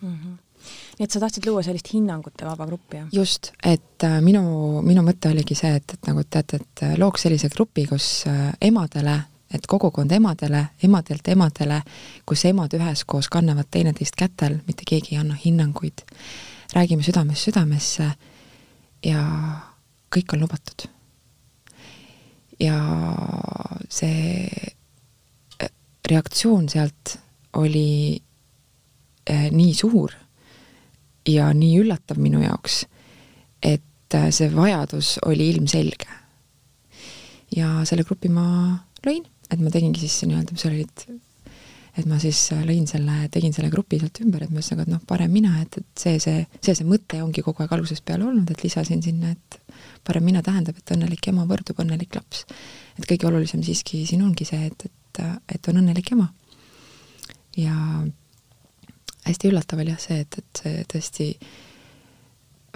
mm. 0.00 0.16
-hmm 0.16 0.45
nii 0.96 1.04
et 1.04 1.12
sa 1.12 1.20
tahtsid 1.20 1.44
luua 1.44 1.62
sellist 1.64 1.90
hinnangute 1.92 2.46
vaba 2.46 2.66
gruppi, 2.68 3.00
jah? 3.02 3.08
just, 3.12 3.52
et 3.64 4.04
äh, 4.06 4.18
minu, 4.24 4.42
minu 4.86 5.04
mõte 5.04 5.28
oligi 5.28 5.56
see, 5.58 5.74
et, 5.76 5.96
et 5.96 6.08
nagu 6.08 6.24
teate, 6.24 6.62
et 6.62 6.84
äh, 6.86 6.94
looks 7.00 7.26
sellise 7.26 7.50
grupi, 7.52 7.84
kus 7.90 8.08
äh, 8.30 8.48
emadele, 8.64 9.18
et 9.52 9.68
kogukond 9.68 10.12
emadele, 10.16 10.64
emadelt 10.88 11.28
emadele, 11.28 11.82
kus 12.26 12.46
emad 12.48 12.72
üheskoos 12.78 13.28
kannavad 13.32 13.68
teineteist 13.70 14.16
kätel, 14.18 14.60
mitte 14.66 14.88
keegi 14.88 15.14
ei 15.14 15.20
anna 15.20 15.36
hinnanguid, 15.38 16.06
räägime 16.74 17.04
südamest 17.04 17.50
südamesse 17.50 18.10
ja 19.04 19.22
kõik 20.12 20.32
on 20.32 20.46
lubatud. 20.46 20.88
ja 22.56 22.76
see 23.92 24.48
reaktsioon 26.08 26.70
sealt 26.72 27.18
oli 27.60 28.16
äh, 29.28 29.50
nii 29.52 29.74
suur 29.76 30.14
ja 31.26 31.50
nii 31.54 31.80
üllatav 31.82 32.20
minu 32.22 32.40
jaoks, 32.44 32.84
et 33.62 34.14
äh, 34.14 34.28
see 34.34 34.48
vajadus 34.54 35.16
oli 35.26 35.50
ilmselge. 35.54 36.08
ja 37.56 37.84
selle 37.86 38.04
grupi 38.04 38.28
ma 38.28 38.46
lõin, 39.06 39.22
et 39.50 39.62
ma 39.62 39.70
tegingi 39.70 40.02
siis 40.02 40.18
nii-öelda, 40.26 40.54
mis 40.56 40.66
olid, 40.68 41.04
et 41.96 42.08
ma 42.10 42.18
siis 42.22 42.40
äh, 42.54 42.64
lõin 42.66 42.86
selle, 42.90 43.28
tegin 43.32 43.54
selle 43.54 43.70
grupi 43.72 44.00
sealt 44.02 44.20
ümber, 44.24 44.44
et 44.44 44.52
ma 44.52 44.60
ühesõnaga, 44.60 44.86
et 44.86 44.94
noh, 44.94 45.04
parem 45.08 45.32
mina, 45.32 45.54
et, 45.62 45.78
et 45.80 46.02
see, 46.02 46.18
see, 46.22 46.42
see, 46.60 46.74
see 46.74 46.88
mõte 46.88 47.22
ongi 47.24 47.44
kogu 47.46 47.64
aeg 47.64 47.76
algusest 47.78 48.04
peale 48.06 48.26
olnud, 48.28 48.50
et 48.50 48.66
lisasin 48.66 49.02
sinna, 49.04 49.32
et 49.32 49.80
parem 50.06 50.26
mina 50.26 50.42
tähendab, 50.46 50.78
et 50.78 50.94
õnnelik 50.96 51.30
ema 51.32 51.46
võrdub 51.48 51.80
õnnelik 51.82 52.18
laps. 52.18 52.44
et 52.98 53.06
kõige 53.06 53.30
olulisem 53.30 53.62
siiski 53.66 54.04
siin 54.08 54.22
ongi 54.26 54.46
see, 54.48 54.70
et, 54.70 54.86
et, 54.90 55.24
et 55.54 55.72
on 55.72 55.82
õnnelik 55.82 56.12
ema. 56.14 56.30
ja 57.56 57.74
hästi 59.26 59.50
üllatav 59.50 59.82
oli 59.82 59.92
jah 59.92 60.02
see, 60.02 60.18
et, 60.24 60.38
et 60.40 60.62
see 60.62 60.82
tõesti 60.92 61.28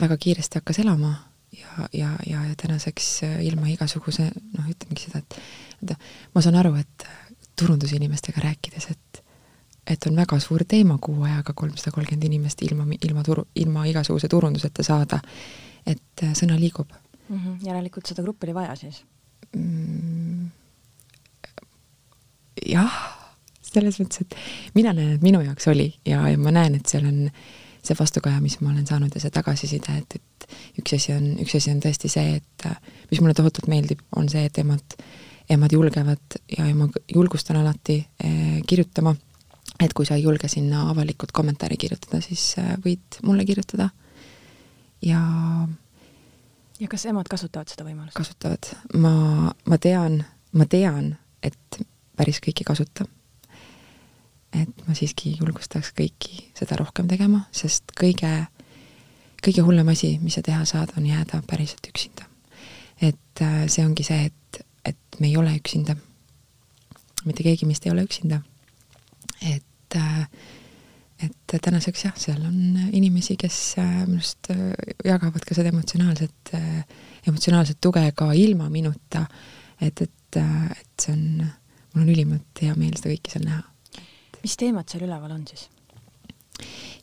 väga 0.01 0.17
kiiresti 0.21 0.61
hakkas 0.61 0.81
elama 0.83 1.15
ja, 1.57 1.89
ja, 1.93 2.13
ja, 2.27 2.45
ja 2.49 2.55
tänaseks 2.59 3.11
ilma 3.47 3.69
igasuguse 3.73 4.31
noh, 4.31 4.71
ütlemegi 4.71 5.09
seda, 5.09 5.23
et, 5.23 5.97
ma 6.35 6.43
saan 6.45 6.59
aru, 6.61 6.75
et 6.81 7.09
turundusinimestega 7.61 8.47
rääkides, 8.47 8.91
et 8.95 9.27
et 9.91 10.07
on 10.07 10.15
väga 10.15 10.37
suur 10.39 10.63
teema 10.69 10.99
kuu 11.03 11.25
ajaga 11.27 11.55
kolmsada 11.57 11.91
kolmkümmend 11.91 12.27
inimest 12.29 12.61
ilma, 12.63 12.85
ilma 13.03 13.25
turu, 13.27 13.47
ilma 13.59 13.87
igasuguse 13.91 14.29
turunduseta 14.31 14.85
saada, 14.87 15.19
et 15.89 16.25
sõna 16.39 16.59
liigub 16.61 16.93
mm. 16.93 17.37
-hmm. 17.37 17.57
järelikult 17.67 18.07
seda 18.07 18.23
gruppi 18.23 18.47
oli 18.47 18.55
vaja 18.55 18.77
siis 18.77 19.03
mm,? 19.57 20.51
jah, 22.67 22.99
selles 23.71 24.01
mõttes, 24.03 24.25
et 24.25 24.37
mina 24.75 24.95
näen, 24.97 25.17
et 25.17 25.25
minu 25.25 25.43
jaoks 25.45 25.69
oli 25.73 25.89
ja, 26.09 26.23
ja 26.29 26.39
ma 26.41 26.53
näen, 26.55 26.79
et 26.79 26.91
seal 26.91 27.07
on 27.09 27.25
see 27.81 27.97
vastukaja, 27.97 28.43
mis 28.45 28.59
ma 28.61 28.73
olen 28.75 28.87
saanud 28.87 29.15
ja 29.15 29.23
see 29.23 29.33
tagasiside, 29.33 29.97
et, 30.03 30.19
et 30.19 30.81
üks 30.83 30.95
asi 30.97 31.15
on, 31.15 31.33
üks 31.41 31.57
asi 31.57 31.73
on 31.73 31.81
tõesti 31.83 32.11
see, 32.13 32.37
et 32.41 32.69
mis 33.11 33.23
mulle 33.23 33.35
tohutult 33.37 33.71
meeldib, 33.73 34.03
on 34.17 34.29
see, 34.29 34.45
et 34.51 34.61
emad, 34.61 34.97
emad 35.51 35.73
julgevad 35.73 36.39
ja 36.59 36.67
ma 36.77 36.91
julgustan 37.09 37.61
alati 37.63 38.01
eh, 38.25 38.61
kirjutama, 38.69 39.15
et 39.81 39.95
kui 39.97 40.09
sa 40.09 40.19
ei 40.19 40.27
julge 40.27 40.51
sinna 40.53 40.89
avalikult 40.91 41.33
kommentaari 41.33 41.79
kirjutada, 41.81 42.21
siis 42.25 42.53
eh, 42.61 42.75
võid 42.85 43.23
mulle 43.25 43.47
kirjutada 43.49 43.89
ja 45.07 45.23
ja 46.81 46.89
kas 46.89 47.07
emad 47.07 47.29
kasutavad 47.31 47.69
seda 47.69 47.85
võimalust? 47.85 48.17
kasutavad. 48.17 48.71
ma, 49.01 49.53
ma 49.69 49.79
tean, 49.79 50.21
ma 50.53 50.67
tean, 50.69 51.15
et 51.43 51.81
päris 52.17 52.41
kõik 52.45 52.63
ei 52.63 52.69
kasuta. 52.69 53.07
Et 54.57 54.87
ma 54.87 54.97
siiski 54.99 55.37
julgustaks 55.39 55.93
kõiki 55.97 56.49
seda 56.59 56.79
rohkem 56.81 57.09
tegema, 57.11 57.45
sest 57.55 57.93
kõige, 57.99 58.31
kõige 59.45 59.65
hullem 59.67 59.93
asi, 59.93 60.17
mis 60.23 60.37
sa 60.39 60.45
teha 60.47 60.65
saad, 60.69 60.95
on 60.99 61.07
jääda 61.07 61.43
päriselt 61.47 61.87
üksinda. 61.91 62.27
et 63.01 63.43
äh, 63.43 63.67
see 63.69 63.85
ongi 63.87 64.05
see, 64.05 64.27
et, 64.27 64.63
et 64.85 65.21
me 65.21 65.29
ei 65.29 65.37
ole 65.37 65.55
üksinda. 65.57 65.97
mitte 67.25 67.47
keegi 67.47 67.67
meist 67.67 67.87
ei 67.87 67.93
ole 67.93 68.05
üksinda. 68.09 68.43
et 69.43 69.97
äh, 69.97 70.27
et 71.21 71.53
tänaseks 71.63 72.05
jah, 72.05 72.15
seal 72.17 72.41
on 72.49 72.79
inimesi, 72.97 73.37
kes 73.37 73.57
äh, 73.79 74.07
minu 74.07 74.23
arust 74.23 74.49
jagavad 75.05 75.45
ka 75.45 75.55
seda 75.55 75.69
emotsionaalset, 75.69 76.53
emotsionaalset 77.29 77.77
tuge 77.81 78.07
ka 78.17 78.33
ilma 78.33 78.71
minuta. 78.71 79.27
et, 79.81 80.01
et, 80.01 80.37
et 80.37 81.03
see 81.03 81.13
on, 81.13 81.45
mul 81.95 82.03
on 82.03 82.09
ülimalt 82.09 82.63
hea 82.63 82.75
meel 82.75 82.97
seda 82.97 83.13
kõike 83.13 83.37
seal 83.37 83.47
näha. 83.47 83.63
Mis 84.43 84.57
teemad 84.61 84.89
seal 84.91 85.07
üleval 85.09 85.35
on 85.37 85.45
siis? 85.49 85.69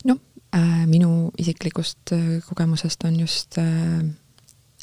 noh 0.08 0.20
äh,, 0.54 0.84
minu 0.90 1.30
isiklikust 1.38 2.14
kogemusest 2.48 3.04
on 3.08 3.20
just 3.20 3.58
äh, 3.58 4.02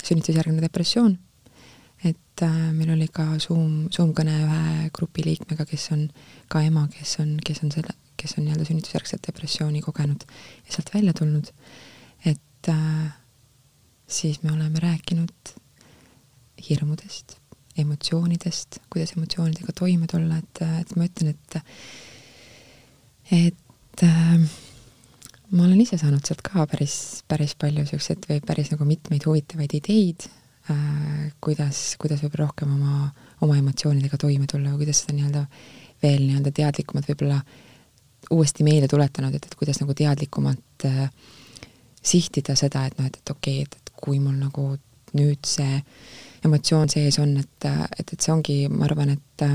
sünnitusjärgne 0.04 0.62
depressioon. 0.62 1.18
et 2.04 2.42
äh, 2.44 2.72
meil 2.74 2.92
oli 2.94 3.08
ka 3.08 3.28
Zoom, 3.40 3.88
Zoom 3.92 4.14
kõne 4.14 4.34
ühe 4.46 4.90
grupi 4.94 5.24
liikmega, 5.26 5.66
kes 5.66 5.92
on 5.96 6.10
ka 6.52 6.62
ema, 6.62 6.88
kes 6.92 7.20
on, 7.24 7.38
kes 7.44 7.64
on 7.64 7.72
selle 7.72 7.96
kes 8.16 8.38
on 8.38 8.46
nii-öelda 8.46 8.66
sünnitusjärgset 8.66 9.28
depressiooni 9.28 9.82
kogenud 9.82 10.24
ja 10.66 10.74
sealt 10.74 10.94
välja 10.94 11.14
tulnud, 11.14 11.50
et 12.26 12.70
äh, 12.70 13.14
siis 14.08 14.44
me 14.44 14.54
oleme 14.54 14.80
rääkinud 14.80 15.56
hirmudest, 16.70 17.38
emotsioonidest, 17.78 18.80
kuidas 18.90 19.16
emotsioonidega 19.18 19.76
toime 19.76 20.08
tulla, 20.08 20.40
et, 20.40 20.62
et 20.82 20.96
ma 20.96 21.08
ütlen, 21.10 21.36
et 21.36 21.60
et 23.32 24.04
äh, 24.04 24.40
ma 25.52 25.66
olen 25.66 25.82
ise 25.82 25.98
saanud 26.02 26.26
sealt 26.26 26.44
ka 26.46 26.66
päris, 26.70 27.24
päris 27.28 27.56
palju 27.60 27.84
niisuguseid 27.84 28.26
või 28.30 28.42
päris 28.46 28.72
nagu 28.74 28.88
mitmeid 28.88 29.26
huvitavaid 29.28 29.78
ideid 29.80 30.28
äh,, 30.72 31.32
kuidas, 31.44 31.96
kuidas 32.02 32.24
võib-olla 32.26 32.50
rohkem 32.50 32.76
oma, 32.76 33.10
oma 33.46 33.58
emotsioonidega 33.62 34.20
toime 34.22 34.50
tulla 34.52 34.74
või 34.74 34.86
kuidas 34.86 35.04
seda 35.04 35.18
nii-öelda 35.18 35.46
veel 36.04 36.26
nii-öelda 36.26 36.54
teadlikumalt 36.56 37.10
võib-olla 37.12 37.40
uuesti 38.34 38.66
meelde 38.66 38.90
tuletanud, 38.90 39.36
et, 39.38 39.46
et 39.46 39.58
kuidas 39.58 39.80
nagu 39.82 39.94
teadlikumalt 39.98 40.88
äh, 40.90 41.08
sihtida 42.06 42.56
seda, 42.58 42.86
et 42.86 42.98
noh, 43.00 43.10
et, 43.10 43.22
et 43.22 43.34
okei 43.34 43.62
okay,, 43.62 43.70
et, 43.70 43.80
et 43.82 43.96
kui 44.02 44.20
mul 44.22 44.38
nagu 44.40 44.74
nüüd 45.16 45.48
see 45.48 45.80
emotsioon 46.46 46.92
sees 46.92 47.18
on, 47.22 47.38
et, 47.42 47.68
et, 47.98 48.12
et 48.12 48.20
see 48.20 48.34
ongi, 48.34 48.58
ma 48.70 48.86
arvan, 48.90 49.16
et 49.16 49.46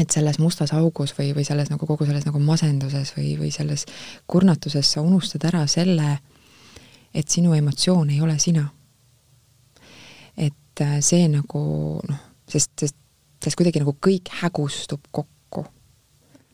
et 0.00 0.10
selles 0.10 0.38
mustas 0.40 0.72
augus 0.76 1.12
või, 1.16 1.32
või 1.36 1.44
selles 1.44 1.70
nagu 1.72 1.86
kogu 1.88 2.06
selles 2.08 2.24
nagu 2.24 2.40
masenduses 2.42 3.12
või, 3.16 3.34
või 3.40 3.50
selles 3.52 3.84
kurnatuses 4.30 4.88
sa 4.94 5.04
unustad 5.04 5.44
ära 5.48 5.66
selle, 5.68 6.16
et 7.12 7.28
sinu 7.28 7.52
emotsioon 7.56 8.12
ei 8.14 8.20
ole 8.24 8.38
sina. 8.40 8.70
et 10.36 10.80
äh, 10.80 11.00
see 11.04 11.26
nagu 11.28 11.62
noh, 12.08 12.20
sest, 12.48 12.72
sest, 12.80 12.96
sest 13.44 13.56
kuidagi 13.56 13.82
nagu 13.82 13.92
kõik 14.00 14.30
hägustub 14.40 15.10
kokku 15.12 15.66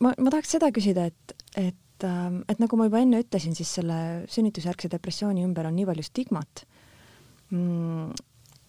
ma, 0.02 0.10
ma 0.18 0.32
tahaks 0.34 0.56
seda 0.56 0.72
küsida, 0.74 1.06
et, 1.06 1.36
et, 1.54 2.06
ähm, 2.06 2.42
et 2.50 2.58
nagu 2.58 2.76
ma 2.76 2.88
juba 2.88 3.04
enne 3.04 3.22
ütlesin, 3.22 3.54
siis 3.54 3.70
selle 3.78 4.24
sünnitusjärgse 4.26 4.90
depressiooni 4.90 5.46
ümber 5.46 5.70
on 5.70 5.78
nii 5.78 5.86
palju 5.86 6.08
stigmat 6.10 6.64
mm,. 7.54 8.18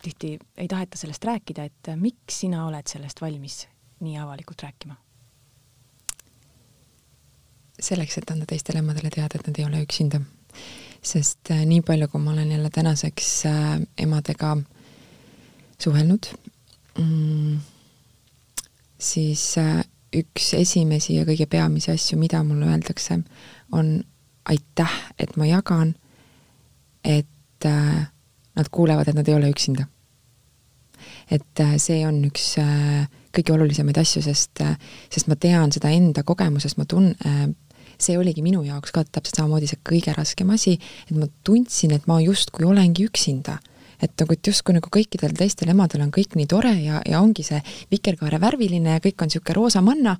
tihti 0.05 0.36
ei 0.61 0.70
taheta 0.70 1.01
sellest 1.01 1.26
rääkida, 1.26 1.65
et 1.65 1.93
miks 1.97 2.43
sina 2.45 2.67
oled 2.70 2.86
sellest 2.88 3.26
valmis 3.26 3.63
nii 3.99 4.17
avalikult 4.17 4.63
rääkima? 4.63 4.95
selleks, 7.79 8.17
et 8.19 8.31
anda 8.31 8.47
teistele 8.47 8.81
emadele 8.83 9.11
teada, 9.13 9.39
et 9.39 9.47
nad 9.47 9.59
ei 9.59 9.65
ole 9.65 9.81
üksinda. 9.85 10.21
sest 11.01 11.51
äh, 11.51 11.63
nii 11.63 11.79
palju, 11.87 12.09
kui 12.11 12.19
ma 12.19 12.33
olen 12.33 12.51
jälle 12.51 12.69
tänaseks 12.75 13.45
äh, 13.47 13.79
emadega 13.97 14.57
suhelnud 15.79 16.27
mm,, 16.97 17.59
siis 18.99 19.43
äh, 19.57 19.79
üks 20.11 20.53
esimesi 20.57 21.15
ja 21.15 21.23
kõige 21.23 21.47
peamisi 21.47 21.91
asju, 21.93 22.19
mida 22.19 22.43
mulle 22.43 22.67
öeldakse, 22.67 23.21
on 23.71 24.03
aitäh, 24.45 24.97
et 25.19 25.37
ma 25.37 25.47
jagan, 25.47 25.93
et 27.03 27.27
nad 27.63 28.69
kuulevad, 28.71 29.07
et 29.07 29.15
nad 29.15 29.27
ei 29.27 29.35
ole 29.35 29.51
üksinda. 29.53 29.85
Et 31.30 31.63
äh, 31.63 31.77
see 31.82 32.03
on 32.07 32.21
üks 32.27 32.51
äh, 32.61 33.07
kõige 33.36 33.53
olulisemaid 33.55 33.97
asju, 34.01 34.23
sest 34.25 34.61
äh,, 34.65 34.77
sest 35.13 35.30
ma 35.30 35.38
tean 35.39 35.73
seda 35.75 35.91
enda 35.93 36.23
kogemusest, 36.27 36.80
ma 36.80 36.88
tun- 36.89 37.15
äh,, 37.25 37.47
see 37.99 38.17
oligi 38.17 38.41
minu 38.41 38.63
jaoks 38.63 38.93
ka 38.95 39.03
täpselt 39.03 39.41
samamoodi 39.41 39.67
see 39.69 39.82
kõige 39.86 40.13
raskem 40.15 40.49
asi, 40.55 40.77
et 41.07 41.15
ma 41.17 41.27
tundsin, 41.43 41.93
et 41.95 42.07
ma 42.07 42.21
justkui 42.23 42.67
olengi 42.67 43.05
üksinda 43.09 43.59
et 43.99 44.13
nagu, 44.15 44.32
et 44.32 44.47
justkui 44.47 44.75
nagu 44.75 44.88
kõikidel 44.91 45.34
teistel 45.36 45.73
emadel 45.73 46.05
on 46.05 46.11
kõik 46.15 46.38
nii 46.39 46.47
tore 46.47 46.71
ja, 46.80 47.01
ja 47.03 47.19
ongi 47.19 47.43
see 47.43 47.59
vikerkaare 47.91 48.39
värviline 48.39 48.95
ja 48.95 49.03
kõik 49.03 49.19
on 49.19 49.32
niisugune 49.32 49.57
roosa 49.57 49.84
manna 49.84 50.15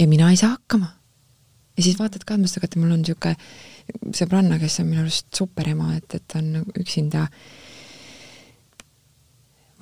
ja 0.00 0.06
mina 0.08 0.30
ei 0.32 0.40
saa 0.40 0.54
hakkama. 0.54 0.88
ja 1.76 1.82
siis 1.84 1.98
vaatad 1.98 2.24
ka, 2.24 2.38
mõtled, 2.40 2.64
et 2.64 2.76
mul 2.80 2.94
on 2.94 3.02
niisugune 3.04 4.14
sõbranna, 4.16 4.58
kes 4.60 4.80
on 4.80 4.88
minu 4.90 5.04
arust 5.04 5.28
super 5.36 5.68
ema, 5.68 5.92
et, 5.96 6.18
et 6.18 6.36
on 6.38 6.64
üksinda. 6.80 7.26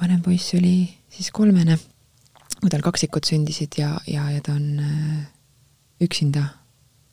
Vanem 0.02 0.22
poiss 0.24 0.54
oli 0.58 0.88
siis 1.12 1.30
kolmene, 1.34 1.78
kui 2.60 2.70
tal 2.72 2.84
kaksikud 2.84 3.26
sündisid 3.28 3.78
ja, 3.78 3.94
ja, 4.10 4.26
ja 4.34 4.42
ta 4.44 4.54
on 4.56 4.68
äh, 4.82 5.24
üksinda 6.04 6.46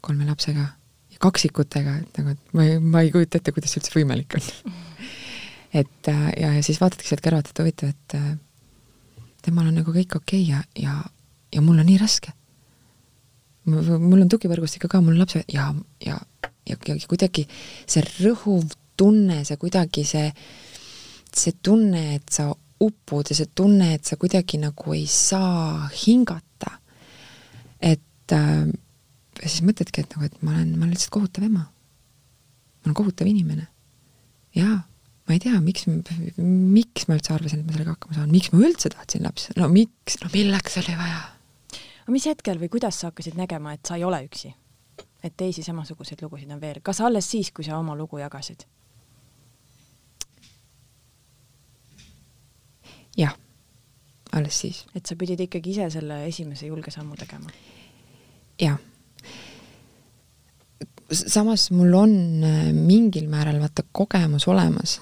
kolme 0.01 0.25
lapsega 0.25 0.65
ja 1.11 1.21
kaksikutega, 1.21 1.97
et 2.01 2.19
nagu, 2.19 2.35
et 2.35 2.55
ma 2.57 2.65
ei, 2.65 2.79
ma 2.81 3.03
ei 3.05 3.11
kujuta 3.13 3.39
ette, 3.39 3.53
kuidas 3.53 3.73
see 3.73 3.83
üldse 3.83 3.97
võimalik 3.99 4.37
on 4.39 4.47
et 5.81 6.11
äh, 6.11 6.27
ja, 6.39 6.53
ja 6.57 6.63
siis 6.65 6.81
vaatadki 6.81 7.07
sealt 7.07 7.23
kõrvalt, 7.25 7.51
et 7.51 7.63
huvitav, 7.63 7.93
et 7.93 8.17
äh, 8.17 8.29
temal 9.45 9.69
on 9.69 9.77
nagu 9.81 9.93
kõik 9.95 10.17
okei 10.19 10.43
okay 10.43 10.49
ja, 10.49 10.63
ja, 10.79 10.97
ja 11.53 11.63
mul 11.63 11.81
on 11.81 11.89
nii 11.89 11.99
raske. 12.01 12.33
mul 13.65 14.21
on 14.21 14.29
tugivõrgustik 14.29 14.87
ka, 14.89 15.01
mul 15.01 15.15
on 15.15 15.21
lapsed 15.21 15.45
ja, 15.53 15.69
ja, 16.01 16.17
ja, 16.65 16.77
ja 16.81 16.97
kuidagi 17.07 17.45
see 17.85 18.03
rõhuv 18.23 18.73
tunne, 18.97 19.43
see 19.45 19.57
kuidagi 19.61 20.03
see, 20.05 20.31
see 21.33 21.53
tunne, 21.63 22.15
et 22.17 22.33
sa 22.33 22.49
upud 22.81 23.31
ja 23.31 23.37
see 23.37 23.49
tunne, 23.55 23.93
et 23.95 24.07
sa 24.07 24.17
kuidagi 24.19 24.59
nagu 24.61 24.95
ei 24.95 25.07
saa 25.09 25.89
hingata. 26.03 26.77
et 27.81 28.33
äh, 28.35 28.69
siis 29.41 29.63
mõtledki, 29.65 30.03
et 30.03 30.15
nagu, 30.15 30.27
et 30.27 30.39
ma 30.45 30.55
olen, 30.55 30.71
ma 30.77 30.85
olen 30.85 30.95
lihtsalt 30.95 31.13
kohutav 31.17 31.45
ema. 31.47 31.65
ma 31.65 32.89
olen 32.89 32.97
kohutav 32.97 33.29
inimene. 33.29 33.67
jaa, 34.55 34.79
ma 35.27 35.35
ei 35.35 35.41
tea, 35.43 35.59
miks, 35.63 35.87
miks 36.37 37.07
ma 37.07 37.17
üldse 37.17 37.35
arvasin, 37.35 37.61
et 37.61 37.69
ma 37.69 37.75
sellega 37.77 37.95
hakkama 37.95 38.17
saan, 38.17 38.33
miks 38.33 38.51
ma 38.53 38.63
üldse 38.65 38.91
tahtsin 38.93 39.23
lapsi, 39.27 39.53
no 39.57 39.69
miks, 39.71 40.17
no 40.23 40.31
milleks 40.33 40.81
oli 40.81 40.97
vaja? 40.99 41.21
aga 42.01 42.15
mis 42.15 42.27
hetkel 42.27 42.59
või 42.59 42.71
kuidas 42.73 42.99
sa 42.99 43.11
hakkasid 43.11 43.37
nägema, 43.39 43.75
et 43.77 43.85
sa 43.87 43.99
ei 43.99 44.05
ole 44.07 44.23
üksi? 44.25 44.53
et 45.21 45.35
teisi 45.37 45.63
samasuguseid 45.63 46.21
lugusid 46.25 46.49
on 46.49 46.61
veel, 46.61 46.81
kas 46.83 47.01
alles 47.05 47.29
siis, 47.29 47.51
kui 47.53 47.65
sa 47.65 47.77
oma 47.77 47.95
lugu 47.95 48.19
jagasid? 48.21 48.65
Jah, 53.17 53.35
alles 54.31 54.61
siis. 54.63 54.85
et 54.95 55.05
sa 55.05 55.17
pidid 55.19 55.41
ikkagi 55.47 55.75
ise 55.75 55.89
selle 55.97 56.23
esimese 56.27 56.69
julge 56.69 56.93
sammu 56.93 57.17
tegema? 57.19 57.51
jah. 58.61 58.77
samas 61.11 61.69
mul 61.75 61.95
on 61.99 62.17
äh, 62.47 62.67
mingil 62.75 63.27
määral 63.29 63.59
vaata 63.59 63.83
kogemus 63.91 64.47
olemas 64.47 64.99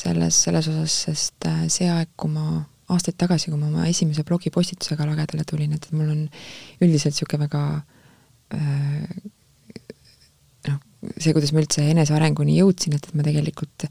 selles, 0.00 0.42
selles 0.44 0.68
osas, 0.70 0.96
sest 1.06 1.48
äh, 1.48 1.66
see 1.68 1.88
aeg, 1.90 2.14
kui 2.16 2.32
ma 2.32 2.62
aastaid 2.90 3.18
tagasi, 3.20 3.50
kui 3.50 3.60
ma 3.60 3.68
oma 3.68 3.88
esimese 3.90 4.24
blogipostitusega 4.26 5.06
lagedale 5.06 5.44
tulin, 5.46 5.76
et 5.76 5.90
mul 5.94 6.08
on 6.10 6.22
üldiselt 6.82 7.14
niisugune 7.14 7.44
väga 7.44 7.64
äh, 8.56 9.04
noh, 10.70 10.80
see, 11.16 11.34
kuidas 11.34 11.52
ma 11.54 11.62
üldse 11.62 11.84
enesearenguni 11.92 12.58
jõudsin, 12.58 12.96
et, 12.96 13.10
et 13.10 13.18
ma 13.18 13.26
tegelikult 13.26 13.86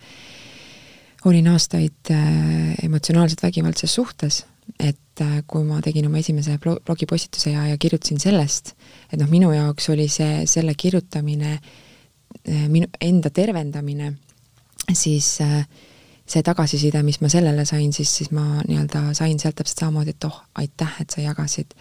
olin 1.26 1.50
aastaid 1.52 2.12
äh, 2.12 2.76
emotsionaalselt 2.84 3.44
vägivaldses 3.44 3.94
suhtes, 3.96 4.46
et 4.80 5.22
äh, 5.22 5.42
kui 5.48 5.66
ma 5.68 5.82
tegin 5.84 6.08
oma 6.08 6.22
esimese 6.22 6.58
blogipostituse 6.62 7.52
ja, 7.52 7.68
ja 7.68 7.78
kirjutasin 7.78 8.22
sellest, 8.22 8.74
et 9.12 9.20
noh, 9.20 9.30
minu 9.32 9.52
jaoks 9.56 9.90
oli 9.94 10.08
see, 10.12 10.46
selle 10.48 10.76
kirjutamine 10.78 11.54
äh,, 11.58 12.66
minu 12.72 12.88
enda 13.02 13.32
tervendamine, 13.34 14.14
siis 14.94 15.36
see 16.30 16.46
tagasiside, 16.46 17.02
mis 17.04 17.20
ma 17.24 17.30
sellele 17.32 17.66
sain, 17.66 17.92
siis, 17.94 18.12
siis 18.22 18.32
ma 18.36 18.62
nii-öelda 18.62 19.10
sain 19.18 19.40
sealt 19.42 19.58
täpselt 19.60 19.82
samamoodi, 19.82 20.14
et 20.14 20.30
oh, 20.30 20.40
aitäh, 20.62 21.02
et 21.02 21.10
sa 21.14 21.24
jagasid 21.24 21.74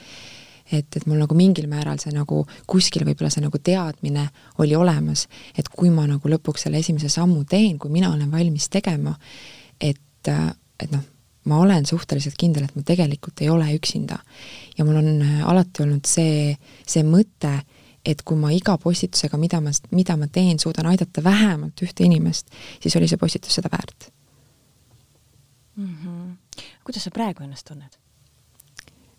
et, 0.72 0.96
et 0.96 1.06
mul 1.06 1.20
nagu 1.22 1.36
mingil 1.36 1.68
määral 1.70 2.00
see 2.02 2.12
nagu 2.14 2.42
kuskil 2.68 3.06
võib-olla 3.08 3.30
see 3.32 3.44
nagu 3.44 3.60
teadmine 3.62 4.28
oli 4.62 4.76
olemas, 4.76 5.26
et 5.56 5.68
kui 5.72 5.90
ma 5.94 6.06
nagu 6.08 6.32
lõpuks 6.32 6.66
selle 6.66 6.82
esimese 6.82 7.10
sammu 7.12 7.44
teen, 7.48 7.78
kui 7.78 7.92
mina 7.92 8.12
olen 8.12 8.30
valmis 8.32 8.68
tegema, 8.72 9.14
et, 9.80 10.28
et 10.28 10.92
noh, 10.92 11.04
ma 11.48 11.62
olen 11.64 11.86
suhteliselt 11.88 12.36
kindel, 12.38 12.68
et 12.68 12.76
ma 12.76 12.84
tegelikult 12.86 13.40
ei 13.42 13.50
ole 13.52 13.70
üksinda. 13.76 14.18
ja 14.78 14.84
mul 14.84 15.00
on 15.00 15.22
alati 15.48 15.82
olnud 15.82 16.06
see, 16.06 16.52
see 16.86 17.04
mõte, 17.06 17.54
et 18.04 18.22
kui 18.22 18.36
ma 18.38 18.52
iga 18.54 18.76
postitusega, 18.80 19.40
mida 19.40 19.60
ma, 19.60 19.72
mida 19.90 20.16
ma 20.16 20.28
teen, 20.32 20.58
suudan 20.58 20.86
aidata 20.86 21.24
vähemalt 21.24 21.82
ühte 21.82 22.04
inimest, 22.04 22.52
siis 22.82 22.96
oli 22.96 23.08
see 23.08 23.20
postitus 23.20 23.58
seda 23.58 23.72
väärt 23.72 24.10
mm. 25.76 25.96
-hmm. 25.96 26.62
kuidas 26.84 27.04
sa 27.04 27.10
praegu 27.10 27.42
ennast 27.42 27.66
tunned? 27.66 27.98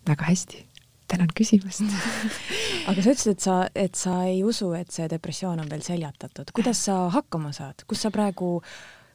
väga 0.08 0.24
hästi 0.24 0.69
tänan 1.10 1.32
küsimast 1.36 1.84
aga 2.90 3.02
sa 3.02 3.14
ütlesid, 3.14 3.34
et 3.34 3.44
sa, 3.44 3.56
et 3.74 3.98
sa 3.98 4.14
ei 4.28 4.40
usu, 4.46 4.72
et 4.78 4.90
see 4.94 5.08
depressioon 5.10 5.60
on 5.62 5.68
veel 5.70 5.84
seljatatud. 5.86 6.54
kuidas 6.56 6.84
sa 6.88 7.02
hakkama 7.12 7.52
saad, 7.56 7.84
kus 7.90 8.06
sa 8.06 8.12
praegu, 8.14 8.58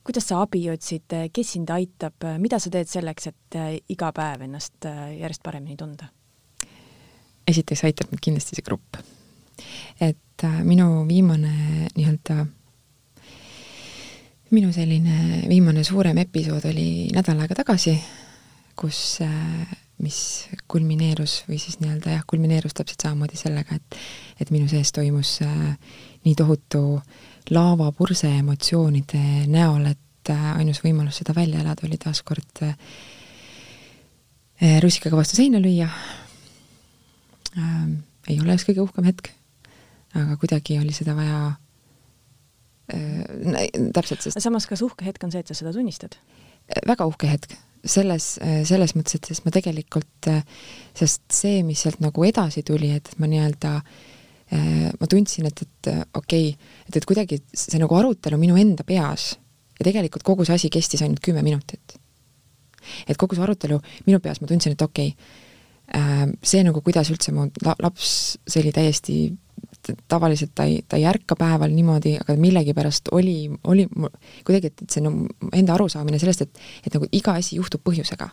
kuidas 0.06 0.30
sa 0.30 0.42
abi 0.44 0.66
otsid, 0.74 1.18
kes 1.34 1.56
sind 1.56 1.72
aitab, 1.74 2.28
mida 2.42 2.60
sa 2.62 2.74
teed 2.74 2.92
selleks, 2.92 3.32
et 3.32 3.60
äh, 3.60 3.74
iga 3.96 4.12
päev 4.16 4.46
ennast 4.48 4.90
äh, 4.90 5.16
järjest 5.22 5.44
paremini 5.46 5.80
tunda? 5.80 6.12
esiteks 7.46 7.86
aitab 7.86 8.12
mind 8.12 8.24
kindlasti 8.26 8.58
see 8.58 8.66
grupp. 8.66 9.00
et 10.02 10.44
äh, 10.44 10.62
minu 10.68 11.06
viimane 11.08 11.90
nii-öelda 11.96 12.46
minu 14.52 14.72
selline 14.74 15.46
viimane 15.50 15.84
suurem 15.84 16.18
episood 16.22 16.68
oli 16.70 17.08
nädal 17.14 17.40
aega 17.42 17.58
tagasi, 17.62 17.96
kus 18.78 19.22
äh, 19.26 19.85
mis 20.04 20.50
kulmineerus 20.68 21.44
või 21.50 21.60
siis 21.62 21.80
nii-öelda 21.80 22.18
jah, 22.18 22.24
kulmineerus 22.28 22.76
täpselt 22.76 23.06
samamoodi 23.06 23.40
sellega, 23.40 23.78
et 23.78 24.00
et 24.42 24.52
minu 24.52 24.68
sees 24.68 24.92
toimus 24.92 25.38
äh, 25.46 25.78
nii 26.26 26.36
tohutu 26.36 27.00
laavapurse 27.50 28.28
emotsioonide 28.40 29.46
näol, 29.52 29.86
et 29.94 30.32
äh, 30.34 30.48
ainus 30.58 30.82
võimalus 30.84 31.22
seda 31.22 31.36
välja 31.36 31.62
elada 31.64 31.88
oli 31.88 31.98
taaskord 32.02 32.64
äh, 32.66 32.76
rusikaga 34.84 35.18
vastu 35.20 35.40
seina 35.40 35.62
lüüa 35.64 35.90
äh,. 37.58 37.86
ei 38.28 38.40
ole 38.42 38.58
just 38.58 38.68
kõige 38.68 38.84
uhkem 38.84 39.06
hetk, 39.08 39.30
aga 40.16 40.36
kuidagi 40.42 40.80
oli 40.82 40.94
seda 40.96 41.16
vaja 41.16 41.40
äh, 42.92 43.70
täpselt, 43.94 44.26
sest 44.26 44.42
samas, 44.42 44.68
kas 44.68 44.84
uhke 44.84 45.08
hetk 45.08 45.24
on 45.24 45.32
see, 45.32 45.40
et 45.46 45.48
sa 45.48 45.58
seda 45.58 45.72
tunnistad? 45.76 46.20
väga 46.88 47.06
uhke 47.06 47.30
hetk 47.30 47.56
selles, 47.86 48.36
selles 48.68 48.96
mõttes, 48.98 49.20
et 49.20 49.30
sest 49.30 49.46
ma 49.46 49.54
tegelikult, 49.54 50.30
sest 50.98 51.24
see, 51.34 51.62
mis 51.68 51.82
sealt 51.86 52.02
nagu 52.04 52.26
edasi 52.26 52.64
tuli, 52.66 52.92
et 52.96 53.12
ma 53.22 53.30
nii-öelda 53.32 53.74
ma 55.00 55.08
tundsin, 55.10 55.48
et, 55.50 55.64
et 55.66 55.92
okei 56.14 56.52
okay,, 56.52 56.74
et, 56.86 56.98
et 57.00 57.06
kuidagi 57.10 57.40
see 57.50 57.80
nagu 57.82 57.98
arutelu 57.98 58.38
minu 58.38 58.58
enda 58.62 58.86
peas 58.86 59.32
ja 59.80 59.88
tegelikult 59.88 60.24
kogu 60.24 60.46
see 60.46 60.56
asi 60.56 60.70
kestis 60.74 61.02
ainult 61.02 61.24
kümme 61.26 61.42
minutit. 61.44 61.98
et 63.08 63.18
kogu 63.18 63.36
see 63.36 63.44
arutelu 63.44 63.80
minu 64.06 64.20
peas 64.22 64.42
ma 64.42 64.48
tundsin, 64.48 64.76
et 64.78 64.82
okei 64.86 65.16
okay,, 65.16 66.36
see 66.46 66.64
nagu, 66.66 66.82
kuidas 66.86 67.10
üldse 67.14 67.34
mu 67.34 67.48
laps, 67.82 68.38
see 68.48 68.62
oli 68.62 68.74
täiesti 68.74 69.18
tavaliselt 70.08 70.54
ta 70.56 70.66
ei, 70.70 70.80
ta 70.88 71.00
ei 71.00 71.06
ärka 71.10 71.38
päeval 71.40 71.74
niimoodi, 71.74 72.16
aga 72.22 72.36
millegipärast 72.40 73.12
oli, 73.16 73.50
oli 73.64 73.88
kuidagi, 74.46 74.72
et, 74.72 74.86
et 74.86 74.98
see 74.98 75.04
no 75.06 75.14
enda 75.54 75.76
arusaamine 75.76 76.20
sellest, 76.22 76.46
et, 76.46 76.66
et 76.86 76.98
nagu 76.98 77.10
iga 77.12 77.38
asi 77.40 77.60
juhtub 77.60 77.84
põhjusega. 77.86 78.30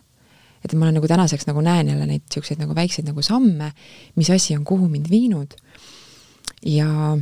et 0.63 0.75
ma 0.79 0.87
olen 0.87 0.95
nagu 1.01 1.09
tänaseks 1.11 1.49
nagu 1.49 1.61
näen 1.61 1.89
jälle 1.91 2.07
neid 2.07 2.23
niisuguseid 2.23 2.61
nagu 2.63 2.75
väikseid 2.75 3.09
nagu 3.09 3.23
samme, 3.23 3.73
mis 4.17 4.31
asi 4.31 4.57
on 4.57 4.65
kuhu 4.65 4.89
mind 4.89 5.11
viinud 5.11 5.57
ja 6.63 7.17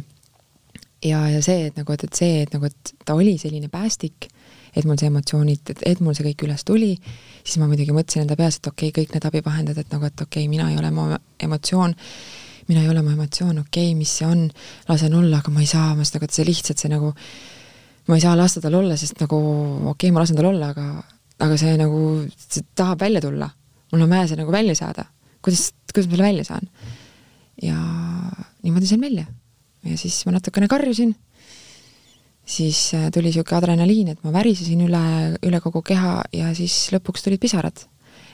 ja, 1.05 1.23
ja 1.29 1.41
see, 1.43 1.71
et 1.71 1.79
nagu, 1.81 1.93
et, 1.95 2.05
et 2.05 2.21
see, 2.21 2.43
et 2.45 2.53
nagu, 2.55 2.69
et 2.69 2.93
ta 3.07 3.17
oli 3.17 3.37
selline 3.41 3.71
päästik, 3.73 4.29
et 4.77 4.87
mul 4.87 4.99
see 5.01 5.11
emotsioonid, 5.11 5.73
et, 5.73 5.83
et 5.89 6.03
mul 6.05 6.15
see 6.17 6.27
kõik 6.29 6.45
üles 6.47 6.65
tuli, 6.67 6.93
siis 7.43 7.59
ma 7.63 7.69
muidugi 7.71 7.95
mõtlesin 7.97 8.25
enda 8.27 8.37
peas, 8.39 8.61
et 8.61 8.71
okei 8.71 8.91
okay,, 8.91 9.01
kõik 9.01 9.17
need 9.17 9.27
abivahendid, 9.31 9.81
et 9.81 9.95
nagu, 9.95 10.07
et 10.07 10.27
okei 10.27 10.45
okay,, 10.45 10.51
mina 10.53 10.69
ei 10.71 10.79
ole 10.81 10.93
mu 10.95 11.09
emotsioon, 11.43 11.97
mina 12.71 12.85
ei 12.85 12.91
ole 12.93 13.03
mu 13.03 13.11
emotsioon, 13.11 13.65
okei 13.65 13.89
okay,, 13.91 13.97
mis 13.99 14.13
see 14.21 14.29
on, 14.29 14.45
lasen 14.89 15.15
olla, 15.19 15.41
aga 15.41 15.51
ma 15.51 15.63
ei 15.65 15.69
saa, 15.71 15.91
ma 15.99 16.07
seda, 16.07 16.23
et 16.27 16.35
see 16.37 16.47
lihtsalt 16.47 16.79
see 16.79 16.91
nagu, 16.93 17.11
ma 18.07 18.19
ei 18.19 18.23
saa 18.23 18.37
lasta 18.39 18.63
tal 18.63 18.77
olla, 18.79 18.99
sest 19.01 19.19
nagu 19.23 19.39
okei 19.41 19.91
okay,, 19.91 20.13
ma 20.15 20.23
lasen 20.23 20.39
tal 20.39 20.51
olla, 20.53 20.71
aga, 20.71 20.85
aga 21.47 21.57
see 21.59 21.73
nagu, 21.81 22.03
see 22.39 22.63
tahab 22.79 23.03
välja 23.03 23.23
tulla. 23.25 23.51
mul 23.91 24.05
on 24.07 24.13
vaja 24.13 24.29
see 24.31 24.39
nagu 24.39 24.53
välja 24.55 24.77
saada. 24.79 25.09
kuidas, 25.43 25.73
kuidas 25.91 26.07
ma 26.07 26.15
selle 26.15 26.29
välja 26.29 26.45
saan? 26.47 26.71
ja 27.63 27.77
niimoodi 28.63 28.87
sain 28.87 29.01
välja. 29.03 29.27
ja 29.85 29.97
siis 29.99 30.21
ma 30.27 30.37
natukene 30.37 30.69
karjusin, 30.71 31.17
siis 32.47 32.93
äh, 32.95 33.09
tuli 33.11 33.33
niisugune 33.33 33.59
adrenaliin, 33.59 34.13
et 34.15 34.23
ma 34.23 34.31
värisesin 34.37 34.85
üle, 34.87 35.03
üle 35.43 35.61
kogu 35.65 35.83
keha 35.83 36.21
ja 36.33 36.55
siis 36.55 36.87
lõpuks 36.95 37.27
tulid 37.27 37.43
pisarad. 37.43 37.83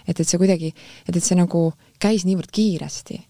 et, 0.07 0.21
et 0.21 0.29
see 0.29 0.37
kuidagi, 0.37 0.75
et, 1.07 1.17
et 1.17 1.25
see 1.25 1.41
nagu 1.41 1.71
käis 1.99 2.29
niivõrd 2.29 2.53
kiiresti 2.53 3.23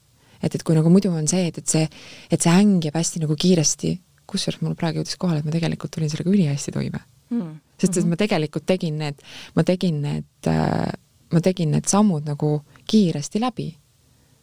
et, 0.42 0.54
et 0.54 0.62
kui 0.62 0.76
nagu 0.76 0.90
muidu 0.92 1.12
on 1.12 1.28
see, 1.30 1.48
et, 1.50 1.58
et 1.58 1.76
see, 1.76 1.88
et 2.30 2.42
see 2.42 2.52
äng 2.52 2.84
jääb 2.84 2.98
hästi 2.98 3.22
nagu 3.24 3.36
kiiresti, 3.38 3.92
kusjuures 4.26 4.62
mul 4.62 4.74
praegu 4.78 5.00
jõudis 5.00 5.18
kohale, 5.20 5.42
et 5.42 5.46
ma 5.46 5.54
tegelikult 5.54 5.94
tulin 5.94 6.10
sellega 6.10 6.32
ülihästi 6.32 6.74
toime 6.74 7.00
mm.. 7.30 7.56
sest 7.80 7.96
et 7.96 8.02
mhm. 8.02 8.12
ma 8.12 8.20
tegelikult 8.20 8.66
tegin 8.68 8.98
need, 9.02 9.26
ma 9.56 9.64
tegin 9.66 10.00
need 10.04 10.50
äh,, 10.50 10.92
ma 11.32 11.42
tegin 11.42 11.74
need 11.74 11.90
sammud 11.90 12.26
nagu 12.26 12.52
kiiresti 12.90 13.42
läbi. 13.42 13.68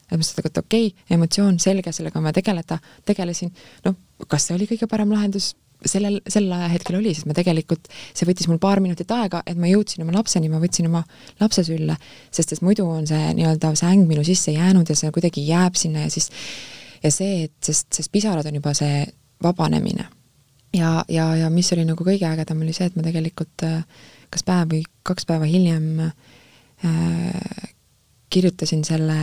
et 0.08 0.16
ma 0.16 0.20
mõtlesin, 0.20 0.48
et 0.50 0.62
okei 0.62 0.88
okay,, 0.92 1.06
emotsioon 1.18 1.60
selge, 1.64 1.94
sellega 1.96 2.20
on 2.20 2.28
vaja 2.28 2.40
tegeleda, 2.42 2.80
tegelesin, 3.08 3.54
noh, 3.86 4.00
kas 4.28 4.48
see 4.48 4.58
oli 4.58 4.68
kõige 4.70 4.90
parem 4.92 5.14
lahendus, 5.16 5.54
sellel, 5.90 6.20
sel 6.30 6.48
ajahetkel 6.52 6.98
oli, 7.00 7.14
sest 7.16 7.28
ma 7.30 7.36
tegelikult, 7.38 7.90
see 8.14 8.28
võttis 8.30 8.50
mul 8.52 8.62
paar 8.64 8.82
minutit 8.84 9.12
aega, 9.16 9.44
et 9.48 9.60
ma 9.60 9.70
jõudsin 9.72 10.06
oma 10.06 10.16
lapseni, 10.18 10.52
ma 10.52 10.62
võtsin 10.64 10.90
oma 10.90 11.04
lapse 11.42 11.66
sülle, 11.68 11.98
sest 12.34 12.56
et 12.56 12.64
muidu 12.66 12.88
on 12.90 13.08
see 13.10 13.34
nii-öelda 13.40 13.74
see 13.80 13.92
äng 13.92 14.08
minu 14.10 14.26
sisse 14.28 14.56
jäänud 14.56 14.90
ja 14.90 14.98
see 15.00 15.12
kuidagi 15.16 15.46
jääb 15.48 15.80
sinna 15.80 16.08
ja 16.08 16.14
siis 16.14 16.30
ja 17.04 17.12
see, 17.12 17.48
et 17.48 17.56
sest, 17.64 17.90
sest 17.94 18.12
pisarad 18.14 18.48
on 18.48 18.60
juba 18.60 18.74
see 18.78 19.04
vabanemine. 19.44 20.08
ja, 20.74 21.04
ja, 21.10 21.28
ja 21.36 21.50
mis 21.54 21.72
oli 21.76 21.86
nagu 21.86 22.06
kõige 22.06 22.28
ägedam, 22.30 22.64
oli 22.64 22.74
see, 22.74 22.88
et 22.90 22.96
ma 22.98 23.06
tegelikult 23.06 23.68
kas 24.34 24.46
päev 24.48 24.72
või 24.72 24.84
kaks 25.06 25.28
päeva 25.30 25.46
hiljem 25.50 26.08
äh, 26.08 27.68
kirjutasin 28.34 28.84
selle 28.88 29.18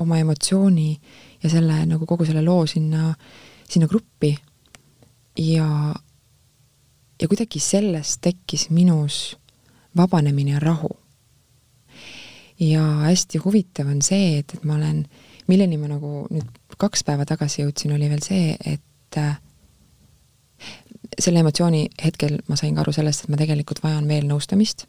oma 0.00 0.18
emotsiooni 0.18 0.88
ja 1.42 1.50
selle 1.52 1.82
nagu 1.86 2.06
kogu 2.08 2.26
selle 2.26 2.42
loo 2.44 2.64
sinna, 2.66 3.12
sinna 3.68 3.88
gruppi 3.90 4.32
ja, 5.38 5.94
ja 7.22 7.28
kuidagi 7.28 7.60
sellest 7.60 8.20
tekkis 8.20 8.70
minus 8.70 9.36
vabanemine 9.96 10.50
ja 10.50 10.58
rahu. 10.60 10.90
ja 12.60 12.82
hästi 12.82 13.38
huvitav 13.38 13.88
on 13.88 14.02
see, 14.02 14.38
et, 14.38 14.54
et 14.54 14.64
ma 14.64 14.74
olen, 14.74 15.06
milleni 15.48 15.76
ma 15.78 15.88
nagu 15.90 16.26
nüüd 16.30 16.76
kaks 16.78 17.02
päeva 17.04 17.24
tagasi 17.26 17.62
jõudsin, 17.62 17.94
oli 17.96 18.10
veel 18.10 18.22
see, 18.22 18.56
et 18.66 18.78
selle 21.18 21.42
emotsiooni 21.42 21.86
hetkel 22.04 22.38
ma 22.48 22.56
sain 22.56 22.74
ka 22.74 22.84
aru 22.84 22.94
sellest, 22.94 23.24
et 23.24 23.32
ma 23.32 23.38
tegelikult 23.40 23.82
vajan 23.84 24.06
veel 24.08 24.26
nõustamist, 24.28 24.86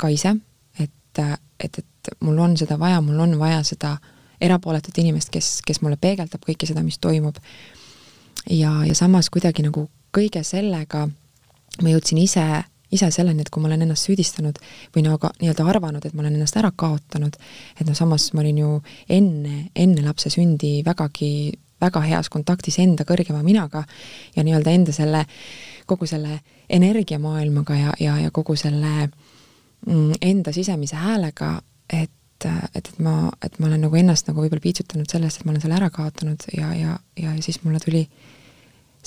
ka 0.00 0.10
ise, 0.12 0.34
et, 0.80 1.22
et, 1.60 1.80
et 1.80 2.12
mul 2.24 2.38
on 2.42 2.56
seda 2.58 2.78
vaja, 2.80 3.02
mul 3.04 3.20
on 3.26 3.36
vaja 3.40 3.62
seda 3.66 3.96
erapooletut 4.40 4.98
inimest, 5.00 5.30
kes, 5.32 5.60
kes 5.66 5.82
mulle 5.82 5.98
peegeldab 6.00 6.42
kõike 6.44 6.68
seda, 6.68 6.82
mis 6.84 6.98
toimub. 7.00 7.38
Ja, 8.50 8.72
ja 8.86 8.94
samas 8.94 9.30
kuidagi 9.30 9.64
nagu 9.66 9.88
kõige 10.16 10.42
sellega 10.46 11.06
ma 11.82 11.92
jõudsin 11.92 12.18
ise, 12.22 12.44
ise 12.92 13.10
selleni, 13.12 13.44
et 13.44 13.50
kui 13.52 13.62
ma 13.62 13.68
olen 13.70 13.84
ennast 13.84 14.08
süüdistanud 14.08 14.58
või 14.94 15.04
nagu 15.04 15.30
nii-öelda 15.40 15.66
arvanud, 15.68 16.06
et 16.06 16.14
ma 16.16 16.24
olen 16.24 16.38
ennast 16.38 16.56
ära 16.56 16.70
kaotanud, 16.72 17.36
et 17.76 17.86
noh, 17.86 17.96
samas 17.98 18.30
ma 18.34 18.44
olin 18.44 18.62
ju 18.62 18.72
enne, 19.12 19.66
enne 19.76 20.04
lapse 20.06 20.32
sündi 20.32 20.80
vägagi 20.86 21.52
väga 21.80 22.00
heas 22.06 22.30
kontaktis 22.32 22.78
enda 22.80 23.04
kõrgema 23.04 23.42
minaga 23.44 23.82
ja 24.36 24.44
nii-öelda 24.44 24.72
enda 24.72 24.94
selle, 24.96 25.24
kogu 25.86 26.08
selle 26.08 26.40
energiamaailmaga 26.72 27.76
ja, 27.76 27.96
ja, 28.00 28.16
ja 28.24 28.30
kogu 28.34 28.56
selle 28.56 29.08
mm, 29.86 30.16
enda 30.22 30.54
sisemise 30.56 30.96
häälega, 30.96 31.58
et, 31.92 32.10
et, 32.44 32.70
et 32.74 32.88
ma, 33.04 33.28
et 33.44 33.58
ma 33.60 33.68
olen 33.68 33.84
nagu 33.86 34.00
ennast 34.00 34.30
nagu 34.30 34.40
võib-olla 34.40 34.64
piitsutanud 34.64 35.10
sellest, 35.10 35.40
et 35.40 35.44
ma 35.44 35.52
olen 35.52 35.66
selle 35.66 35.76
ära 35.76 35.90
kaotanud 35.92 36.48
ja, 36.56 36.72
ja, 36.76 36.96
ja 37.20 37.36
siis 37.44 37.60
mulle 37.64 37.80
tuli, 37.84 38.06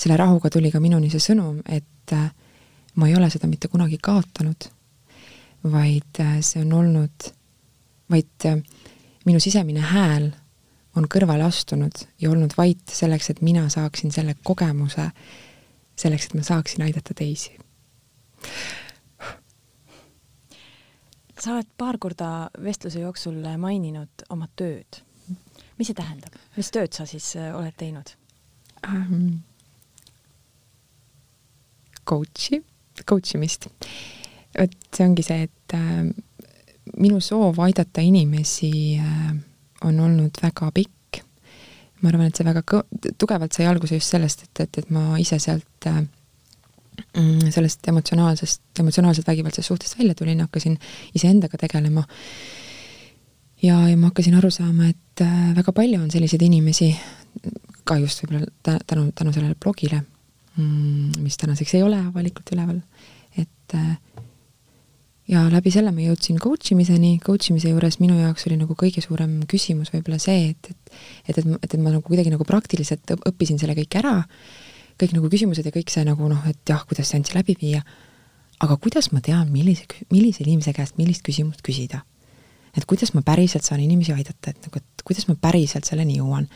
selle 0.00 0.16
rahuga 0.16 0.50
tuli 0.50 0.70
ka 0.72 0.80
minuni 0.80 1.10
see 1.12 1.20
sõnum, 1.20 1.60
et 1.68 2.14
ma 2.96 3.08
ei 3.08 3.16
ole 3.16 3.28
seda 3.30 3.48
mitte 3.50 3.68
kunagi 3.68 3.98
kaotanud, 4.02 4.68
vaid 5.70 6.22
see 6.40 6.62
on 6.64 6.72
olnud, 6.78 7.32
vaid 8.10 8.48
minu 9.28 9.40
sisemine 9.42 9.84
hääl 9.84 10.30
on 10.98 11.06
kõrvale 11.10 11.44
astunud 11.46 12.04
ja 12.20 12.30
olnud 12.30 12.54
vait 12.58 12.92
selleks, 12.92 13.30
et 13.30 13.42
mina 13.44 13.66
saaksin 13.70 14.12
selle 14.14 14.34
kogemuse, 14.42 15.10
selleks, 15.98 16.26
et 16.26 16.38
ma 16.38 16.46
saaksin 16.46 16.86
aidata 16.86 17.14
teisi. 17.14 17.56
sa 21.40 21.54
oled 21.54 21.68
paar 21.78 21.96
korda 21.98 22.50
vestluse 22.64 23.00
jooksul 23.00 23.38
maininud 23.58 24.26
oma 24.30 24.48
tööd. 24.56 25.02
mis 25.78 25.86
see 25.86 25.94
tähendab, 25.94 26.34
mis 26.56 26.70
tööd 26.70 26.92
sa 26.92 27.06
siis 27.06 27.36
äh, 27.36 27.54
oled 27.56 27.76
teinud 27.76 28.16
um,? 28.88 29.40
Coach'i, 32.08 32.62
coach 33.06 33.34
imist. 33.36 33.68
vot 34.58 34.74
see 34.94 35.06
ongi 35.06 35.24
see, 35.24 35.46
et 35.46 35.74
äh, 35.78 36.08
minu 36.98 37.20
soov 37.22 37.60
aidata 37.62 38.02
inimesi 38.02 38.72
äh, 38.98 39.34
on 39.86 40.00
olnud 40.00 40.40
väga 40.42 40.70
pikk. 40.74 40.96
ma 42.00 42.08
arvan, 42.08 42.30
et 42.30 42.38
see 42.38 42.46
väga 42.46 42.62
kõ-, 42.64 43.12
tugevalt 43.20 43.52
sai 43.52 43.66
alguse 43.68 43.98
just 43.98 44.14
sellest, 44.14 44.46
et, 44.46 44.62
et, 44.64 44.78
et 44.80 44.92
ma 44.94 45.18
ise 45.20 45.36
sealt 45.42 45.88
äh, 45.90 46.00
mm, 47.12 47.50
sellest 47.52 47.88
emotsionaalsest, 47.92 48.62
emotsionaalselt 48.80 49.28
vägivaldsest 49.28 49.68
suhtest 49.68 49.98
välja 49.98 50.16
tulin, 50.16 50.40
hakkasin 50.40 50.78
iseendaga 51.14 51.60
tegelema. 51.60 52.04
ja, 53.62 53.76
ja 53.88 53.96
ma 53.96 54.08
hakkasin 54.08 54.38
aru 54.40 54.50
saama, 54.50 54.88
et 54.88 55.24
äh, 55.24 55.52
väga 55.56 55.72
palju 55.76 56.00
on 56.00 56.10
selliseid 56.10 56.42
inimesi, 56.42 56.94
ka 57.84 57.98
just 58.00 58.24
võib-olla 58.24 58.78
tänu, 58.88 59.10
tänu 59.14 59.32
sellele 59.36 59.58
blogile, 59.60 60.02
mis 61.20 61.38
tänaseks 61.40 61.76
ei 61.78 61.84
ole 61.86 61.98
avalikult 62.00 62.52
üleval, 62.54 62.80
et 63.38 63.76
äh, 63.78 63.94
ja 65.30 65.44
läbi 65.52 65.70
selle 65.72 65.92
ma 65.94 66.02
jõudsin 66.04 66.40
coach 66.42 66.72
imiseni, 66.74 67.16
coach 67.22 67.52
imise 67.52 67.70
juures 67.70 68.00
minu 68.02 68.18
jaoks 68.18 68.48
oli 68.48 68.58
nagu 68.60 68.74
kõige 68.78 69.02
suurem 69.04 69.40
küsimus 69.50 69.92
võib-olla 69.94 70.18
see, 70.22 70.50
et, 70.52 70.72
et 70.72 70.80
et, 71.28 71.38
et, 71.38 71.46
et, 71.46 71.74
et 71.74 71.80
ma 71.80 71.92
nagu 71.94 72.02
kuidagi 72.06 72.32
nagu 72.32 72.46
praktiliselt 72.48 73.14
õppisin 73.16 73.60
selle 73.60 73.76
kõik 73.78 73.96
ära, 74.00 74.16
kõik 75.00 75.14
nagu 75.16 75.30
küsimused 75.32 75.66
ja 75.66 75.72
kõik 75.74 75.92
see 75.92 76.04
nagu 76.06 76.28
noh, 76.28 76.46
et 76.50 76.60
jah, 76.68 76.82
kuidas 76.88 77.12
seanssi 77.12 77.36
läbi 77.36 77.56
viia, 77.60 77.82
aga 78.60 78.76
kuidas 78.82 79.10
ma 79.14 79.22
tean, 79.24 79.48
millise, 79.52 79.86
millise 80.12 80.44
inimese 80.44 80.74
käest 80.76 80.98
millist 81.00 81.24
küsimust 81.26 81.64
küsida? 81.66 82.04
et 82.76 82.84
kuidas 82.86 83.10
ma 83.16 83.22
päriselt 83.26 83.66
saan 83.66 83.80
inimesi 83.82 84.12
aidata, 84.14 84.52
et 84.52 84.66
nagu, 84.66 84.78
et 84.78 85.02
kuidas 85.02 85.26
ma 85.26 85.34
päriselt 85.34 85.88
selleni 85.88 86.20
jõuan? 86.20 86.46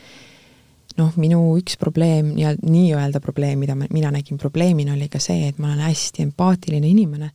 Noh, 1.01 1.15
minu 1.21 1.41
üks 1.59 1.79
probleem 1.81 2.35
ja 2.39 2.55
nii-öelda 2.59 3.21
probleem, 3.25 3.59
mida 3.63 3.77
ma, 3.79 3.89
mina 3.93 4.13
nägin 4.15 4.39
probleemina, 4.41 4.95
oli 4.95 5.09
ka 5.13 5.21
see, 5.23 5.49
et 5.51 5.59
ma 5.59 5.73
olen 5.73 5.85
hästi 5.89 6.27
empaatiline 6.29 6.91
inimene 6.91 7.33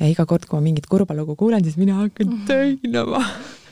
ja 0.00 0.08
iga 0.10 0.26
kord, 0.28 0.48
kui 0.48 0.58
ma 0.58 0.64
mingit 0.64 0.88
kurba 0.90 1.16
lugu 1.16 1.36
kuulen, 1.38 1.64
siis 1.64 1.78
mina 1.80 2.00
hakkan 2.00 2.30
mhm. 2.30 2.46
töinama 2.48 3.22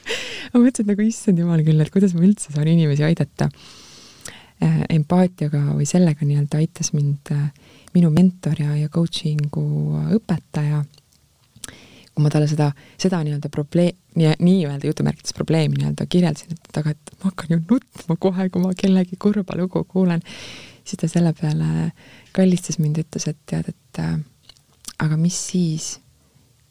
ma 0.53 0.61
mõtlesin, 0.61 0.89
nagu 0.91 1.07
issand 1.07 1.41
jumal 1.41 1.65
küll, 1.67 1.81
et 1.83 1.93
kuidas 1.93 2.15
ma 2.17 2.25
üldse 2.27 2.53
saan 2.55 2.71
inimesi 2.71 3.05
aidata. 3.07 3.49
Äh, 4.63 4.85
empaatiaga 4.95 5.75
või 5.75 5.87
sellega 5.89 6.23
nii-öelda 6.23 6.61
aitas 6.63 6.93
mind 6.95 7.33
äh, 7.35 7.49
minu 7.97 8.13
mentor 8.15 8.61
ja, 8.63 8.77
ja 8.79 8.91
coaching'u 8.93 9.65
õpetaja. 10.15 10.85
Kui 12.15 12.23
ma 12.23 12.31
talle 12.31 12.47
seda, 12.51 12.69
seda 13.01 13.19
nii-öelda 13.27 13.51
probleem, 13.53 13.97
nii-öelda 14.15 14.87
jutumärkides 14.87 15.35
probleemi 15.35 15.81
nii-öelda 15.81 16.07
kirjeldasin, 16.11 16.55
et 16.55 16.79
aga 16.79 16.95
et 16.95 17.13
ma 17.19 17.33
hakkan 17.33 17.57
ju 17.57 17.61
nutma 17.63 18.17
kohe, 18.23 18.47
kui 18.55 18.63
ma 18.63 18.71
kellegi 18.79 19.19
kurba 19.21 19.57
lugu 19.59 19.83
kuulen, 19.91 20.23
siis 20.85 21.01
ta 21.01 21.11
selle 21.11 21.35
peale 21.35 21.91
kallistas 22.37 22.79
mind, 22.79 23.03
ütles, 23.03 23.27
et 23.31 23.41
tead, 23.51 23.71
et 23.73 24.03
äh, 24.03 24.17
aga 25.03 25.19
mis 25.19 25.39
siis, 25.51 25.95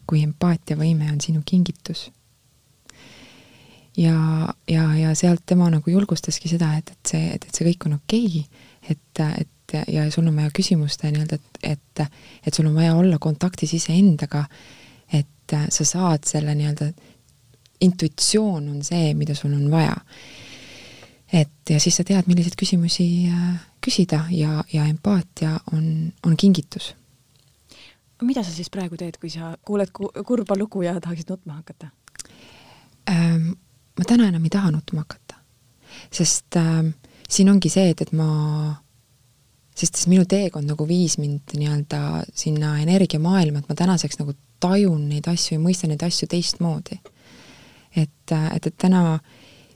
kui 0.08 0.24
empaatiavõime 0.24 1.10
on 1.12 1.20
sinu 1.24 1.44
kingitus. 1.46 2.10
ja, 3.98 4.16
ja, 4.68 4.86
ja 4.98 5.16
sealt 5.16 5.44
tema 5.46 5.68
nagu 5.70 5.92
julgustaski 5.92 6.50
seda, 6.50 6.72
et, 6.80 6.90
et 6.96 7.12
see, 7.12 7.26
et, 7.36 7.44
et 7.46 7.56
see 7.56 7.68
kõik 7.68 7.90
on 7.90 8.00
okei 8.00 8.30
okay,, 8.40 8.96
et, 8.96 9.20
et 9.42 9.76
ja 9.94 10.06
sul 10.12 10.28
on 10.28 10.36
vaja 10.38 10.54
küsimuste 10.56 11.12
nii-öelda, 11.12 11.36
et, 11.36 11.60
et, 11.76 12.06
et 12.46 12.54
sul 12.54 12.68
on 12.70 12.76
vaja 12.78 12.96
olla 12.96 13.20
kontaktis 13.22 13.74
iseendaga, 13.78 14.46
et 15.68 15.74
sa 15.74 15.86
saad 15.86 16.26
selle 16.28 16.56
nii-öelda, 16.56 16.92
intuitsioon 17.84 18.70
on 18.70 18.82
see, 18.84 19.14
mida 19.14 19.36
sul 19.36 19.54
on 19.54 19.70
vaja. 19.72 19.96
et 21.34 21.70
ja 21.70 21.80
siis 21.80 21.96
sa 21.98 22.04
tead, 22.04 22.28
milliseid 22.28 22.56
küsimusi 22.60 23.30
äh, 23.30 23.56
küsida 23.82 24.26
ja, 24.32 24.64
ja 24.74 24.86
empaatia 24.86 25.60
on, 25.74 26.14
on 26.26 26.38
kingitus 26.38 26.94
mida 28.24 28.44
sa 28.44 28.54
siis 28.54 28.70
praegu 28.72 28.98
teed, 29.00 29.18
kui 29.20 29.32
sa 29.32 29.54
kuuled 29.66 29.92
kurba 29.94 30.56
lugu 30.58 30.84
ja 30.86 30.96
tahaksid 31.02 31.30
nutma 31.30 31.60
hakata 31.60 31.90
ähm,? 33.10 33.52
ma 33.98 34.06
täna 34.10 34.28
enam 34.32 34.46
ei 34.46 34.50
taha 34.54 34.72
nutma 34.74 35.04
hakata, 35.04 35.36
sest 36.12 36.58
ähm, 36.58 36.96
siin 37.30 37.52
ongi 37.52 37.70
see, 37.70 37.92
et, 37.94 38.02
et 38.02 38.14
ma, 38.18 38.74
sest 39.76 40.00
siis 40.00 40.10
minu 40.10 40.26
teekond 40.30 40.66
nagu 40.70 40.88
viis 40.90 41.20
mind 41.22 41.54
nii-öelda 41.60 42.00
sinna 42.34 42.78
energiamaailma, 42.82 43.62
et 43.62 43.70
ma 43.70 43.78
tänaseks 43.78 44.18
nagu 44.22 44.34
tajun 44.64 45.08
neid 45.12 45.28
asju 45.30 45.58
ja 45.58 45.64
mõistan 45.64 45.94
neid 45.94 46.04
asju 46.08 46.30
teistmoodi. 46.32 47.00
et, 47.96 48.32
et, 48.32 48.66
et 48.66 48.76
täna 48.78 49.20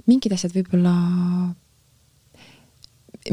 mingid 0.07 0.33
asjad 0.33 0.55
võib-olla 0.55 0.93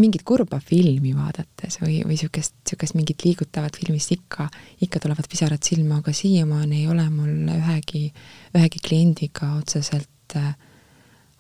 mingit 0.01 0.25
kurba 0.27 0.59
filmi 0.63 1.13
vaadates 1.15 1.79
või, 1.83 2.01
või 2.03 2.17
niisugust, 2.17 2.55
niisugust 2.65 2.97
mingit 2.99 3.25
liigutavat 3.25 3.77
filmist 3.79 4.13
ikka, 4.15 4.49
ikka 4.83 5.01
tulevad 5.03 5.29
pisarad 5.31 5.63
silma, 5.63 6.01
aga 6.01 6.15
siiamaani 6.15 6.83
ei 6.83 6.89
ole 6.91 7.05
mul 7.11 7.53
ühegi, 7.55 8.09
ühegi 8.57 8.83
kliendiga 8.85 9.53
otseselt, 9.61 10.37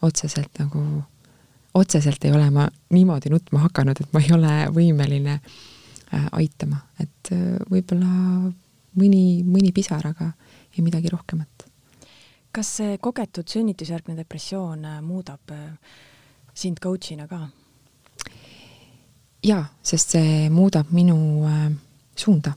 otseselt 0.04 0.62
nagu, 0.62 0.84
otseselt 1.74 2.24
ei 2.24 2.34
ole 2.34 2.50
ma 2.54 2.68
niimoodi 2.94 3.32
nutma 3.32 3.64
hakanud, 3.66 4.00
et 4.00 4.12
ma 4.14 4.22
ei 4.22 4.34
ole 4.36 4.54
võimeline 4.74 5.38
äh, 5.40 6.28
aitama, 6.38 6.84
et 7.02 7.34
äh, 7.34 7.56
võib-olla 7.70 8.52
mõni, 9.00 9.42
mõni 9.46 9.72
pisar, 9.74 10.06
aga 10.06 10.32
ei 10.76 10.82
midagi 10.84 11.12
rohkemat. 11.12 11.68
kas 12.54 12.68
see 12.76 12.98
kogetud 13.02 13.48
sünnitusjärgne 13.50 14.14
depressioon 14.16 14.84
äh, 14.84 15.00
muudab 15.02 15.52
sind 16.54 16.78
coach'ina 16.80 17.26
ka? 17.28 17.48
jaa, 19.44 19.64
sest 19.82 20.16
see 20.16 20.48
muudab 20.50 20.92
minu 20.94 21.16
äh, 21.48 21.70
suunda. 22.16 22.54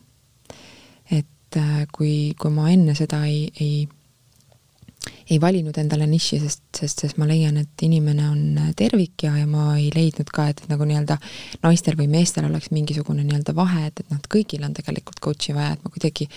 et 1.12 1.56
äh, 1.58 1.86
kui, 1.92 2.34
kui 2.40 2.52
ma 2.52 2.70
enne 2.72 2.96
seda 2.96 3.24
ei, 3.26 3.48
ei 3.60 3.88
ei 5.30 5.40
valinud 5.42 5.78
endale 5.78 6.08
niši, 6.10 6.40
sest, 6.44 6.64
sest, 6.76 7.04
sest 7.04 7.20
ma 7.22 7.28
leian, 7.30 7.58
et 7.62 7.86
inimene 7.88 8.28
on 8.30 8.42
äh, 8.62 8.74
tervik 8.78 9.28
ja, 9.28 9.34
ja 9.38 9.48
ma 9.50 9.70
ei 9.78 9.90
leidnud 9.94 10.32
ka, 10.34 10.48
et, 10.52 10.64
et 10.64 10.72
nagu 10.72 10.88
nii-öelda 10.88 11.18
naistel 11.64 11.98
või 12.00 12.10
meestel 12.12 12.48
oleks 12.50 12.72
mingisugune 12.76 13.26
nii-öelda 13.28 13.56
vahe, 13.58 13.88
et, 13.90 14.04
et 14.04 14.12
noh, 14.12 14.22
et 14.22 14.30
kõigil 14.32 14.66
on 14.68 14.76
tegelikult 14.78 15.22
coach'i 15.24 15.56
vaja, 15.58 15.76
et 15.76 15.86
ma 15.86 15.94
kuidagi 15.94 16.30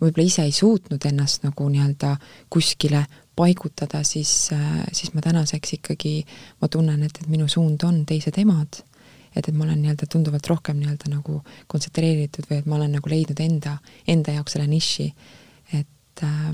võib-olla 0.00 0.26
ise 0.26 0.44
ei 0.46 0.54
suutnud 0.54 1.08
ennast 1.10 1.46
nagu 1.46 1.70
nii-öelda 1.72 2.14
kuskile 2.52 3.04
paigutada, 3.38 4.02
siis, 4.06 4.50
äh, 4.54 4.84
siis 4.92 5.14
ma 5.14 5.24
tänaseks 5.24 5.78
ikkagi, 5.78 6.20
ma 6.62 6.70
tunnen, 6.72 7.02
et, 7.06 7.22
et 7.22 7.32
minu 7.32 7.48
suund 7.50 7.82
on 7.86 8.04
teised 8.08 8.38
emad 8.42 8.82
et, 9.36 9.48
et 9.48 9.54
ma 9.54 9.66
olen 9.66 9.82
nii-öelda 9.82 10.08
tunduvalt 10.10 10.46
rohkem 10.50 10.78
nii-öelda 10.80 11.10
nagu 11.12 11.42
kontsentreeritud 11.70 12.48
või 12.50 12.62
et 12.62 12.68
ma 12.68 12.78
olen 12.78 12.96
nagu 12.96 13.10
leidnud 13.12 13.40
enda, 13.44 13.76
enda 14.08 14.34
jaoks 14.38 14.56
selle 14.56 14.66
niši. 14.70 15.08
et 15.78 16.24
äh, 16.24 16.52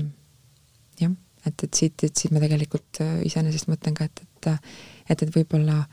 jah, 1.01 1.15
et, 1.45 1.63
et 1.63 1.73
siit, 1.73 2.03
et 2.03 2.15
siit 2.15 2.33
ma 2.35 2.41
tegelikult 2.43 3.01
äh, 3.03 3.19
iseenesest 3.27 3.69
mõtlen 3.71 3.97
ka, 3.97 4.09
et, 4.09 4.25
et 4.25 4.51
et, 5.09 5.21
et 5.21 5.31
võib-olla 5.35 5.83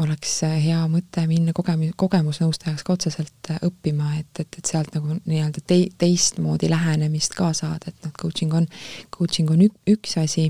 oleks 0.00 0.32
hea 0.42 0.78
mõte 0.90 1.24
minna 1.28 1.52
kogemus, 1.56 1.92
kogemusnõustajaks 2.00 2.84
ka 2.86 2.94
otseselt 2.94 3.50
õppima, 3.66 4.14
et, 4.20 4.30
et, 4.42 4.58
et 4.58 4.70
sealt 4.72 4.94
nagu 4.96 5.18
nii-öelda 5.18 5.62
tei-, 5.66 5.90
teistmoodi 5.98 6.70
lähenemist 6.70 7.34
ka 7.36 7.50
saada, 7.56 7.90
et 7.90 8.06
noh, 8.06 8.14
coaching 8.20 8.54
on, 8.56 8.68
coaching 9.16 9.50
on 9.52 9.66
ük, 9.66 9.76
üks 9.90 10.16
asi, 10.22 10.48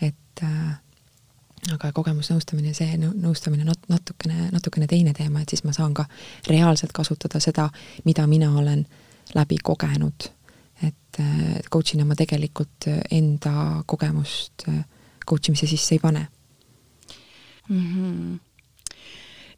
et 0.00 0.44
äh, 0.44 0.74
aga 1.72 1.92
kogemusnõustamine, 1.96 2.74
see 2.76 2.98
nõustamine 3.00 3.66
nat-, 3.66 3.88
natukene, 3.90 4.50
natukene 4.54 4.88
teine 4.90 5.16
teema, 5.16 5.42
et 5.42 5.54
siis 5.54 5.64
ma 5.66 5.74
saan 5.76 5.96
ka 5.96 6.06
reaalselt 6.50 6.94
kasutada 6.94 7.40
seda, 7.42 7.68
mida 8.04 8.28
mina 8.30 8.52
olen 8.58 8.86
läbi 9.34 9.58
kogenud. 9.64 10.30
Et 10.82 11.20
coach 11.70 11.94
ina 11.94 12.04
ma 12.08 12.16
tegelikult 12.18 12.88
enda 13.10 13.82
kogemust 13.86 14.66
coach 15.26 15.50
imise 15.50 15.66
sisse 15.66 15.94
ei 15.94 16.02
pane 16.02 16.26
mm. 17.68 17.84
-hmm 17.92 18.40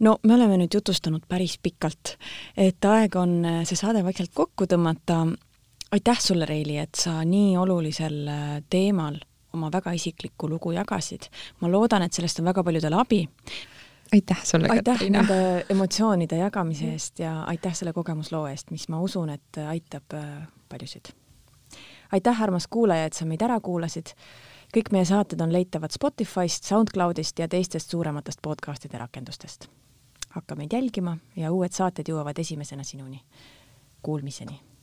no 0.00 0.18
me 0.22 0.34
oleme 0.34 0.58
nüüd 0.58 0.74
jutustanud 0.74 1.22
päris 1.28 1.58
pikalt, 1.62 2.16
et 2.56 2.84
aeg 2.84 3.16
on 3.16 3.42
see 3.64 3.78
saade 3.78 4.04
vaikselt 4.04 4.32
kokku 4.34 4.66
tõmmata. 4.70 5.24
aitäh 5.94 6.20
sulle, 6.20 6.46
Reili, 6.46 6.78
et 6.78 6.94
sa 6.98 7.22
nii 7.24 7.56
olulisel 7.56 8.28
teemal 8.70 9.20
oma 9.54 9.70
väga 9.72 9.92
isiklikku 9.94 10.48
lugu 10.48 10.72
jagasid. 10.74 11.30
ma 11.60 11.70
loodan, 11.70 12.02
et 12.02 12.12
sellest 12.12 12.40
on 12.40 12.50
väga 12.50 12.64
paljudele 12.64 13.00
abi. 13.00 13.28
aitäh 14.12 14.44
sulle, 14.44 14.68
aitäh 14.68 14.98
Katariina. 14.98 15.22
nende 15.22 15.66
emotsioonide 15.68 16.36
jagamise 16.36 16.92
eest 16.92 17.18
ja 17.18 17.42
aitäh 17.42 17.74
selle 17.74 17.92
kogemusloo 17.92 18.46
eest, 18.46 18.70
mis 18.70 18.88
ma 18.88 19.00
usun, 19.00 19.30
et 19.30 19.62
aitab 19.68 20.14
äh, 20.14 20.46
paljusid. 20.74 21.14
aitäh, 22.12 22.42
armas 22.42 22.66
kuulaja, 22.66 23.04
et 23.04 23.12
sa 23.12 23.24
meid 23.24 23.42
ära 23.42 23.60
kuulasid. 23.60 24.14
kõik 24.74 24.90
meie 24.92 25.04
saated 25.04 25.40
on 25.40 25.52
leitavad 25.52 25.94
Spotify'st, 25.94 26.66
SoundCloudist 26.66 27.38
ja 27.38 27.48
teistest 27.48 27.90
suurematest 27.90 28.42
podcastide 28.42 28.98
rakendustest. 28.98 29.68
hakka 30.28 30.54
meid 30.54 30.72
jälgima 30.72 31.16
ja 31.36 31.52
uued 31.52 31.72
saated 31.72 32.08
jõuavad 32.08 32.38
esimesena 32.38 32.84
sinuni. 32.84 33.22
Kuulmiseni 34.02 34.73